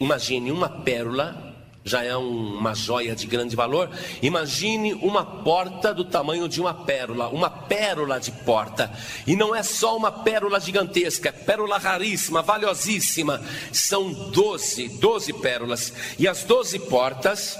Imagine 0.00 0.50
uma 0.50 0.68
pérola 0.68 1.51
já 1.84 2.04
é 2.04 2.16
uma 2.16 2.74
joia 2.74 3.14
de 3.14 3.26
grande 3.26 3.56
valor. 3.56 3.90
Imagine 4.20 4.94
uma 4.94 5.24
porta 5.24 5.92
do 5.92 6.04
tamanho 6.04 6.48
de 6.48 6.60
uma 6.60 6.72
pérola, 6.72 7.28
uma 7.28 7.50
pérola 7.50 8.20
de 8.20 8.30
porta. 8.30 8.92
E 9.26 9.34
não 9.34 9.54
é 9.54 9.62
só 9.62 9.96
uma 9.96 10.12
pérola 10.12 10.60
gigantesca, 10.60 11.28
é 11.30 11.32
pérola 11.32 11.78
raríssima, 11.78 12.42
valiosíssima. 12.42 13.42
São 13.72 14.12
doze, 14.12 14.88
doze 14.88 15.32
pérolas. 15.32 15.92
E 16.18 16.28
as 16.28 16.44
doze 16.44 16.78
portas 16.78 17.56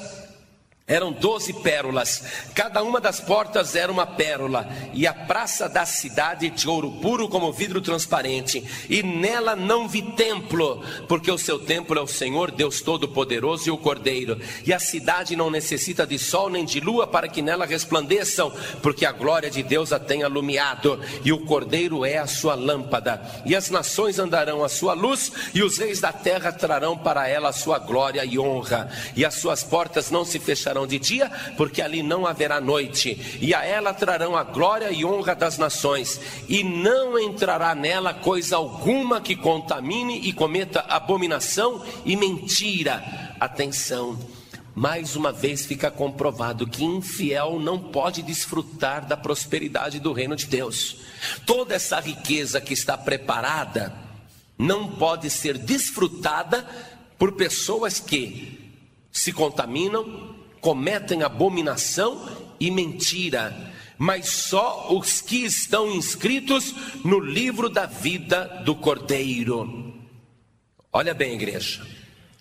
eram 0.92 1.10
doze 1.10 1.54
pérolas, 1.54 2.22
cada 2.54 2.82
uma 2.82 3.00
das 3.00 3.18
portas 3.18 3.74
era 3.74 3.90
uma 3.90 4.06
pérola, 4.06 4.68
e 4.92 5.06
a 5.06 5.14
praça 5.14 5.66
da 5.66 5.86
cidade 5.86 6.50
de 6.50 6.68
ouro 6.68 6.90
puro 7.00 7.30
como 7.30 7.50
vidro 7.50 7.80
transparente, 7.80 8.62
e 8.90 9.02
nela 9.02 9.56
não 9.56 9.88
vi 9.88 10.02
templo, 10.02 10.84
porque 11.08 11.30
o 11.30 11.38
seu 11.38 11.58
templo 11.58 11.98
é 11.98 12.02
o 12.02 12.06
Senhor 12.06 12.50
Deus 12.50 12.82
Todo-Poderoso 12.82 13.68
e 13.68 13.70
o 13.70 13.78
Cordeiro, 13.78 14.38
e 14.66 14.72
a 14.72 14.78
cidade 14.78 15.34
não 15.34 15.50
necessita 15.50 16.06
de 16.06 16.18
sol 16.18 16.50
nem 16.50 16.66
de 16.66 16.78
lua 16.78 17.06
para 17.06 17.26
que 17.26 17.40
nela 17.40 17.64
resplandeçam, 17.64 18.52
porque 18.82 19.06
a 19.06 19.12
glória 19.12 19.50
de 19.50 19.62
Deus 19.62 19.94
a 19.94 19.98
tem 19.98 20.22
alumiado, 20.22 21.00
e 21.24 21.32
o 21.32 21.46
Cordeiro 21.46 22.04
é 22.04 22.18
a 22.18 22.26
sua 22.26 22.54
lâmpada, 22.54 23.22
e 23.46 23.56
as 23.56 23.70
nações 23.70 24.18
andarão 24.18 24.62
à 24.62 24.68
sua 24.68 24.92
luz, 24.92 25.32
e 25.54 25.62
os 25.62 25.78
reis 25.78 26.00
da 26.00 26.12
terra 26.12 26.52
trarão 26.52 26.98
para 26.98 27.26
ela 27.26 27.48
a 27.48 27.52
sua 27.52 27.78
glória 27.78 28.22
e 28.26 28.38
honra, 28.38 28.90
e 29.16 29.24
as 29.24 29.34
suas 29.36 29.64
portas 29.64 30.10
não 30.10 30.22
se 30.22 30.38
fecharão 30.38 30.81
habitarão 30.82 30.86
de 30.86 30.98
dia, 30.98 31.30
porque 31.56 31.80
ali 31.80 32.02
não 32.02 32.26
haverá 32.26 32.60
noite, 32.60 33.38
e 33.40 33.54
a 33.54 33.64
ela 33.64 33.94
trarão 33.94 34.36
a 34.36 34.42
glória 34.42 34.90
e 34.90 35.04
honra 35.04 35.34
das 35.34 35.58
nações, 35.58 36.20
e 36.48 36.62
não 36.62 37.18
entrará 37.18 37.74
nela 37.74 38.14
coisa 38.14 38.56
alguma 38.56 39.20
que 39.20 39.36
contamine 39.36 40.20
e 40.20 40.32
cometa 40.32 40.80
abominação 40.88 41.84
e 42.04 42.16
mentira. 42.16 43.02
Atenção. 43.38 44.18
Mais 44.74 45.16
uma 45.16 45.32
vez 45.32 45.66
fica 45.66 45.90
comprovado 45.90 46.66
que 46.66 46.82
infiel 46.82 47.60
não 47.60 47.78
pode 47.78 48.22
desfrutar 48.22 49.06
da 49.06 49.18
prosperidade 49.18 50.00
do 50.00 50.14
reino 50.14 50.34
de 50.34 50.46
Deus. 50.46 50.96
Toda 51.44 51.74
essa 51.74 52.00
riqueza 52.00 52.58
que 52.58 52.72
está 52.72 52.96
preparada 52.96 53.92
não 54.58 54.88
pode 54.88 55.28
ser 55.28 55.58
desfrutada 55.58 56.66
por 57.18 57.32
pessoas 57.32 58.00
que 58.00 58.62
se 59.12 59.30
contaminam, 59.30 60.34
cometem 60.62 61.24
abominação 61.24 62.24
e 62.58 62.70
mentira, 62.70 63.54
mas 63.98 64.28
só 64.28 64.94
os 64.94 65.20
que 65.20 65.44
estão 65.44 65.90
inscritos 65.90 66.72
no 67.04 67.18
livro 67.18 67.68
da 67.68 67.84
vida 67.84 68.62
do 68.64 68.74
Cordeiro. 68.74 69.92
Olha 70.92 71.12
bem, 71.12 71.34
igreja, 71.34 71.84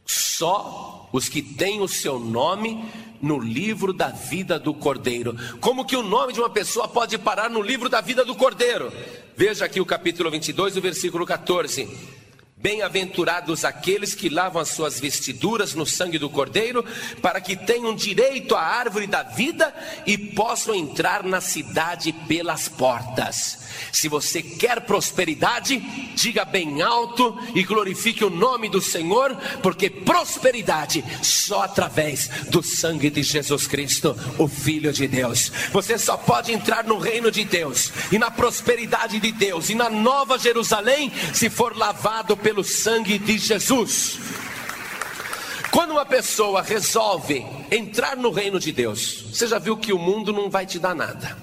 só 0.06 1.10
os 1.12 1.28
que 1.28 1.42
têm 1.42 1.82
o 1.82 1.88
seu 1.88 2.20
nome 2.20 2.86
no 3.20 3.40
livro 3.40 3.92
da 3.92 4.10
vida 4.10 4.60
do 4.60 4.74
Cordeiro. 4.74 5.36
Como 5.60 5.86
que 5.86 5.96
o 5.96 6.04
nome 6.04 6.32
de 6.32 6.40
uma 6.40 6.50
pessoa 6.50 6.88
pode 6.88 7.18
parar 7.18 7.50
no 7.50 7.62
livro 7.62 7.90
da 7.90 8.02
vida 8.02 8.24
do 8.24 8.36
Cordeiro? 8.36 8.94
Veja 9.36 9.66
aqui 9.66 9.82
o 9.82 9.86
capítulo 9.86 10.30
22, 10.30 10.78
o 10.78 10.82
versículo 10.82 11.26
14. 11.26 12.21
Bem-aventurados 12.62 13.66
aqueles 13.66 14.14
que 14.14 14.30
lavam 14.30 14.62
as 14.62 14.70
suas 14.70 15.00
vestiduras 15.00 15.74
no 15.74 15.86
sangue 15.86 16.20
do 16.20 16.30
Cordeiro, 16.30 16.86
para 17.22 17.42
que 17.42 17.56
tenham 17.56 17.96
direito 17.96 18.56
à 18.56 18.62
árvore 18.62 19.08
da 19.08 19.24
vida 19.24 19.74
e 20.06 20.18
possam 20.18 20.76
entrar 20.76 21.24
na 21.24 21.42
cidade 21.42 22.14
pelas 22.28 22.70
portas. 22.70 23.62
Se 23.92 24.08
você 24.08 24.42
quer 24.42 24.82
prosperidade, 24.82 25.80
diga 26.16 26.46
bem 26.46 26.82
alto 26.82 27.38
e 27.56 27.64
glorifique 27.64 28.24
o 28.24 28.30
nome 28.30 28.70
do 28.70 28.82
Senhor, 28.82 29.36
porque 29.62 29.90
prosperidade 29.90 31.04
só 31.22 31.64
através 31.64 32.28
do 32.50 32.62
sangue 32.62 33.10
de 33.10 33.24
Jesus 33.24 33.68
Cristo, 33.68 34.16
o 34.38 34.48
Filho 34.48 34.94
de 34.94 35.08
Deus. 35.08 35.52
Você 35.72 35.98
só 35.98 36.18
pode 36.18 36.52
entrar 36.52 36.84
no 36.84 36.98
reino 36.98 37.32
de 37.32 37.44
Deus 37.44 37.92
e 38.12 38.20
na 38.20 38.30
prosperidade 38.30 39.20
de 39.20 39.32
Deus 39.32 39.70
e 39.70 39.76
na 39.76 39.90
nova 39.90 40.38
Jerusalém 40.38 41.12
se 41.34 41.50
for 41.50 41.76
lavado 41.76 42.36
pelo 42.38 42.51
sangue 42.64 43.18
de 43.18 43.38
Jesus. 43.38 44.20
Quando 45.72 45.92
uma 45.92 46.06
pessoa 46.06 46.62
resolve 46.62 47.46
entrar 47.72 48.18
no 48.18 48.30
reino 48.30 48.60
de 48.60 48.74
Deus, 48.74 49.24
você 49.32 49.48
já 49.48 49.58
viu 49.58 49.78
que 49.78 49.94
o 49.94 49.98
mundo 49.98 50.34
não 50.34 50.50
vai 50.50 50.66
te 50.66 50.78
dar 50.78 50.94
nada. 50.94 51.38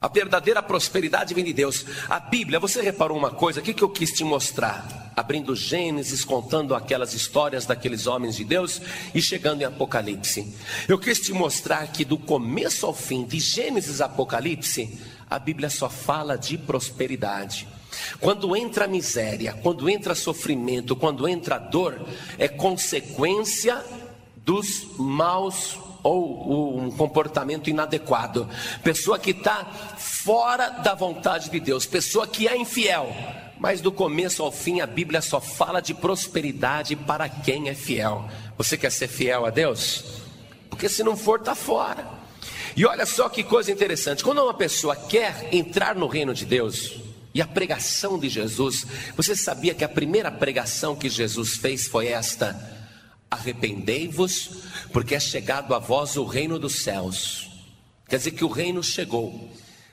A 0.00 0.06
verdadeira 0.06 0.62
prosperidade 0.62 1.34
vem 1.34 1.42
de 1.42 1.52
Deus. 1.52 1.84
A 2.08 2.20
Bíblia, 2.20 2.60
você 2.60 2.80
reparou 2.80 3.18
uma 3.18 3.30
coisa? 3.30 3.58
O 3.58 3.62
que, 3.62 3.74
que 3.74 3.82
eu 3.82 3.88
quis 3.88 4.12
te 4.12 4.22
mostrar? 4.22 5.12
Abrindo 5.16 5.56
Gênesis, 5.56 6.24
contando 6.24 6.72
aquelas 6.72 7.14
histórias 7.14 7.66
daqueles 7.66 8.06
homens 8.06 8.36
de 8.36 8.44
Deus 8.44 8.80
e 9.12 9.20
chegando 9.20 9.62
em 9.62 9.64
Apocalipse. 9.64 10.54
Eu 10.86 10.98
quis 10.98 11.18
te 11.18 11.32
mostrar 11.32 11.88
que 11.88 12.04
do 12.04 12.16
começo 12.16 12.86
ao 12.86 12.94
fim, 12.94 13.24
de 13.24 13.40
Gênesis 13.40 14.00
a 14.00 14.04
Apocalipse, 14.04 15.00
a 15.28 15.38
Bíblia 15.38 15.68
só 15.68 15.88
fala 15.88 16.36
de 16.36 16.56
prosperidade. 16.56 17.66
Quando 18.20 18.56
entra 18.56 18.86
miséria, 18.86 19.58
quando 19.62 19.88
entra 19.88 20.14
sofrimento, 20.14 20.96
quando 20.96 21.28
entra 21.28 21.58
dor, 21.58 21.98
é 22.38 22.48
consequência 22.48 23.82
dos 24.36 24.86
maus 24.96 25.78
ou 26.02 26.78
um 26.78 26.90
comportamento 26.90 27.68
inadequado, 27.68 28.48
pessoa 28.82 29.18
que 29.18 29.30
está 29.30 29.64
fora 29.96 30.70
da 30.70 30.94
vontade 30.94 31.50
de 31.50 31.60
Deus, 31.60 31.86
pessoa 31.86 32.26
que 32.26 32.48
é 32.48 32.56
infiel. 32.56 33.14
Mas 33.58 33.80
do 33.80 33.90
começo 33.90 34.42
ao 34.42 34.52
fim 34.52 34.80
a 34.80 34.86
Bíblia 34.86 35.20
só 35.20 35.40
fala 35.40 35.80
de 35.80 35.92
prosperidade 35.92 36.94
para 36.94 37.28
quem 37.28 37.68
é 37.68 37.74
fiel. 37.74 38.28
Você 38.56 38.76
quer 38.76 38.90
ser 38.90 39.08
fiel 39.08 39.44
a 39.44 39.50
Deus? 39.50 40.04
Porque 40.70 40.88
se 40.88 41.02
não 41.02 41.16
for, 41.16 41.40
está 41.40 41.56
fora. 41.56 42.06
E 42.76 42.86
olha 42.86 43.04
só 43.04 43.28
que 43.28 43.42
coisa 43.42 43.72
interessante: 43.72 44.22
quando 44.22 44.40
uma 44.42 44.54
pessoa 44.54 44.94
quer 44.94 45.48
entrar 45.52 45.96
no 45.96 46.06
reino 46.06 46.32
de 46.32 46.46
Deus, 46.46 46.94
e 47.38 47.40
a 47.40 47.46
pregação 47.46 48.18
de 48.18 48.28
Jesus, 48.28 48.84
você 49.16 49.36
sabia 49.36 49.72
que 49.72 49.84
a 49.84 49.88
primeira 49.88 50.28
pregação 50.28 50.96
que 50.96 51.08
Jesus 51.08 51.56
fez 51.56 51.86
foi 51.86 52.08
esta? 52.08 52.58
Arrependei-vos, 53.30 54.50
porque 54.92 55.14
é 55.14 55.20
chegado 55.20 55.72
a 55.72 55.78
vós 55.78 56.16
o 56.16 56.24
reino 56.24 56.58
dos 56.58 56.82
céus. 56.82 57.48
Quer 58.08 58.16
dizer 58.16 58.32
que 58.32 58.44
o 58.44 58.48
reino 58.48 58.82
chegou. 58.82 59.52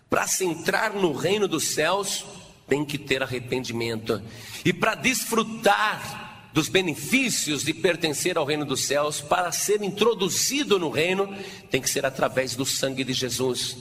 Para 0.10 0.26
se 0.26 0.44
entrar 0.44 0.96
no 0.96 1.14
reino 1.14 1.48
dos 1.48 1.66
céus, 1.66 2.26
tem 2.68 2.84
que 2.84 2.98
ter 2.98 3.22
arrependimento. 3.22 4.24
E 4.66 4.74
para 4.74 4.96
desfrutar 4.96 6.50
dos 6.52 6.68
benefícios 6.68 7.64
de 7.64 7.76
pertencer 7.76 8.40
ao 8.40 8.46
reino 8.46 8.66
dos 8.66 8.88
céus, 8.88 9.22
para 9.22 9.52
ser 9.52 9.84
introduzido 9.84 10.80
no 10.80 10.90
reino, 10.90 11.32
tem 11.70 11.80
que 11.80 11.92
ser 11.92 12.08
através 12.08 12.56
do 12.56 12.66
sangue 12.66 13.04
de 13.04 13.14
Jesus. 13.14 13.78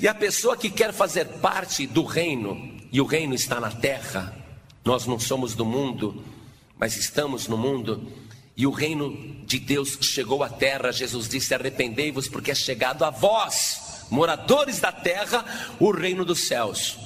E 0.00 0.08
a 0.08 0.14
pessoa 0.14 0.56
que 0.56 0.70
quer 0.70 0.94
fazer 0.94 1.26
parte 1.26 1.86
do 1.86 2.04
reino, 2.04 2.80
e 2.92 3.00
o 3.00 3.06
reino 3.06 3.34
está 3.34 3.58
na 3.58 3.70
terra, 3.70 4.36
nós 4.84 5.06
não 5.06 5.18
somos 5.18 5.54
do 5.54 5.64
mundo, 5.64 6.22
mas 6.78 6.96
estamos 6.96 7.48
no 7.48 7.56
mundo, 7.56 8.12
e 8.54 8.66
o 8.66 8.70
reino 8.70 9.16
de 9.46 9.58
Deus 9.58 9.96
chegou 10.02 10.42
à 10.42 10.48
terra. 10.50 10.92
Jesus 10.92 11.26
disse: 11.26 11.54
Arrependei-vos, 11.54 12.28
porque 12.28 12.50
é 12.50 12.54
chegado 12.54 13.02
a 13.02 13.10
vós, 13.10 14.04
moradores 14.10 14.78
da 14.78 14.92
terra, 14.92 15.44
o 15.80 15.90
reino 15.90 16.22
dos 16.22 16.46
céus. 16.46 16.98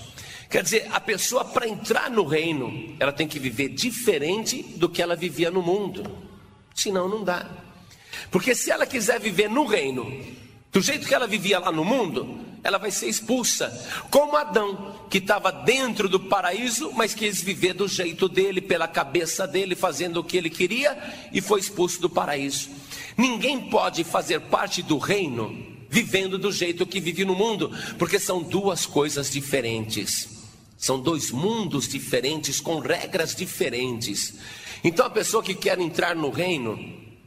Quer 0.50 0.62
dizer, 0.62 0.88
a 0.92 1.00
pessoa 1.00 1.44
para 1.44 1.68
entrar 1.68 2.10
no 2.10 2.24
reino, 2.24 2.96
ela 2.98 3.12
tem 3.12 3.28
que 3.28 3.38
viver 3.38 3.68
diferente 3.68 4.62
do 4.62 4.88
que 4.88 5.02
ela 5.02 5.14
vivia 5.14 5.50
no 5.50 5.62
mundo. 5.62 6.04
Senão 6.74 7.08
não 7.08 7.22
dá. 7.22 7.48
Porque 8.30 8.54
se 8.54 8.70
ela 8.70 8.86
quiser 8.86 9.20
viver 9.20 9.48
no 9.48 9.66
reino, 9.66 10.24
do 10.72 10.80
jeito 10.80 11.06
que 11.06 11.14
ela 11.14 11.26
vivia 11.26 11.58
lá 11.58 11.72
no 11.72 11.84
mundo, 11.84 12.40
ela 12.62 12.78
vai 12.78 12.90
ser 12.90 13.08
expulsa. 13.08 13.70
Como 14.10 14.36
Adão, 14.36 14.94
que 15.08 15.18
estava 15.18 15.52
dentro 15.52 16.08
do 16.08 16.20
paraíso, 16.20 16.92
mas 16.94 17.14
quis 17.14 17.40
viver 17.40 17.74
do 17.74 17.86
jeito 17.86 18.28
dele, 18.28 18.60
pela 18.60 18.88
cabeça 18.88 19.46
dele, 19.46 19.74
fazendo 19.74 20.18
o 20.18 20.24
que 20.24 20.36
ele 20.36 20.50
queria 20.50 20.98
e 21.32 21.40
foi 21.40 21.60
expulso 21.60 22.00
do 22.00 22.10
paraíso. 22.10 22.68
Ninguém 23.16 23.70
pode 23.70 24.04
fazer 24.04 24.40
parte 24.40 24.82
do 24.82 24.98
reino 24.98 25.74
vivendo 25.88 26.36
do 26.36 26.52
jeito 26.52 26.84
que 26.84 27.00
vive 27.00 27.24
no 27.24 27.34
mundo, 27.34 27.70
porque 27.98 28.18
são 28.18 28.42
duas 28.42 28.84
coisas 28.84 29.30
diferentes. 29.30 30.28
São 30.76 31.00
dois 31.00 31.30
mundos 31.30 31.88
diferentes, 31.88 32.60
com 32.60 32.80
regras 32.80 33.34
diferentes. 33.34 34.34
Então 34.84 35.06
a 35.06 35.10
pessoa 35.10 35.42
que 35.42 35.54
quer 35.54 35.78
entrar 35.78 36.14
no 36.14 36.30
reino, 36.30 36.78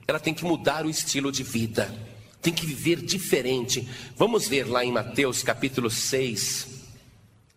ela 0.08 0.20
tem 0.20 0.34
que 0.34 0.46
mudar 0.46 0.86
o 0.86 0.90
estilo 0.90 1.32
de 1.32 1.44
vida, 1.44 1.94
tem 2.42 2.54
que 2.54 2.66
viver 2.66 3.02
diferente. 3.02 3.88
Vamos 4.16 4.48
ver 4.48 4.66
lá 4.66 4.84
em 4.84 4.92
Mateus 4.92 5.44
capítulo 5.44 5.90
6, 5.90 6.68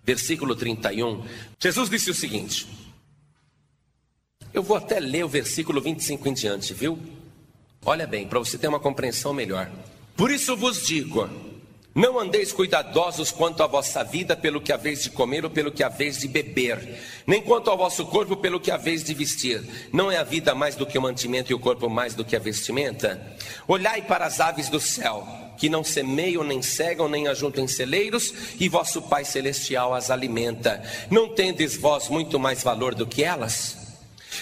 versículo 0.05 0.55
31. 0.55 1.25
Jesus 1.59 1.89
disse 1.89 2.11
o 2.11 2.15
seguinte: 2.15 2.67
Eu 4.53 4.63
vou 4.63 4.77
até 4.77 4.99
ler 4.99 5.25
o 5.25 5.29
versículo 5.29 5.81
25 5.81 6.29
em 6.29 6.35
diante, 6.35 6.75
viu? 6.75 6.99
Olha 7.85 8.07
bem, 8.07 8.27
para 8.27 8.39
você 8.39 8.57
ter 8.57 8.69
uma 8.69 8.81
compreensão 8.81 9.33
melhor. 9.33 9.71
Por 10.17 10.31
isso 10.31 10.57
vos 10.57 10.87
digo: 10.87 11.29
não 11.95 12.19
andeis 12.19 12.53
cuidadosos 12.53 13.31
quanto 13.31 13.63
à 13.63 13.67
vossa 13.67 14.03
vida, 14.03 14.35
pelo 14.35 14.61
que 14.61 14.73
haveis 14.73 15.03
de 15.03 15.11
comer 15.11 15.45
ou 15.45 15.51
pelo 15.51 15.71
que 15.71 15.83
haveis 15.83 16.19
de 16.19 16.27
beber, 16.27 17.01
nem 17.27 17.43
quanto 17.43 17.71
ao 17.71 17.77
vosso 17.77 18.07
corpo, 18.07 18.37
pelo 18.37 18.59
que 18.61 18.71
haveis 18.71 19.05
de 19.05 19.13
vestir. 19.13 19.63
Não 19.93 20.11
é 20.11 20.17
a 20.17 20.25
vida 20.25 20.55
mais 20.55 20.75
do 20.75 20.87
que 20.87 20.97
o 20.97 21.03
mantimento 21.03 21.53
e 21.53 21.55
o 21.55 21.59
corpo 21.59 21.91
mais 21.91 22.15
do 22.15 22.25
que 22.25 22.35
a 22.35 22.39
vestimenta? 22.39 23.37
Olhai 23.69 24.01
para 24.01 24.25
as 24.25 24.41
aves 24.41 24.71
do 24.71 24.81
céu, 24.81 25.27
que 25.59 25.69
não 25.69 25.85
semeiam, 25.85 26.43
nem 26.43 26.63
cegam, 26.63 27.09
nem 27.09 27.29
ajuntam 27.29 27.65
em 27.65 27.69
celeiros, 27.69 28.33
e 28.59 28.69
vosso 28.69 29.03
Pai 29.03 29.25
Celestial 29.25 29.93
as 29.93 30.11
alimenta. 30.11 30.83
Não 31.11 31.29
tendes 31.29 31.77
vós 31.77 32.09
muito 32.09 32.39
mais 32.39 32.63
valor 32.63 32.95
do 32.95 33.07
que 33.07 33.23
elas? 33.23 33.77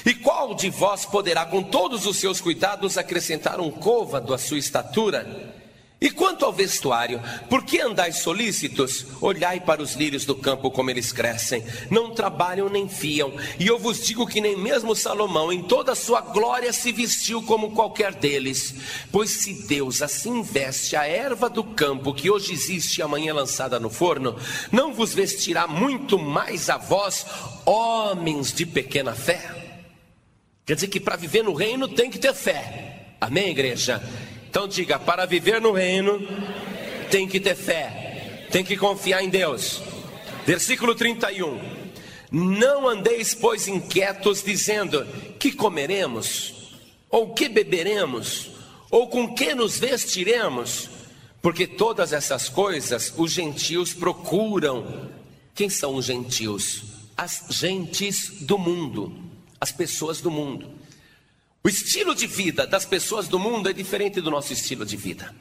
E 0.06 0.14
qual 0.14 0.54
de 0.54 0.70
vós 0.70 1.04
poderá, 1.04 1.44
com 1.44 1.64
todos 1.64 2.06
os 2.06 2.16
seus 2.16 2.40
cuidados, 2.40 2.96
acrescentar 2.96 3.60
um 3.60 3.70
côvado 3.70 4.32
à 4.32 4.38
sua 4.38 4.58
estatura? 4.58 5.59
E 6.00 6.10
quanto 6.10 6.46
ao 6.46 6.52
vestuário, 6.52 7.20
por 7.50 7.62
que 7.62 7.78
andais 7.78 8.20
solícitos? 8.22 9.04
Olhai 9.20 9.60
para 9.60 9.82
os 9.82 9.94
lírios 9.94 10.24
do 10.24 10.34
campo 10.34 10.70
como 10.70 10.88
eles 10.88 11.12
crescem, 11.12 11.62
não 11.90 12.14
trabalham 12.14 12.70
nem 12.70 12.88
fiam, 12.88 13.34
e 13.58 13.66
eu 13.66 13.78
vos 13.78 14.02
digo 14.02 14.26
que 14.26 14.40
nem 14.40 14.56
mesmo 14.56 14.96
Salomão, 14.96 15.52
em 15.52 15.62
toda 15.62 15.92
a 15.92 15.94
sua 15.94 16.22
glória, 16.22 16.72
se 16.72 16.90
vestiu 16.90 17.42
como 17.42 17.72
qualquer 17.72 18.14
deles. 18.14 18.74
Pois 19.12 19.28
se 19.30 19.66
Deus 19.66 20.00
assim 20.00 20.40
veste 20.40 20.96
a 20.96 21.04
erva 21.06 21.50
do 21.50 21.62
campo, 21.62 22.14
que 22.14 22.30
hoje 22.30 22.54
existe 22.54 22.98
e 22.98 23.02
amanhã 23.02 23.34
lançada 23.34 23.78
no 23.78 23.90
forno, 23.90 24.36
não 24.72 24.94
vos 24.94 25.12
vestirá 25.12 25.66
muito 25.66 26.18
mais 26.18 26.70
a 26.70 26.78
vós, 26.78 27.26
homens 27.66 28.54
de 28.54 28.64
pequena 28.64 29.14
fé? 29.14 29.54
Quer 30.64 30.76
dizer 30.76 30.88
que 30.88 31.00
para 31.00 31.16
viver 31.16 31.44
no 31.44 31.52
reino 31.52 31.86
tem 31.86 32.08
que 32.08 32.18
ter 32.18 32.32
fé. 32.32 33.16
Amém, 33.20 33.50
igreja? 33.50 34.02
Então 34.50 34.66
diga: 34.66 34.98
para 34.98 35.26
viver 35.26 35.60
no 35.60 35.70
reino, 35.70 36.20
tem 37.08 37.28
que 37.28 37.38
ter 37.38 37.54
fé, 37.54 38.48
tem 38.50 38.64
que 38.64 38.76
confiar 38.76 39.22
em 39.22 39.28
Deus. 39.28 39.80
Versículo 40.44 40.92
31. 40.92 41.60
Não 42.32 42.88
andeis, 42.88 43.32
pois, 43.32 43.68
inquietos, 43.68 44.42
dizendo: 44.42 45.06
que 45.38 45.52
comeremos? 45.52 46.74
Ou 47.08 47.32
que 47.32 47.48
beberemos? 47.48 48.50
Ou 48.90 49.06
com 49.06 49.32
que 49.34 49.54
nos 49.54 49.78
vestiremos? 49.78 50.90
Porque 51.40 51.66
todas 51.66 52.12
essas 52.12 52.48
coisas 52.48 53.14
os 53.16 53.30
gentios 53.30 53.94
procuram. 53.94 55.10
Quem 55.54 55.70
são 55.70 55.94
os 55.94 56.06
gentios? 56.06 56.82
As 57.16 57.44
gentes 57.50 58.40
do 58.40 58.58
mundo, 58.58 59.12
as 59.60 59.70
pessoas 59.70 60.20
do 60.20 60.30
mundo. 60.30 60.79
O 61.62 61.68
estilo 61.68 62.14
de 62.14 62.26
vida 62.26 62.66
das 62.66 62.86
pessoas 62.86 63.28
do 63.28 63.38
mundo 63.38 63.68
é 63.68 63.72
diferente 63.72 64.18
do 64.18 64.30
nosso 64.30 64.50
estilo 64.50 64.86
de 64.86 64.96
vida. 64.96 65.34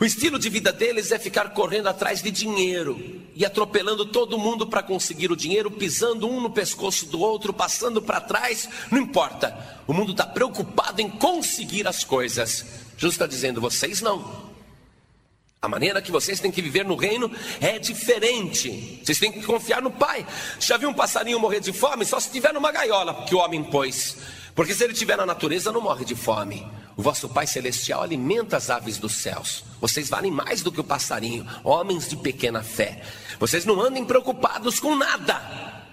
O 0.00 0.06
estilo 0.06 0.38
de 0.38 0.48
vida 0.48 0.72
deles 0.72 1.12
é 1.12 1.18
ficar 1.18 1.50
correndo 1.50 1.86
atrás 1.86 2.22
de 2.22 2.30
dinheiro 2.30 3.20
e 3.34 3.44
atropelando 3.44 4.06
todo 4.06 4.38
mundo 4.38 4.66
para 4.66 4.82
conseguir 4.82 5.30
o 5.30 5.36
dinheiro, 5.36 5.70
pisando 5.70 6.26
um 6.26 6.40
no 6.40 6.48
pescoço 6.48 7.04
do 7.06 7.20
outro, 7.20 7.52
passando 7.52 8.00
para 8.00 8.22
trás, 8.22 8.66
não 8.90 8.98
importa. 8.98 9.54
O 9.86 9.92
mundo 9.92 10.12
está 10.12 10.24
preocupado 10.24 11.02
em 11.02 11.10
conseguir 11.10 11.86
as 11.86 12.02
coisas. 12.02 12.64
Jesus 12.96 13.14
está 13.14 13.26
dizendo: 13.26 13.60
vocês 13.60 14.00
não. 14.00 14.46
A 15.60 15.68
maneira 15.68 16.00
que 16.00 16.12
vocês 16.12 16.40
têm 16.40 16.50
que 16.50 16.62
viver 16.62 16.86
no 16.86 16.96
reino 16.96 17.30
é 17.60 17.78
diferente. 17.78 19.02
Vocês 19.04 19.18
têm 19.18 19.32
que 19.32 19.42
confiar 19.42 19.82
no 19.82 19.90
Pai. 19.90 20.26
Já 20.58 20.78
viu 20.78 20.88
um 20.88 20.94
passarinho 20.94 21.40
morrer 21.40 21.60
de 21.60 21.72
fome? 21.72 22.06
Só 22.06 22.18
se 22.18 22.28
estiver 22.28 22.54
numa 22.54 22.72
gaiola 22.72 23.26
que 23.26 23.34
o 23.34 23.38
homem 23.38 23.62
pôs. 23.62 24.16
Porque 24.56 24.74
se 24.74 24.82
ele 24.82 24.94
estiver 24.94 25.18
na 25.18 25.26
natureza, 25.26 25.70
não 25.70 25.82
morre 25.82 26.06
de 26.06 26.14
fome. 26.14 26.66
O 26.96 27.02
vosso 27.02 27.28
Pai 27.28 27.46
Celestial 27.46 28.02
alimenta 28.02 28.56
as 28.56 28.70
aves 28.70 28.96
dos 28.96 29.16
céus. 29.16 29.62
Vocês 29.78 30.08
valem 30.08 30.32
mais 30.32 30.62
do 30.62 30.72
que 30.72 30.80
o 30.80 30.84
passarinho, 30.84 31.46
homens 31.62 32.08
de 32.08 32.16
pequena 32.16 32.62
fé. 32.62 33.02
Vocês 33.38 33.66
não 33.66 33.78
andem 33.78 34.02
preocupados 34.06 34.80
com 34.80 34.96
nada. 34.96 35.84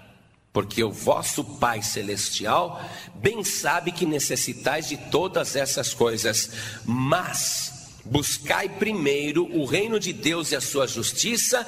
Porque 0.50 0.82
o 0.82 0.90
vosso 0.90 1.44
Pai 1.44 1.82
Celestial 1.82 2.82
bem 3.16 3.44
sabe 3.44 3.92
que 3.92 4.06
necessitais 4.06 4.88
de 4.88 4.96
todas 4.96 5.56
essas 5.56 5.92
coisas. 5.92 6.50
Mas 6.86 7.92
buscai 8.02 8.70
primeiro 8.70 9.44
o 9.54 9.66
reino 9.66 10.00
de 10.00 10.12
Deus 10.14 10.52
e 10.52 10.56
a 10.56 10.60
sua 10.60 10.86
justiça, 10.86 11.66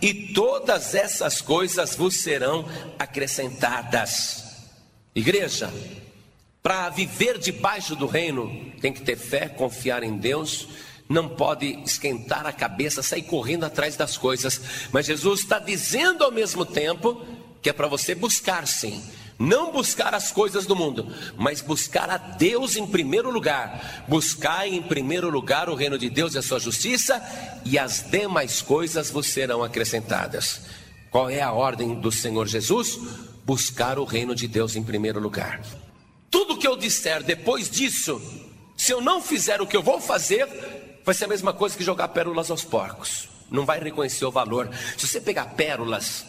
e 0.00 0.32
todas 0.32 0.94
essas 0.94 1.42
coisas 1.42 1.94
vos 1.94 2.16
serão 2.16 2.64
acrescentadas. 2.98 4.44
Igreja, 5.14 5.72
para 6.68 6.90
viver 6.90 7.38
debaixo 7.38 7.96
do 7.96 8.06
reino, 8.06 8.70
tem 8.78 8.92
que 8.92 9.00
ter 9.00 9.16
fé, 9.16 9.48
confiar 9.48 10.02
em 10.02 10.18
Deus, 10.18 10.68
não 11.08 11.26
pode 11.26 11.82
esquentar 11.82 12.44
a 12.44 12.52
cabeça, 12.52 13.02
sair 13.02 13.22
correndo 13.22 13.64
atrás 13.64 13.96
das 13.96 14.18
coisas. 14.18 14.60
Mas 14.92 15.06
Jesus 15.06 15.40
está 15.40 15.58
dizendo 15.58 16.24
ao 16.24 16.30
mesmo 16.30 16.66
tempo 16.66 17.24
que 17.62 17.70
é 17.70 17.72
para 17.72 17.86
você 17.86 18.14
buscar 18.14 18.66
sim, 18.66 19.02
não 19.38 19.72
buscar 19.72 20.14
as 20.14 20.30
coisas 20.30 20.66
do 20.66 20.76
mundo, 20.76 21.10
mas 21.38 21.62
buscar 21.62 22.10
a 22.10 22.18
Deus 22.18 22.76
em 22.76 22.86
primeiro 22.86 23.30
lugar. 23.30 24.04
Buscar 24.06 24.68
em 24.68 24.82
primeiro 24.82 25.30
lugar 25.30 25.70
o 25.70 25.74
reino 25.74 25.96
de 25.96 26.10
Deus 26.10 26.34
e 26.34 26.38
a 26.38 26.42
sua 26.42 26.60
justiça, 26.60 27.18
e 27.64 27.78
as 27.78 28.04
demais 28.10 28.60
coisas 28.60 29.10
vos 29.10 29.28
serão 29.28 29.64
acrescentadas. 29.64 30.60
Qual 31.10 31.30
é 31.30 31.40
a 31.40 31.50
ordem 31.50 31.94
do 31.94 32.12
Senhor 32.12 32.46
Jesus? 32.46 32.98
Buscar 33.42 33.98
o 33.98 34.04
reino 34.04 34.34
de 34.34 34.46
Deus 34.46 34.76
em 34.76 34.82
primeiro 34.82 35.18
lugar. 35.18 35.62
Tudo 36.30 36.58
que 36.58 36.66
eu 36.66 36.76
disser 36.76 37.22
depois 37.22 37.70
disso, 37.70 38.20
se 38.76 38.92
eu 38.92 39.00
não 39.00 39.22
fizer 39.22 39.60
o 39.60 39.66
que 39.66 39.76
eu 39.76 39.82
vou 39.82 40.00
fazer, 40.00 40.46
vai 41.04 41.14
ser 41.14 41.24
a 41.24 41.28
mesma 41.28 41.52
coisa 41.52 41.76
que 41.76 41.84
jogar 41.84 42.08
pérolas 42.08 42.50
aos 42.50 42.64
porcos. 42.64 43.28
Não 43.50 43.64
vai 43.64 43.80
reconhecer 43.80 44.24
o 44.24 44.30
valor. 44.30 44.70
Se 44.96 45.06
você 45.06 45.20
pegar 45.20 45.46
pérolas, 45.54 46.26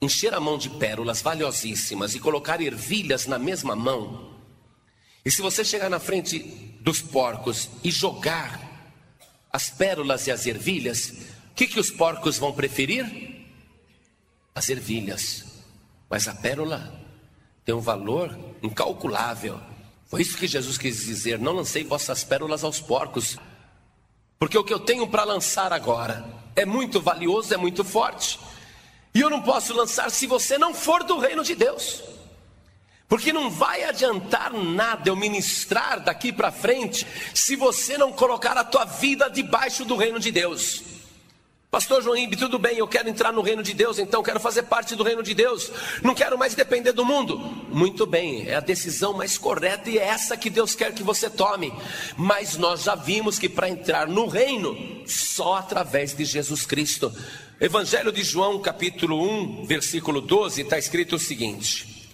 encher 0.00 0.34
a 0.34 0.40
mão 0.40 0.56
de 0.56 0.70
pérolas 0.70 1.20
valiosíssimas 1.20 2.14
e 2.14 2.20
colocar 2.20 2.60
ervilhas 2.60 3.26
na 3.26 3.38
mesma 3.38 3.76
mão, 3.76 4.32
e 5.24 5.30
se 5.30 5.40
você 5.40 5.64
chegar 5.64 5.88
na 5.88 6.00
frente 6.00 6.40
dos 6.80 7.00
porcos 7.00 7.70
e 7.84 7.90
jogar 7.90 8.60
as 9.52 9.70
pérolas 9.70 10.26
e 10.26 10.32
as 10.32 10.46
ervilhas, 10.46 11.12
o 11.50 11.54
que, 11.54 11.66
que 11.66 11.78
os 11.78 11.90
porcos 11.90 12.38
vão 12.38 12.52
preferir? 12.52 13.46
As 14.54 14.68
ervilhas. 14.68 15.44
Mas 16.10 16.26
a 16.26 16.34
pérola 16.34 17.01
tem 17.64 17.74
um 17.74 17.80
valor 17.80 18.36
incalculável, 18.62 19.60
Foi 20.06 20.20
isso 20.20 20.36
que 20.36 20.46
Jesus 20.46 20.76
quis 20.76 21.04
dizer: 21.04 21.38
não 21.38 21.52
lancei 21.52 21.84
vossas 21.84 22.22
pérolas 22.22 22.62
aos 22.64 22.80
porcos, 22.80 23.38
porque 24.38 24.58
o 24.58 24.64
que 24.64 24.74
eu 24.74 24.80
tenho 24.80 25.06
para 25.06 25.24
lançar 25.24 25.72
agora 25.72 26.24
é 26.54 26.66
muito 26.66 27.00
valioso, 27.00 27.54
é 27.54 27.56
muito 27.56 27.82
forte, 27.82 28.38
e 29.14 29.20
eu 29.20 29.30
não 29.30 29.40
posso 29.40 29.72
lançar 29.72 30.10
se 30.10 30.26
você 30.26 30.58
não 30.58 30.74
for 30.74 31.02
do 31.04 31.18
reino 31.18 31.42
de 31.42 31.54
Deus. 31.54 32.02
Porque 33.08 33.32
não 33.32 33.50
vai 33.50 33.84
adiantar 33.84 34.52
nada 34.54 35.08
eu 35.08 35.14
ministrar 35.14 36.00
daqui 36.00 36.32
para 36.32 36.50
frente 36.50 37.06
se 37.34 37.56
você 37.56 37.98
não 37.98 38.10
colocar 38.10 38.56
a 38.56 38.64
tua 38.64 38.86
vida 38.86 39.28
debaixo 39.28 39.84
do 39.84 39.96
reino 39.96 40.18
de 40.18 40.32
Deus. 40.32 40.91
Pastor 41.72 42.02
João 42.02 42.14
Ibe, 42.14 42.36
tudo 42.36 42.58
bem, 42.58 42.76
eu 42.76 42.86
quero 42.86 43.08
entrar 43.08 43.32
no 43.32 43.40
reino 43.40 43.62
de 43.62 43.72
Deus, 43.72 43.98
então 43.98 44.22
quero 44.22 44.38
fazer 44.38 44.64
parte 44.64 44.94
do 44.94 45.02
reino 45.02 45.22
de 45.22 45.32
Deus, 45.32 45.72
não 46.02 46.14
quero 46.14 46.36
mais 46.36 46.54
depender 46.54 46.92
do 46.92 47.02
mundo. 47.02 47.38
Muito 47.70 48.04
bem, 48.04 48.46
é 48.46 48.56
a 48.56 48.60
decisão 48.60 49.14
mais 49.14 49.38
correta 49.38 49.88
e 49.88 49.96
é 49.96 50.04
essa 50.04 50.36
que 50.36 50.50
Deus 50.50 50.74
quer 50.74 50.92
que 50.92 51.02
você 51.02 51.30
tome. 51.30 51.72
Mas 52.14 52.58
nós 52.58 52.82
já 52.82 52.94
vimos 52.94 53.38
que 53.38 53.48
para 53.48 53.70
entrar 53.70 54.06
no 54.06 54.26
reino, 54.26 54.76
só 55.06 55.54
através 55.54 56.14
de 56.14 56.26
Jesus 56.26 56.66
Cristo. 56.66 57.10
Evangelho 57.58 58.12
de 58.12 58.22
João, 58.22 58.60
capítulo 58.60 59.18
1, 59.62 59.64
versículo 59.64 60.20
12, 60.20 60.60
está 60.60 60.78
escrito 60.78 61.16
o 61.16 61.18
seguinte: 61.18 62.12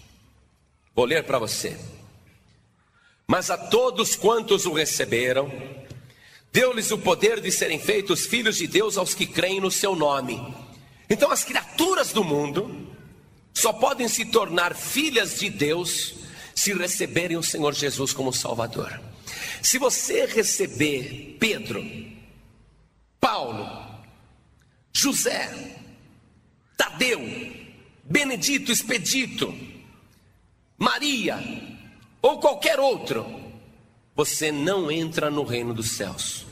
vou 0.95 1.03
ler 1.03 1.25
para 1.25 1.37
você. 1.37 1.77
Mas 3.27 3.49
a 3.49 3.57
todos 3.57 4.15
quantos 4.15 4.65
o 4.65 4.71
receberam, 4.71 5.51
Deu-lhes 6.51 6.91
o 6.91 6.97
poder 6.97 7.39
de 7.39 7.51
serem 7.51 7.79
feitos 7.79 8.25
filhos 8.25 8.57
de 8.57 8.67
Deus 8.67 8.97
aos 8.97 9.13
que 9.13 9.25
creem 9.25 9.61
no 9.61 9.69
seu 9.69 9.95
nome. 9.95 10.41
Então, 11.09 11.31
as 11.31 11.43
criaturas 11.43 12.11
do 12.11 12.23
mundo 12.23 12.87
só 13.53 13.73
podem 13.73 14.07
se 14.07 14.25
tornar 14.25 14.75
filhas 14.75 15.39
de 15.39 15.49
Deus 15.49 16.15
se 16.55 16.73
receberem 16.73 17.37
o 17.37 17.43
Senhor 17.43 17.73
Jesus 17.73 18.13
como 18.13 18.33
Salvador. 18.33 18.99
Se 19.61 19.77
você 19.77 20.25
receber 20.25 21.37
Pedro, 21.39 21.83
Paulo, 23.19 23.67
José, 24.93 25.77
Tadeu, 26.75 27.21
Benedito, 28.03 28.71
Expedito, 28.71 29.53
Maria 30.77 31.37
ou 32.21 32.39
qualquer 32.39 32.79
outro, 32.79 33.25
você 34.19 34.51
não 34.51 34.91
entra 34.91 35.31
no 35.31 35.45
reino 35.45 35.73
dos 35.73 35.91
céus. 35.91 36.45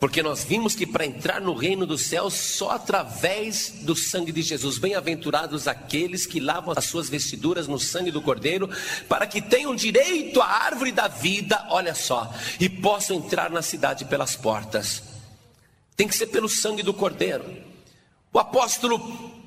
Porque 0.00 0.24
nós 0.24 0.42
vimos 0.42 0.74
que 0.74 0.84
para 0.84 1.06
entrar 1.06 1.40
no 1.40 1.54
reino 1.54 1.86
dos 1.86 2.06
céus 2.06 2.34
só 2.34 2.70
através 2.70 3.76
do 3.82 3.94
sangue 3.94 4.32
de 4.32 4.42
Jesus. 4.42 4.76
Bem-aventurados 4.76 5.68
aqueles 5.68 6.26
que 6.26 6.40
lavam 6.40 6.74
as 6.76 6.86
suas 6.86 7.08
vestiduras 7.08 7.68
no 7.68 7.78
sangue 7.78 8.10
do 8.10 8.20
Cordeiro, 8.20 8.68
para 9.08 9.24
que 9.24 9.40
tenham 9.40 9.72
direito 9.72 10.40
à 10.40 10.46
árvore 10.46 10.90
da 10.90 11.06
vida, 11.06 11.64
olha 11.70 11.94
só, 11.94 12.28
e 12.58 12.68
possam 12.68 13.18
entrar 13.18 13.50
na 13.50 13.62
cidade 13.62 14.04
pelas 14.06 14.34
portas. 14.34 15.04
Tem 15.94 16.08
que 16.08 16.16
ser 16.16 16.26
pelo 16.26 16.48
sangue 16.48 16.82
do 16.82 16.92
Cordeiro. 16.92 17.44
O 18.32 18.38
apóstolo 18.40 18.98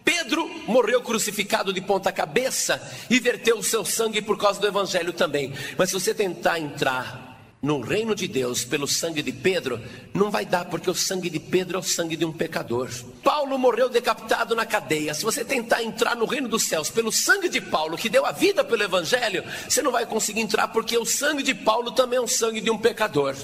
Pedro 0.03 0.47
morreu 0.67 1.01
crucificado 1.01 1.73
de 1.73 1.81
ponta 1.81 2.11
cabeça 2.11 2.81
e 3.09 3.19
verteu 3.19 3.57
o 3.57 3.63
seu 3.63 3.85
sangue 3.85 4.21
por 4.21 4.37
causa 4.37 4.59
do 4.59 4.67
evangelho 4.67 5.13
também. 5.13 5.53
Mas 5.77 5.89
se 5.89 5.93
você 5.93 6.13
tentar 6.13 6.59
entrar 6.59 7.31
no 7.61 7.79
reino 7.79 8.15
de 8.15 8.27
Deus 8.27 8.65
pelo 8.65 8.87
sangue 8.87 9.21
de 9.21 9.31
Pedro, 9.31 9.79
não 10.13 10.31
vai 10.31 10.45
dar, 10.45 10.65
porque 10.65 10.89
o 10.89 10.95
sangue 10.95 11.29
de 11.29 11.39
Pedro 11.39 11.77
é 11.77 11.79
o 11.79 11.83
sangue 11.83 12.17
de 12.17 12.25
um 12.25 12.33
pecador. 12.33 12.89
Paulo 13.23 13.57
morreu 13.57 13.87
decapitado 13.87 14.55
na 14.55 14.65
cadeia. 14.65 15.13
Se 15.13 15.23
você 15.23 15.45
tentar 15.45 15.83
entrar 15.83 16.15
no 16.15 16.25
reino 16.25 16.47
dos 16.47 16.63
céus 16.63 16.89
pelo 16.89 17.11
sangue 17.11 17.49
de 17.49 17.61
Paulo, 17.61 17.97
que 17.97 18.09
deu 18.09 18.25
a 18.25 18.31
vida 18.31 18.63
pelo 18.63 18.81
evangelho, 18.81 19.43
você 19.69 19.81
não 19.81 19.91
vai 19.91 20.07
conseguir 20.07 20.41
entrar, 20.41 20.69
porque 20.69 20.97
o 20.97 21.05
sangue 21.05 21.43
de 21.43 21.53
Paulo 21.53 21.91
também 21.91 22.17
é 22.17 22.21
o 22.21 22.27
sangue 22.27 22.61
de 22.61 22.71
um 22.71 22.77
pecador. 22.77 23.35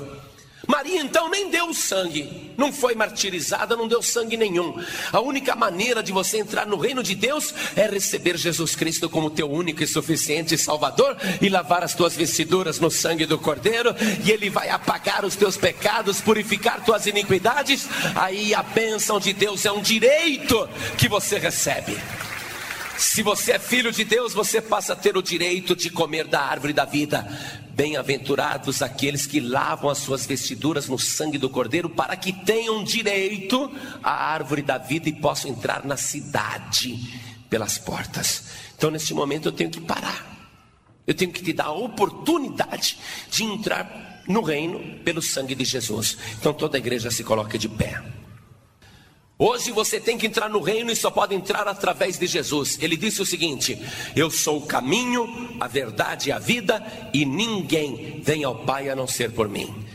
Maria 0.67 0.99
então 0.99 1.29
nem 1.29 1.49
deu 1.49 1.73
sangue, 1.73 2.51
não 2.57 2.73
foi 2.73 2.93
martirizada, 2.93 3.75
não 3.75 3.87
deu 3.87 4.01
sangue 4.01 4.35
nenhum. 4.35 4.77
A 5.13 5.21
única 5.21 5.55
maneira 5.55 6.03
de 6.03 6.11
você 6.11 6.37
entrar 6.37 6.67
no 6.67 6.77
reino 6.77 7.01
de 7.01 7.15
Deus 7.15 7.53
é 7.73 7.87
receber 7.87 8.37
Jesus 8.37 8.75
Cristo 8.75 9.09
como 9.09 9.29
teu 9.29 9.49
único 9.49 9.81
e 9.81 9.87
suficiente 9.87 10.57
Salvador 10.57 11.15
e 11.41 11.47
lavar 11.47 11.83
as 11.83 11.95
tuas 11.95 12.15
vestiduras 12.15 12.79
no 12.81 12.91
sangue 12.91 13.25
do 13.25 13.39
Cordeiro, 13.39 13.95
e 14.25 14.29
Ele 14.29 14.49
vai 14.49 14.69
apagar 14.69 15.23
os 15.23 15.37
teus 15.37 15.55
pecados, 15.55 16.19
purificar 16.19 16.83
tuas 16.83 17.05
iniquidades. 17.05 17.87
Aí 18.13 18.53
a 18.53 18.61
bênção 18.61 19.21
de 19.21 19.31
Deus 19.31 19.65
é 19.65 19.71
um 19.71 19.81
direito 19.81 20.67
que 20.97 21.07
você 21.07 21.39
recebe. 21.39 21.97
Se 22.97 23.21
você 23.21 23.53
é 23.53 23.59
filho 23.59 23.91
de 23.91 24.03
Deus, 24.03 24.33
você 24.33 24.59
passa 24.59 24.93
a 24.93 24.95
ter 24.95 25.15
o 25.15 25.21
direito 25.21 25.75
de 25.75 25.89
comer 25.89 26.25
da 26.25 26.41
árvore 26.41 26.73
da 26.73 26.83
vida. 26.83 27.25
Bem-aventurados 27.77 28.81
aqueles 28.81 29.27
que 29.27 29.39
lavam 29.39 29.91
as 29.91 29.99
suas 29.99 30.25
vestiduras 30.25 30.87
no 30.87 30.97
sangue 30.97 31.37
do 31.37 31.47
Cordeiro, 31.47 31.87
para 31.87 32.15
que 32.15 32.33
tenham 32.33 32.83
direito 32.83 33.71
à 34.01 34.33
árvore 34.33 34.63
da 34.63 34.79
vida 34.79 35.07
e 35.07 35.13
possam 35.13 35.51
entrar 35.51 35.85
na 35.85 35.95
cidade 35.95 36.97
pelas 37.47 37.77
portas. 37.77 38.45
Então, 38.75 38.89
neste 38.89 39.13
momento, 39.13 39.49
eu 39.49 39.51
tenho 39.51 39.69
que 39.69 39.79
parar. 39.79 40.25
Eu 41.05 41.13
tenho 41.13 41.31
que 41.31 41.43
te 41.43 41.53
dar 41.53 41.65
a 41.65 41.71
oportunidade 41.71 42.97
de 43.29 43.43
entrar 43.43 44.23
no 44.27 44.41
reino 44.41 44.79
pelo 45.03 45.21
sangue 45.21 45.53
de 45.53 45.63
Jesus. 45.63 46.17
Então, 46.39 46.55
toda 46.55 46.77
a 46.77 46.79
igreja 46.79 47.11
se 47.11 47.23
coloca 47.23 47.59
de 47.59 47.69
pé. 47.69 48.01
Hoje 49.39 49.71
você 49.71 49.99
tem 49.99 50.17
que 50.17 50.25
entrar 50.25 50.49
no 50.49 50.59
reino 50.59 50.91
e 50.91 50.95
só 50.95 51.11
pode 51.11 51.35
entrar 51.35 51.67
através 51.67 52.17
de 52.17 52.25
Jesus. 52.25 52.79
Ele 52.81 52.97
disse 52.97 53.21
o 53.21 53.25
seguinte: 53.25 53.79
Eu 54.15 54.31
sou 54.31 54.57
o 54.57 54.65
caminho, 54.65 55.55
a 55.59 55.67
verdade 55.67 56.29
e 56.29 56.31
a 56.31 56.39
vida, 56.39 56.83
e 57.13 57.23
ninguém 57.23 58.19
vem 58.23 58.43
ao 58.43 58.55
Pai 58.65 58.89
a 58.89 58.95
não 58.95 59.05
ser 59.05 59.31
por 59.31 59.47
mim. 59.47 59.85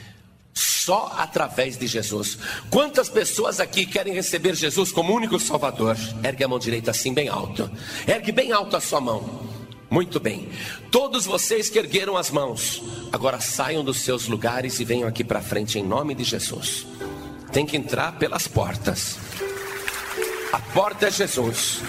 Só 0.54 1.12
através 1.16 1.76
de 1.76 1.88
Jesus. 1.88 2.38
Quantas 2.70 3.08
pessoas 3.08 3.58
aqui 3.58 3.84
querem 3.84 4.14
receber 4.14 4.54
Jesus 4.54 4.92
como 4.92 5.14
único 5.14 5.40
Salvador? 5.40 5.96
Ergue 6.22 6.44
a 6.44 6.48
mão 6.48 6.58
direita 6.58 6.92
assim, 6.92 7.12
bem 7.12 7.28
alto. 7.28 7.70
Ergue 8.06 8.30
bem 8.30 8.52
alto 8.52 8.76
a 8.76 8.80
sua 8.80 9.00
mão. 9.00 9.40
Muito 9.90 10.20
bem. 10.20 10.48
Todos 10.90 11.26
vocês 11.26 11.68
que 11.68 11.78
ergueram 11.78 12.16
as 12.16 12.30
mãos, 12.30 12.82
agora 13.12 13.40
saiam 13.40 13.82
dos 13.82 13.98
seus 13.98 14.28
lugares 14.28 14.78
e 14.78 14.84
venham 14.84 15.08
aqui 15.08 15.24
para 15.24 15.42
frente 15.42 15.78
em 15.78 15.82
nome 15.82 16.14
de 16.14 16.24
Jesus. 16.24 16.86
Tem 17.52 17.66
que 17.66 17.76
entrar 17.76 18.12
pelas 18.12 18.48
portas. 18.48 19.18
A 20.52 20.58
porta 20.58 21.08
é 21.08 21.10
Jesus. 21.10 21.80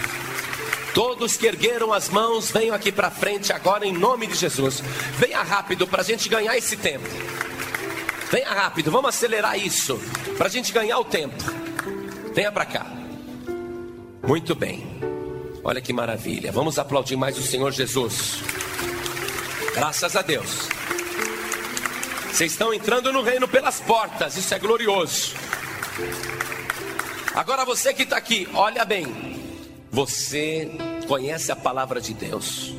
Todos 0.93 1.37
que 1.37 1.47
ergueram 1.47 1.91
as 1.91 2.09
mãos, 2.09 2.51
venham 2.51 2.75
aqui 2.75 2.91
para 2.91 3.09
frente 3.09 3.51
agora 3.51 3.85
em 3.85 3.91
nome 3.91 4.27
de 4.27 4.35
Jesus. 4.35 4.83
Venha 5.17 5.41
rápido 5.41 5.87
para 5.87 6.01
a 6.01 6.05
gente 6.05 6.29
ganhar 6.29 6.55
esse 6.57 6.77
tempo. 6.77 7.07
Venha 8.31 8.49
rápido, 8.49 8.91
vamos 8.91 9.09
acelerar 9.09 9.57
isso 9.57 9.99
para 10.37 10.47
a 10.47 10.49
gente 10.49 10.71
ganhar 10.71 10.99
o 10.99 11.05
tempo. 11.05 11.35
Venha 12.33 12.51
para 12.51 12.65
cá. 12.65 12.85
Muito 14.27 14.55
bem. 14.55 14.85
Olha 15.63 15.81
que 15.81 15.93
maravilha. 15.93 16.51
Vamos 16.51 16.77
aplaudir 16.77 17.15
mais 17.15 17.37
o 17.37 17.43
Senhor 17.43 17.71
Jesus. 17.71 18.41
Graças 19.73 20.15
a 20.15 20.21
Deus. 20.21 20.67
Vocês 22.33 22.53
estão 22.53 22.73
entrando 22.73 23.13
no 23.13 23.21
reino 23.21 23.47
pelas 23.47 23.79
portas. 23.79 24.35
Isso 24.35 24.55
é 24.55 24.57
glorioso. 24.57 25.35
Agora 27.35 27.63
você 27.63 27.93
que 27.93 28.01
está 28.01 28.17
aqui, 28.17 28.49
olha 28.55 28.83
bem. 28.83 29.39
Você 29.91 30.71
conhece 31.07 31.51
a 31.51 31.55
palavra 31.55 32.01
de 32.01 32.11
Deus, 32.15 32.73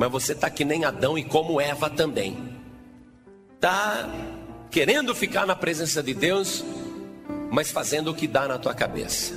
mas 0.00 0.10
você 0.10 0.32
está 0.32 0.48
que 0.48 0.64
nem 0.64 0.82
Adão 0.82 1.18
e 1.18 1.22
como 1.22 1.60
Eva 1.60 1.90
também. 1.90 2.58
Está 3.54 4.08
querendo 4.70 5.14
ficar 5.14 5.44
na 5.44 5.54
presença 5.54 6.02
de 6.02 6.14
Deus, 6.14 6.64
mas 7.50 7.70
fazendo 7.70 8.12
o 8.12 8.14
que 8.14 8.26
dá 8.26 8.48
na 8.48 8.56
tua 8.56 8.72
cabeça. 8.72 9.34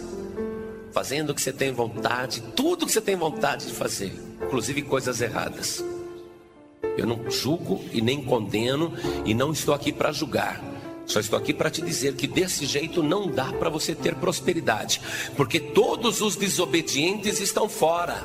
Fazendo 0.93 1.31
o 1.31 1.35
que 1.35 1.41
você 1.41 1.51
tem 1.51 1.73
vontade, 1.73 2.41
tudo 2.55 2.85
que 2.85 2.93
você 2.93 3.01
tem 3.01 3.17
vontade 3.17 3.65
de 3.67 3.73
fazer, 3.73 4.17
inclusive 4.41 4.83
coisas 4.83 5.19
erradas. 5.19 5.83
Eu 6.97 7.05
não 7.05 7.29
julgo 7.29 7.83
e 7.93 8.01
nem 8.01 8.23
condeno 8.23 8.91
e 9.25 9.33
não 9.33 9.51
estou 9.51 9.73
aqui 9.73 9.91
para 9.93 10.11
julgar. 10.11 10.61
Só 11.05 11.21
estou 11.21 11.39
aqui 11.39 11.53
para 11.53 11.69
te 11.69 11.81
dizer 11.81 12.15
que 12.15 12.27
desse 12.27 12.65
jeito 12.65 13.01
não 13.01 13.29
dá 13.29 13.53
para 13.53 13.69
você 13.69 13.95
ter 13.95 14.15
prosperidade, 14.15 14.99
porque 15.37 15.57
todos 15.57 16.19
os 16.19 16.35
desobedientes 16.35 17.39
estão 17.39 17.69
fora. 17.69 18.21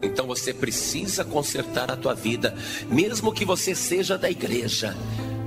Então 0.00 0.26
você 0.26 0.54
precisa 0.54 1.24
consertar 1.24 1.90
a 1.90 1.96
tua 1.96 2.14
vida, 2.14 2.56
mesmo 2.88 3.32
que 3.32 3.44
você 3.44 3.74
seja 3.74 4.16
da 4.16 4.30
igreja, 4.30 4.96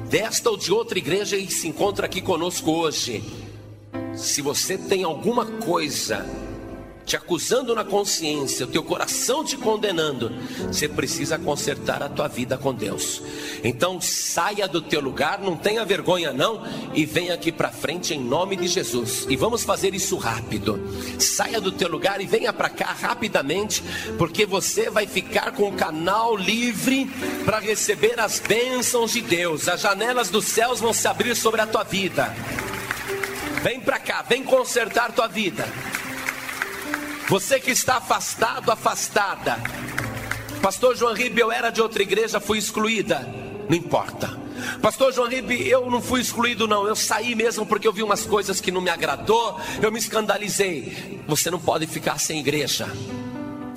desta 0.09 0.49
ou 0.49 0.57
de 0.57 0.73
outra 0.73 0.97
igreja 0.97 1.37
e 1.37 1.49
se 1.49 1.69
encontra 1.69 2.07
aqui 2.07 2.19
conosco 2.21 2.71
hoje. 2.71 3.23
Se 4.13 4.41
você 4.41 4.77
tem 4.77 5.05
alguma 5.05 5.45
coisa 5.45 6.25
te 7.11 7.17
acusando 7.17 7.75
na 7.75 7.83
consciência, 7.83 8.65
o 8.65 8.69
teu 8.69 8.81
coração 8.81 9.43
te 9.43 9.57
condenando, 9.57 10.31
você 10.67 10.87
precisa 10.87 11.37
consertar 11.37 12.01
a 12.01 12.07
tua 12.07 12.29
vida 12.29 12.57
com 12.57 12.73
Deus. 12.73 13.21
Então 13.65 13.99
saia 13.99 14.65
do 14.65 14.81
teu 14.81 15.01
lugar, 15.01 15.41
não 15.41 15.57
tenha 15.57 15.83
vergonha 15.83 16.31
não 16.31 16.65
e 16.93 17.05
venha 17.05 17.33
aqui 17.33 17.51
para 17.51 17.69
frente 17.69 18.13
em 18.13 18.19
nome 18.23 18.55
de 18.55 18.65
Jesus. 18.65 19.25
E 19.27 19.35
vamos 19.35 19.65
fazer 19.65 19.93
isso 19.93 20.15
rápido. 20.15 20.79
Saia 21.19 21.59
do 21.59 21.69
teu 21.69 21.89
lugar 21.89 22.21
e 22.21 22.25
venha 22.25 22.53
para 22.53 22.69
cá 22.69 22.93
rapidamente, 22.93 23.83
porque 24.17 24.45
você 24.45 24.89
vai 24.89 25.05
ficar 25.05 25.51
com 25.51 25.67
o 25.67 25.73
canal 25.73 26.37
livre 26.37 27.11
para 27.43 27.59
receber 27.59 28.21
as 28.21 28.39
bênçãos 28.39 29.11
de 29.11 29.19
Deus. 29.19 29.67
As 29.67 29.81
janelas 29.81 30.29
dos 30.29 30.45
céus 30.45 30.79
vão 30.79 30.93
se 30.93 31.05
abrir 31.09 31.35
sobre 31.35 31.59
a 31.59 31.67
tua 31.67 31.83
vida. 31.83 32.33
Vem 33.61 33.81
para 33.81 33.99
cá, 33.99 34.21
vem 34.21 34.45
consertar 34.45 35.11
tua 35.11 35.27
vida. 35.27 35.67
Você 37.31 37.61
que 37.61 37.71
está 37.71 37.95
afastado, 37.95 38.69
afastada. 38.69 39.57
Pastor 40.61 40.97
João 40.97 41.13
Ribe, 41.13 41.39
eu 41.39 41.49
era 41.49 41.69
de 41.69 41.81
outra 41.81 42.03
igreja, 42.03 42.41
fui 42.41 42.57
excluída. 42.57 43.25
Não 43.69 43.77
importa. 43.77 44.37
Pastor 44.81 45.13
João 45.13 45.29
Ribe, 45.29 45.65
eu 45.65 45.89
não 45.89 46.01
fui 46.01 46.19
excluído, 46.19 46.67
não. 46.67 46.85
Eu 46.85 46.93
saí 46.93 47.33
mesmo 47.33 47.65
porque 47.65 47.87
eu 47.87 47.93
vi 47.93 48.03
umas 48.03 48.25
coisas 48.25 48.59
que 48.59 48.69
não 48.69 48.81
me 48.81 48.89
agradou. 48.89 49.57
Eu 49.81 49.93
me 49.93 49.97
escandalizei. 49.97 51.21
Você 51.25 51.49
não 51.49 51.57
pode 51.57 51.87
ficar 51.87 52.19
sem 52.19 52.37
igreja. 52.41 52.91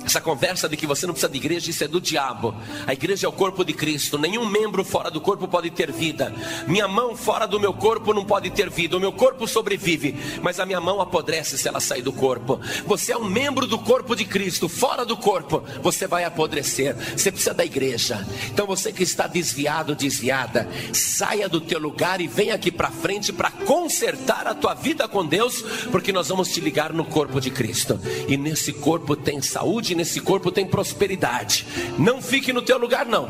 Essa 0.05 0.21
conversa 0.21 0.69
de 0.69 0.77
que 0.77 0.85
você 0.85 1.07
não 1.07 1.13
precisa 1.13 1.31
de 1.31 1.37
igreja, 1.37 1.69
isso 1.69 1.83
é 1.83 1.87
do 1.87 1.99
diabo. 1.99 2.55
A 2.85 2.93
igreja 2.93 3.25
é 3.25 3.29
o 3.29 3.33
corpo 3.33 3.65
de 3.65 3.73
Cristo. 3.73 4.17
Nenhum 4.17 4.45
membro 4.45 4.83
fora 4.83 5.09
do 5.09 5.19
corpo 5.19 5.47
pode 5.47 5.71
ter 5.71 5.91
vida. 5.91 6.33
Minha 6.67 6.87
mão 6.87 7.15
fora 7.15 7.47
do 7.47 7.59
meu 7.59 7.73
corpo 7.73 8.13
não 8.13 8.23
pode 8.23 8.51
ter 8.51 8.69
vida. 8.69 8.95
O 8.95 8.99
meu 8.99 9.11
corpo 9.11 9.47
sobrevive, 9.47 10.15
mas 10.41 10.59
a 10.59 10.65
minha 10.65 10.79
mão 10.79 11.01
apodrece 11.01 11.57
se 11.57 11.67
ela 11.67 11.79
sair 11.79 12.03
do 12.03 12.13
corpo. 12.13 12.59
Você 12.85 13.13
é 13.13 13.17
um 13.17 13.25
membro 13.25 13.65
do 13.65 13.79
corpo 13.79 14.15
de 14.15 14.25
Cristo. 14.25 14.69
Fora 14.69 15.03
do 15.03 15.17
corpo, 15.17 15.63
você 15.81 16.05
vai 16.05 16.23
apodrecer. 16.23 16.95
Você 17.17 17.31
precisa 17.31 17.53
da 17.53 17.65
igreja. 17.65 18.25
Então 18.51 18.67
você 18.67 18.91
que 18.91 19.03
está 19.03 19.25
desviado, 19.25 19.95
desviada, 19.95 20.69
saia 20.93 21.49
do 21.49 21.59
teu 21.59 21.79
lugar 21.79 22.21
e 22.21 22.27
venha 22.27 22.53
aqui 22.53 22.71
para 22.71 22.91
frente 22.91 23.33
para 23.33 23.49
consertar 23.49 24.45
a 24.45 24.53
tua 24.53 24.75
vida 24.75 25.07
com 25.07 25.25
Deus, 25.25 25.63
porque 25.91 26.11
nós 26.11 26.27
vamos 26.27 26.49
te 26.49 26.59
ligar 26.59 26.93
no 26.93 27.05
corpo 27.05 27.41
de 27.41 27.49
Cristo. 27.49 27.99
E 28.27 28.37
nesse 28.37 28.71
corpo 28.71 29.15
tem 29.15 29.41
saúde 29.41 29.94
nesse 29.95 30.19
corpo 30.19 30.51
tem 30.51 30.65
prosperidade. 30.65 31.65
Não 31.97 32.21
fique 32.21 32.53
no 32.53 32.61
teu 32.61 32.77
lugar, 32.77 33.05
não. 33.05 33.29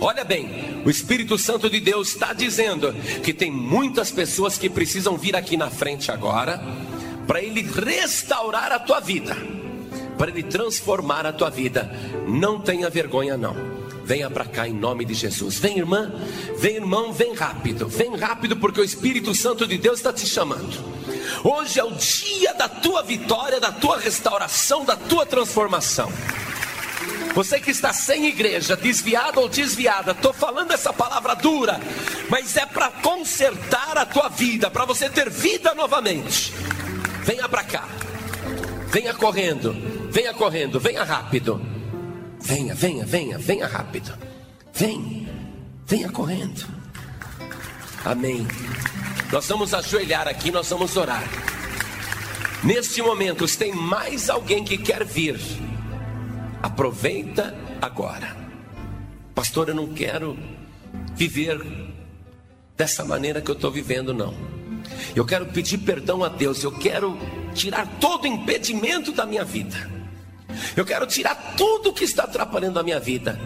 Olha 0.00 0.24
bem, 0.24 0.82
o 0.84 0.90
Espírito 0.90 1.38
Santo 1.38 1.70
de 1.70 1.80
Deus 1.80 2.08
está 2.08 2.32
dizendo 2.32 2.92
que 3.22 3.32
tem 3.32 3.50
muitas 3.50 4.10
pessoas 4.10 4.58
que 4.58 4.68
precisam 4.68 5.16
vir 5.16 5.34
aqui 5.34 5.56
na 5.56 5.70
frente 5.70 6.10
agora 6.10 6.62
para 7.26 7.42
Ele 7.42 7.62
restaurar 7.62 8.70
a 8.70 8.78
tua 8.78 9.00
vida, 9.00 9.36
para 10.18 10.30
Ele 10.30 10.42
transformar 10.42 11.26
a 11.26 11.32
tua 11.32 11.50
vida. 11.50 11.90
Não 12.28 12.60
tenha 12.60 12.90
vergonha, 12.90 13.36
não. 13.36 13.73
Venha 14.04 14.28
para 14.28 14.44
cá 14.44 14.68
em 14.68 14.74
nome 14.74 15.04
de 15.04 15.14
Jesus. 15.14 15.58
Vem, 15.58 15.78
irmã, 15.78 16.12
vem, 16.58 16.76
irmão, 16.76 17.12
vem 17.12 17.34
rápido. 17.34 17.88
Vem 17.88 18.14
rápido, 18.16 18.56
porque 18.56 18.80
o 18.80 18.84
Espírito 18.84 19.34
Santo 19.34 19.66
de 19.66 19.78
Deus 19.78 19.98
está 19.98 20.12
te 20.12 20.26
chamando. 20.26 20.78
Hoje 21.42 21.80
é 21.80 21.84
o 21.84 21.92
dia 21.92 22.52
da 22.54 22.68
tua 22.68 23.02
vitória, 23.02 23.58
da 23.58 23.72
tua 23.72 23.98
restauração, 23.98 24.84
da 24.84 24.94
tua 24.94 25.24
transformação. 25.24 26.12
Você 27.34 27.58
que 27.58 27.70
está 27.70 27.92
sem 27.92 28.26
igreja, 28.26 28.76
desviado 28.76 29.40
ou 29.40 29.48
desviada, 29.48 30.12
estou 30.12 30.32
falando 30.32 30.70
essa 30.70 30.92
palavra 30.92 31.34
dura, 31.34 31.80
mas 32.28 32.56
é 32.56 32.64
para 32.64 32.90
consertar 32.90 33.98
a 33.98 34.06
tua 34.06 34.28
vida, 34.28 34.70
para 34.70 34.84
você 34.84 35.08
ter 35.10 35.28
vida 35.28 35.74
novamente. 35.74 36.52
Venha 37.24 37.48
para 37.48 37.64
cá, 37.64 37.88
venha 38.86 39.12
correndo, 39.14 39.74
venha 40.10 40.32
correndo, 40.32 40.78
venha 40.78 41.02
rápido. 41.02 41.73
Venha, 42.44 42.74
venha, 42.74 43.06
venha, 43.06 43.38
venha 43.38 43.66
rápido. 43.66 44.12
Vem, 44.74 45.26
venha 45.86 46.10
correndo. 46.10 46.68
Amém. 48.04 48.46
Nós 49.32 49.48
vamos 49.48 49.72
ajoelhar 49.72 50.28
aqui, 50.28 50.50
nós 50.50 50.68
vamos 50.68 50.94
orar. 50.94 51.24
Neste 52.62 53.00
momento, 53.00 53.48
se 53.48 53.56
tem 53.56 53.72
mais 53.72 54.28
alguém 54.28 54.62
que 54.62 54.76
quer 54.76 55.06
vir, 55.06 55.40
aproveita 56.62 57.56
agora. 57.80 58.36
Pastor, 59.34 59.70
eu 59.70 59.74
não 59.74 59.88
quero 59.94 60.38
viver 61.14 61.58
dessa 62.76 63.06
maneira 63.06 63.40
que 63.40 63.50
eu 63.50 63.54
estou 63.54 63.70
vivendo, 63.70 64.12
não. 64.12 64.34
Eu 65.16 65.24
quero 65.24 65.46
pedir 65.46 65.78
perdão 65.78 66.22
a 66.22 66.28
Deus, 66.28 66.62
eu 66.62 66.72
quero 66.72 67.18
tirar 67.54 67.86
todo 67.98 68.26
impedimento 68.26 69.12
da 69.12 69.24
minha 69.24 69.44
vida. 69.44 69.93
Eu 70.76 70.84
quero 70.84 71.06
tirar 71.06 71.54
tudo 71.56 71.92
que 71.92 72.04
está 72.04 72.24
atrapalhando 72.24 72.78
a 72.78 72.82
minha 72.82 73.00
vida. 73.00 73.38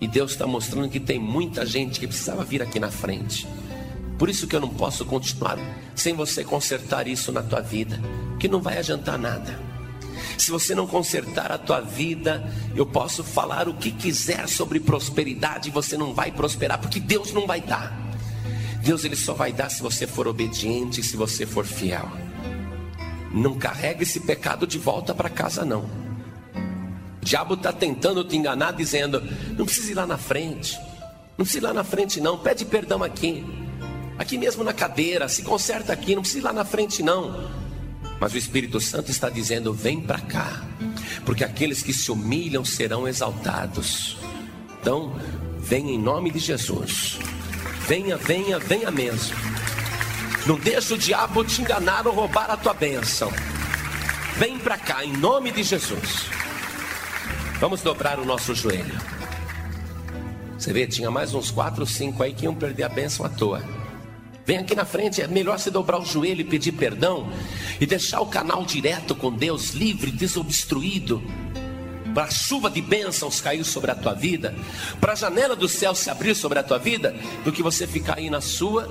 E 0.00 0.06
Deus 0.06 0.32
está 0.32 0.46
mostrando 0.46 0.88
que 0.88 1.00
tem 1.00 1.18
muita 1.18 1.64
gente 1.64 1.98
que 1.98 2.06
precisava 2.06 2.44
vir 2.44 2.62
aqui 2.62 2.78
na 2.78 2.90
frente. 2.90 3.46
Por 4.18 4.28
isso 4.28 4.46
que 4.46 4.56
eu 4.56 4.60
não 4.60 4.68
posso 4.68 5.04
continuar 5.04 5.58
sem 5.94 6.14
você 6.14 6.44
consertar 6.44 7.06
isso 7.06 7.32
na 7.32 7.42
tua 7.42 7.60
vida, 7.60 8.00
que 8.38 8.48
não 8.48 8.60
vai 8.60 8.78
adiantar 8.78 9.18
nada. 9.18 9.58
Se 10.38 10.50
você 10.50 10.74
não 10.74 10.86
consertar 10.86 11.50
a 11.50 11.58
tua 11.58 11.80
vida, 11.80 12.50
eu 12.74 12.86
posso 12.86 13.24
falar 13.24 13.68
o 13.68 13.74
que 13.74 13.90
quiser 13.90 14.48
sobre 14.48 14.80
prosperidade, 14.80 15.70
você 15.70 15.96
não 15.96 16.14
vai 16.14 16.30
prosperar, 16.30 16.78
porque 16.78 17.00
Deus 17.00 17.32
não 17.32 17.46
vai 17.46 17.60
dar. 17.60 18.06
Deus 18.82 19.04
ele 19.04 19.16
só 19.16 19.34
vai 19.34 19.52
dar 19.52 19.70
se 19.70 19.82
você 19.82 20.06
for 20.06 20.28
obediente, 20.28 21.02
se 21.02 21.16
você 21.16 21.44
for 21.44 21.64
fiel. 21.64 22.08
Não 23.32 23.54
carrega 23.54 24.02
esse 24.02 24.20
pecado 24.20 24.66
de 24.66 24.78
volta 24.78 25.14
para 25.14 25.28
casa, 25.28 25.64
não. 25.64 25.84
O 27.20 27.24
diabo 27.24 27.54
está 27.54 27.72
tentando 27.72 28.24
te 28.24 28.36
enganar, 28.36 28.72
dizendo: 28.72 29.22
não 29.56 29.64
precisa 29.64 29.90
ir 29.90 29.94
lá 29.94 30.06
na 30.06 30.16
frente, 30.16 30.78
não 31.36 31.44
precisa 31.44 31.58
ir 31.58 31.66
lá 31.66 31.74
na 31.74 31.84
frente, 31.84 32.20
não. 32.20 32.38
Pede 32.38 32.64
perdão 32.64 33.02
aqui, 33.02 33.44
aqui 34.18 34.38
mesmo 34.38 34.62
na 34.62 34.72
cadeira, 34.72 35.28
se 35.28 35.42
conserta 35.42 35.92
aqui, 35.92 36.14
não 36.14 36.22
precisa 36.22 36.40
ir 36.40 36.44
lá 36.44 36.52
na 36.52 36.64
frente, 36.64 37.02
não. 37.02 37.50
Mas 38.20 38.32
o 38.32 38.38
Espírito 38.38 38.80
Santo 38.80 39.10
está 39.10 39.28
dizendo: 39.28 39.72
vem 39.72 40.00
para 40.00 40.20
cá, 40.20 40.64
porque 41.24 41.44
aqueles 41.44 41.82
que 41.82 41.92
se 41.92 42.10
humilham 42.10 42.64
serão 42.64 43.06
exaltados. 43.06 44.16
Então, 44.80 45.14
venha 45.58 45.92
em 45.92 45.98
nome 45.98 46.30
de 46.30 46.38
Jesus. 46.38 47.18
Venha, 47.88 48.16
venha, 48.16 48.58
venha 48.58 48.90
mesmo. 48.90 49.34
Não 50.46 50.56
deixa 50.56 50.94
o 50.94 50.98
diabo 50.98 51.44
te 51.44 51.60
enganar 51.60 52.06
ou 52.06 52.14
roubar 52.14 52.48
a 52.48 52.56
tua 52.56 52.72
bênção. 52.72 53.32
Vem 54.36 54.56
para 54.58 54.78
cá, 54.78 55.04
em 55.04 55.12
nome 55.12 55.50
de 55.50 55.64
Jesus. 55.64 56.26
Vamos 57.58 57.82
dobrar 57.82 58.20
o 58.20 58.24
nosso 58.24 58.54
joelho. 58.54 58.94
Você 60.56 60.72
vê, 60.72 60.86
tinha 60.86 61.10
mais 61.10 61.34
uns 61.34 61.50
quatro 61.50 61.80
ou 61.80 61.86
cinco 61.86 62.22
aí 62.22 62.32
que 62.32 62.44
iam 62.44 62.54
perder 62.54 62.84
a 62.84 62.88
bênção 62.88 63.26
à 63.26 63.28
toa. 63.28 63.60
Vem 64.44 64.58
aqui 64.58 64.76
na 64.76 64.84
frente, 64.84 65.20
é 65.20 65.26
melhor 65.26 65.58
você 65.58 65.68
dobrar 65.68 65.98
o 65.98 66.04
joelho 66.04 66.42
e 66.42 66.44
pedir 66.44 66.72
perdão 66.72 67.28
e 67.80 67.86
deixar 67.86 68.20
o 68.20 68.26
canal 68.26 68.64
direto 68.64 69.16
com 69.16 69.32
Deus, 69.32 69.70
livre, 69.70 70.12
desobstruído, 70.12 71.20
para 72.14 72.24
a 72.24 72.30
chuva 72.30 72.70
de 72.70 72.80
bênçãos 72.80 73.40
cair 73.40 73.64
sobre 73.64 73.90
a 73.90 73.96
tua 73.96 74.14
vida, 74.14 74.54
para 75.00 75.14
a 75.14 75.16
janela 75.16 75.56
do 75.56 75.68
céu 75.68 75.92
se 75.92 76.08
abrir 76.08 76.36
sobre 76.36 76.60
a 76.60 76.62
tua 76.62 76.78
vida, 76.78 77.16
do 77.44 77.50
que 77.50 77.64
você 77.64 77.84
ficar 77.84 78.18
aí 78.18 78.30
na 78.30 78.40
sua 78.40 78.88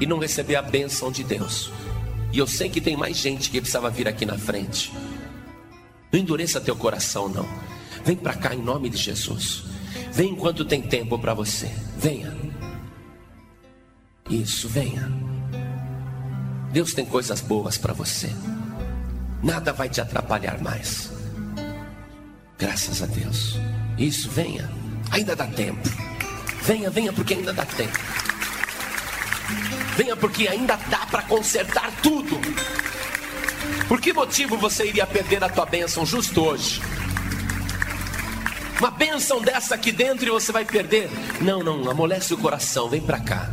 e 0.00 0.06
não 0.06 0.18
receber 0.18 0.56
a 0.56 0.62
bênção 0.62 1.10
de 1.10 1.24
Deus. 1.24 1.70
E 2.32 2.38
eu 2.38 2.46
sei 2.46 2.68
que 2.68 2.80
tem 2.80 2.96
mais 2.96 3.16
gente 3.16 3.50
que 3.50 3.60
precisava 3.60 3.90
vir 3.90 4.06
aqui 4.08 4.26
na 4.26 4.36
frente. 4.36 4.92
Não 6.12 6.20
endureça 6.20 6.60
teu 6.60 6.76
coração, 6.76 7.28
não. 7.28 7.48
Vem 8.04 8.16
para 8.16 8.34
cá 8.34 8.54
em 8.54 8.62
nome 8.62 8.88
de 8.88 8.96
Jesus. 8.96 9.64
Vem 10.12 10.30
enquanto 10.30 10.64
tem 10.64 10.82
tempo 10.82 11.18
para 11.18 11.34
você. 11.34 11.70
Venha. 11.98 12.34
Isso, 14.28 14.68
venha. 14.68 15.10
Deus 16.72 16.92
tem 16.94 17.06
coisas 17.06 17.40
boas 17.40 17.78
para 17.78 17.92
você. 17.92 18.30
Nada 19.42 19.72
vai 19.72 19.88
te 19.88 20.00
atrapalhar 20.00 20.60
mais. 20.60 21.10
Graças 22.58 23.02
a 23.02 23.06
Deus. 23.06 23.58
Isso, 23.98 24.30
venha. 24.30 24.70
Ainda 25.10 25.36
dá 25.36 25.46
tempo. 25.46 25.88
Venha, 26.62 26.90
venha, 26.90 27.12
porque 27.12 27.34
ainda 27.34 27.52
dá 27.52 27.64
tempo. 27.64 27.98
Venha 29.96 30.16
porque 30.16 30.48
ainda 30.48 30.76
dá 30.88 31.06
para 31.06 31.22
consertar 31.22 31.90
tudo. 32.02 32.38
Por 33.88 34.00
que 34.00 34.12
motivo 34.12 34.56
você 34.56 34.86
iria 34.86 35.06
perder 35.06 35.42
a 35.42 35.48
tua 35.48 35.66
bênção 35.66 36.04
justo 36.04 36.42
hoje? 36.42 36.80
Uma 38.78 38.90
bênção 38.90 39.40
dessa 39.40 39.74
aqui 39.74 39.90
dentro 39.90 40.26
e 40.26 40.30
você 40.30 40.52
vai 40.52 40.64
perder? 40.64 41.08
Não, 41.40 41.62
não, 41.62 41.88
amolece 41.90 42.34
o 42.34 42.38
coração, 42.38 42.88
vem 42.90 43.00
para 43.00 43.18
cá. 43.20 43.50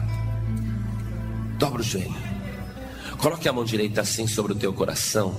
Dobra 1.58 1.82
o 1.82 1.84
joelho. 1.84 2.16
Coloque 3.20 3.48
a 3.48 3.54
mão 3.54 3.64
direita 3.64 4.02
assim 4.02 4.28
sobre 4.28 4.52
o 4.52 4.56
teu 4.56 4.74
coração. 4.74 5.34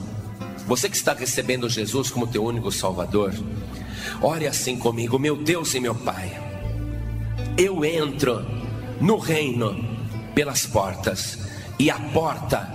Você 0.66 0.88
que 0.88 0.96
está 0.96 1.12
recebendo 1.12 1.68
Jesus 1.68 2.10
como 2.10 2.26
teu 2.26 2.42
único 2.42 2.72
Salvador, 2.72 3.34
ore 4.22 4.46
assim 4.46 4.78
comigo, 4.78 5.18
meu 5.18 5.36
Deus 5.36 5.74
e 5.74 5.80
meu 5.80 5.94
Pai. 5.94 6.40
Eu 7.58 7.84
entro 7.84 8.42
no 9.02 9.18
reino 9.18 9.93
pelas 10.34 10.66
portas, 10.66 11.38
e 11.78 11.90
a 11.90 11.98
porta 11.98 12.68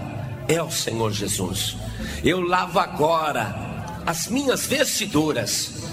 é 0.48 0.62
o 0.62 0.72
Senhor 0.72 1.12
Jesus. 1.12 1.78
Eu 2.24 2.42
lavo 2.42 2.80
agora 2.80 3.70
as 4.06 4.28
minhas 4.28 4.66
vestiduras 4.66 5.84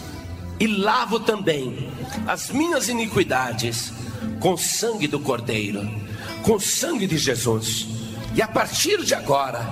e 0.59 0.67
lavo 0.67 1.21
também 1.21 1.91
as 2.27 2.51
minhas 2.51 2.89
iniquidades 2.89 3.93
com 4.41 4.55
o 4.55 4.59
sangue 4.59 5.07
do 5.07 5.21
Cordeiro, 5.21 5.89
com 6.43 6.55
o 6.55 6.61
sangue 6.61 7.07
de 7.07 7.19
Jesus. 7.19 7.87
E 8.35 8.43
a 8.43 8.49
partir 8.49 9.03
de 9.05 9.15
agora, 9.15 9.65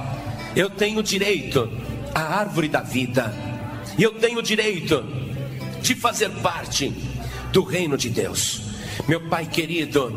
eu 0.55 0.69
tenho 0.69 1.03
direito 1.03 1.71
à 2.15 2.39
árvore 2.39 2.69
da 2.69 2.81
vida, 2.81 3.35
e 3.97 4.03
eu 4.03 4.13
tenho 4.15 4.43
direito 4.43 5.05
de 5.81 5.95
fazer 5.95 6.31
parte 6.43 6.91
do 7.53 7.63
reino 7.63 7.97
de 7.97 8.09
Deus. 8.09 8.63
Meu 9.09 9.29
Pai 9.29 9.47
querido, 9.47 10.17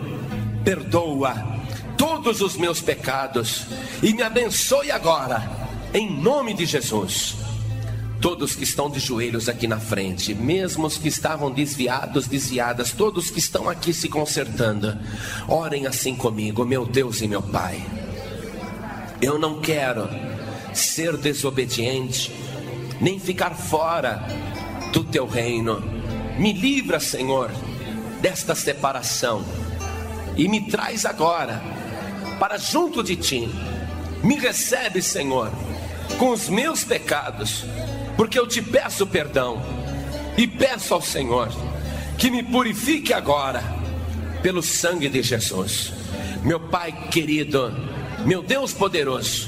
perdoa 0.64 1.57
todos 1.98 2.42
os 2.42 2.56
meus 2.56 2.80
pecados 2.80 3.66
e 4.04 4.14
me 4.14 4.22
abençoe 4.22 4.92
agora, 4.92 5.70
em 5.94 6.10
nome 6.10 6.54
de 6.54 6.66
Jesus. 6.66 7.36
Todos 8.22 8.56
que 8.56 8.64
estão 8.64 8.90
de 8.90 9.00
joelhos 9.00 9.48
aqui 9.48 9.68
na 9.68 9.80
frente, 9.80 10.34
mesmo 10.34 10.88
os 10.88 10.98
que 10.98 11.08
estavam 11.08 11.52
desviados, 11.52 12.28
desviadas, 12.28 12.92
todos 12.92 13.30
que 13.30 13.40
estão 13.40 13.70
aqui 13.70 13.94
se 13.94 14.10
consertando, 14.10 14.98
orem 15.48 15.86
assim 15.86 16.16
comigo, 16.16 16.66
meu 16.66 16.86
Deus 16.86 17.22
e 17.22 17.28
meu 17.28 17.42
Pai. 17.42 17.84
Eu 19.22 19.38
não 19.38 19.62
quero 19.62 20.10
ser 20.74 21.16
desobediente, 21.18 22.32
nem 23.00 23.20
ficar 23.20 23.52
fora 23.52 24.26
do 24.92 25.04
teu 25.04 25.28
reino. 25.28 25.82
Me 26.40 26.54
livra, 26.54 27.00
Senhor, 27.00 27.52
desta 28.22 28.56
separação 28.56 29.44
e 30.36 30.48
me 30.48 30.70
traz 30.70 31.06
agora 31.06 31.77
para 32.40 32.58
junto 32.58 33.04
de 33.04 33.16
ti. 33.16 33.50
Me 34.24 34.36
recebe, 34.36 35.02
Senhor, 35.02 35.52
com 36.18 36.30
os 36.30 36.50
meus 36.50 36.84
pecados 36.84 37.66
porque 38.18 38.38
eu 38.38 38.48
te 38.48 38.62
peço 38.62 39.06
perdão 39.06 39.62
e 40.36 40.48
peço 40.48 40.96
ao 40.96 41.02
Senhor 41.02 41.50
que 42.18 42.32
me 42.32 42.42
purifique 42.42 43.14
agora 43.14 43.64
pelo 44.42 44.64
sangue 44.64 45.08
de 45.08 45.22
Jesus. 45.22 45.94
Meu 46.44 46.60
Pai 46.60 46.92
querido, 47.12 47.72
meu 48.26 48.42
Deus 48.42 48.74
poderoso, 48.74 49.48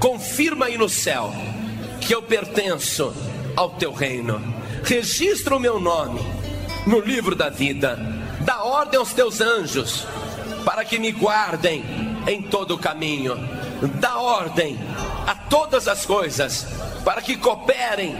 confirma 0.00 0.66
aí 0.66 0.76
no 0.76 0.88
céu 0.88 1.32
que 2.00 2.12
eu 2.12 2.22
pertenço 2.22 3.14
ao 3.56 3.70
teu 3.70 3.92
reino. 3.92 4.42
Registra 4.82 5.54
o 5.54 5.60
meu 5.60 5.78
nome 5.78 6.20
no 6.86 6.98
livro 6.98 7.36
da 7.36 7.48
vida. 7.48 7.96
Dá 8.40 8.64
ordem 8.64 8.98
aos 8.98 9.12
teus 9.12 9.40
anjos 9.40 10.06
para 10.64 10.84
que 10.84 10.98
me 10.98 11.12
guardem 11.12 11.84
em 12.26 12.42
todo 12.42 12.74
o 12.74 12.78
caminho. 12.78 13.36
Dá 13.98 14.18
ordem 14.18 14.78
a 15.26 15.34
todas 15.34 15.88
as 15.88 16.04
coisas 16.04 16.66
para 17.04 17.22
que 17.22 17.36
cooperem 17.36 18.16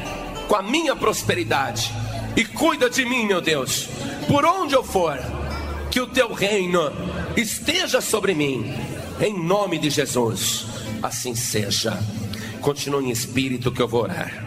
com 0.48 0.56
a 0.56 0.62
minha 0.62 0.96
prosperidade. 0.96 1.92
E 2.36 2.44
cuida 2.44 2.88
de 2.88 3.04
mim, 3.04 3.26
meu 3.26 3.40
Deus, 3.40 3.88
por 4.28 4.44
onde 4.44 4.74
eu 4.74 4.84
for, 4.84 5.18
que 5.90 6.00
o 6.00 6.06
teu 6.06 6.32
reino 6.32 6.92
esteja 7.36 8.00
sobre 8.00 8.34
mim, 8.34 8.72
em 9.20 9.38
nome 9.38 9.78
de 9.78 9.90
Jesus. 9.90 10.66
Assim 11.02 11.34
seja. 11.34 11.98
Continue 12.60 13.06
em 13.06 13.10
espírito 13.10 13.72
que 13.72 13.80
eu 13.80 13.88
vou 13.88 14.02
orar. 14.02 14.46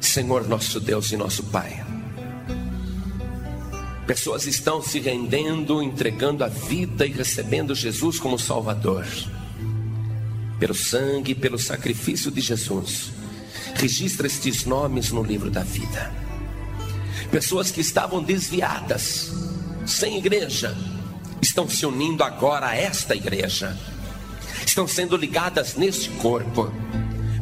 Senhor 0.00 0.48
nosso 0.48 0.80
Deus 0.80 1.12
e 1.12 1.16
nosso 1.16 1.44
Pai. 1.44 1.79
Pessoas 4.10 4.44
estão 4.44 4.82
se 4.82 4.98
rendendo, 4.98 5.80
entregando 5.80 6.42
a 6.42 6.48
vida 6.48 7.06
e 7.06 7.12
recebendo 7.12 7.76
Jesus 7.76 8.18
como 8.18 8.36
Salvador 8.40 9.06
pelo 10.58 10.74
sangue 10.74 11.32
pelo 11.32 11.56
sacrifício 11.56 12.28
de 12.28 12.40
Jesus. 12.40 13.12
Registra 13.76 14.26
estes 14.26 14.64
nomes 14.64 15.12
no 15.12 15.22
livro 15.22 15.48
da 15.48 15.62
vida. 15.62 16.12
Pessoas 17.30 17.70
que 17.70 17.80
estavam 17.80 18.20
desviadas, 18.20 19.32
sem 19.86 20.18
igreja, 20.18 20.76
estão 21.40 21.68
se 21.68 21.86
unindo 21.86 22.24
agora 22.24 22.66
a 22.66 22.74
esta 22.74 23.14
igreja. 23.14 23.78
Estão 24.66 24.88
sendo 24.88 25.16
ligadas 25.16 25.76
neste 25.76 26.10
corpo. 26.10 26.72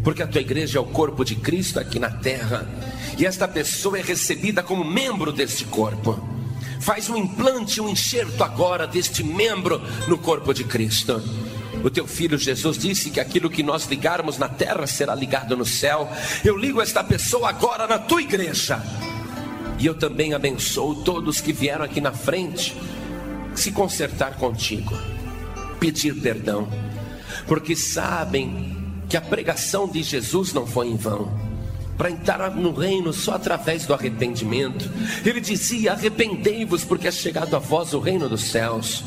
Porque 0.05 0.23
a 0.23 0.27
tua 0.27 0.43
igreja 0.43 0.77
é 0.77 0.83
o 0.83 0.85
corpo 0.85 1.25
de 1.25 1.35
Cristo 1.35 1.81
aqui 1.81 1.99
na 1.99 2.11
terra. 2.11 2.69
E 3.17 3.25
esta 3.25 3.49
pessoa 3.49 3.99
é 3.99 4.03
recebida 4.03 4.63
como 4.63 4.85
membro 4.85 5.33
deste 5.33 5.65
corpo. 5.65 6.37
Faz 6.81 7.09
um 7.11 7.17
implante, 7.17 7.81
um 7.81 7.89
enxerto 7.89 8.43
agora 8.43 8.87
deste 8.87 9.23
membro 9.23 9.81
no 10.07 10.17
corpo 10.17 10.53
de 10.55 10.65
Cristo. 10.65 11.23
O 11.83 11.91
teu 11.91 12.07
filho 12.07 12.37
Jesus 12.37 12.77
disse 12.77 13.11
que 13.11 13.21
aquilo 13.21 13.51
que 13.51 13.63
nós 13.63 13.87
ligarmos 13.87 14.39
na 14.39 14.49
terra 14.49 14.87
será 14.87 15.15
ligado 15.15 15.57
no 15.57 15.65
céu. 15.65 16.11
Eu 16.45 16.57
ligo 16.57 16.81
esta 16.81 17.05
pessoa 17.05 17.51
agora 17.51 17.87
na 17.87 17.99
tua 17.99 18.21
igreja. 18.21 18.83
E 19.79 19.87
eu 19.87 19.95
também 19.95 20.35
abençoo 20.35 20.97
todos 21.05 21.41
que 21.41 21.53
vieram 21.53 21.85
aqui 21.85 22.01
na 22.01 22.13
frente 22.13 22.77
se 23.55 23.71
consertar 23.71 24.37
contigo, 24.37 24.93
pedir 25.81 26.15
perdão, 26.15 26.69
porque 27.47 27.75
sabem 27.75 28.77
que 29.09 29.17
a 29.17 29.21
pregação 29.21 29.89
de 29.89 30.03
Jesus 30.03 30.53
não 30.53 30.67
foi 30.67 30.89
em 30.89 30.97
vão 30.97 31.48
para 31.99 32.11
entrar 32.11 32.55
no 32.55 32.73
reino 32.73 33.13
só 33.13 33.35
através 33.35 33.85
do 33.85 33.93
arrependimento. 33.93 34.91
Ele 35.27 35.41
dizia: 35.41 35.93
Arrependei-vos, 35.93 36.85
porque 36.85 37.09
é 37.09 37.13
chegado 37.13 37.55
a 37.57 37.59
vós 37.59 37.93
o 37.93 37.99
reino 37.99 38.29
dos 38.29 38.45
céus. 38.45 39.05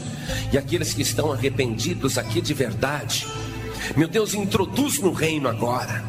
E 0.52 0.58
aqueles 0.58 0.94
que 0.94 1.02
estão 1.02 1.32
arrependidos 1.32 2.18
aqui 2.18 2.42
de 2.42 2.54
verdade, 2.54 3.26
meu 3.96 4.08
Deus, 4.08 4.34
introduz 4.34 5.00
no 5.00 5.12
reino 5.12 5.48
agora 5.48 6.04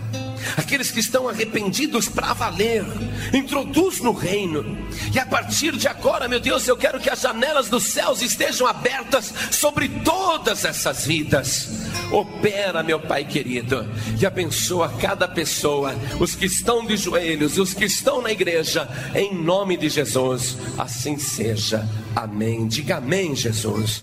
aqueles 0.56 0.90
que 0.90 1.00
estão 1.00 1.28
arrependidos 1.28 2.08
para 2.08 2.32
valer, 2.32 2.84
introduz 3.32 4.00
no 4.00 4.12
reino, 4.12 4.76
e 5.14 5.18
a 5.18 5.26
partir 5.26 5.76
de 5.76 5.88
agora, 5.88 6.28
meu 6.28 6.40
Deus, 6.40 6.66
eu 6.66 6.76
quero 6.76 7.00
que 7.00 7.10
as 7.10 7.20
janelas 7.20 7.68
dos 7.68 7.84
céus 7.84 8.22
estejam 8.22 8.66
abertas 8.66 9.32
sobre 9.50 9.88
todas 9.88 10.64
essas 10.64 11.06
vidas. 11.06 11.68
Opera, 12.10 12.82
meu 12.82 13.00
Pai 13.00 13.24
querido, 13.24 13.88
e 14.20 14.26
abençoa 14.26 14.92
cada 15.00 15.26
pessoa, 15.26 15.94
os 16.20 16.34
que 16.34 16.44
estão 16.46 16.84
de 16.84 16.96
joelhos 16.96 17.42
os 17.58 17.74
que 17.74 17.84
estão 17.84 18.20
na 18.20 18.30
igreja, 18.30 18.88
em 19.14 19.34
nome 19.34 19.76
de 19.76 19.88
Jesus. 19.88 20.56
Assim 20.76 21.18
seja. 21.18 21.88
Amém. 22.14 22.66
Diga 22.66 22.96
amém, 22.96 23.34
Jesus. 23.34 24.02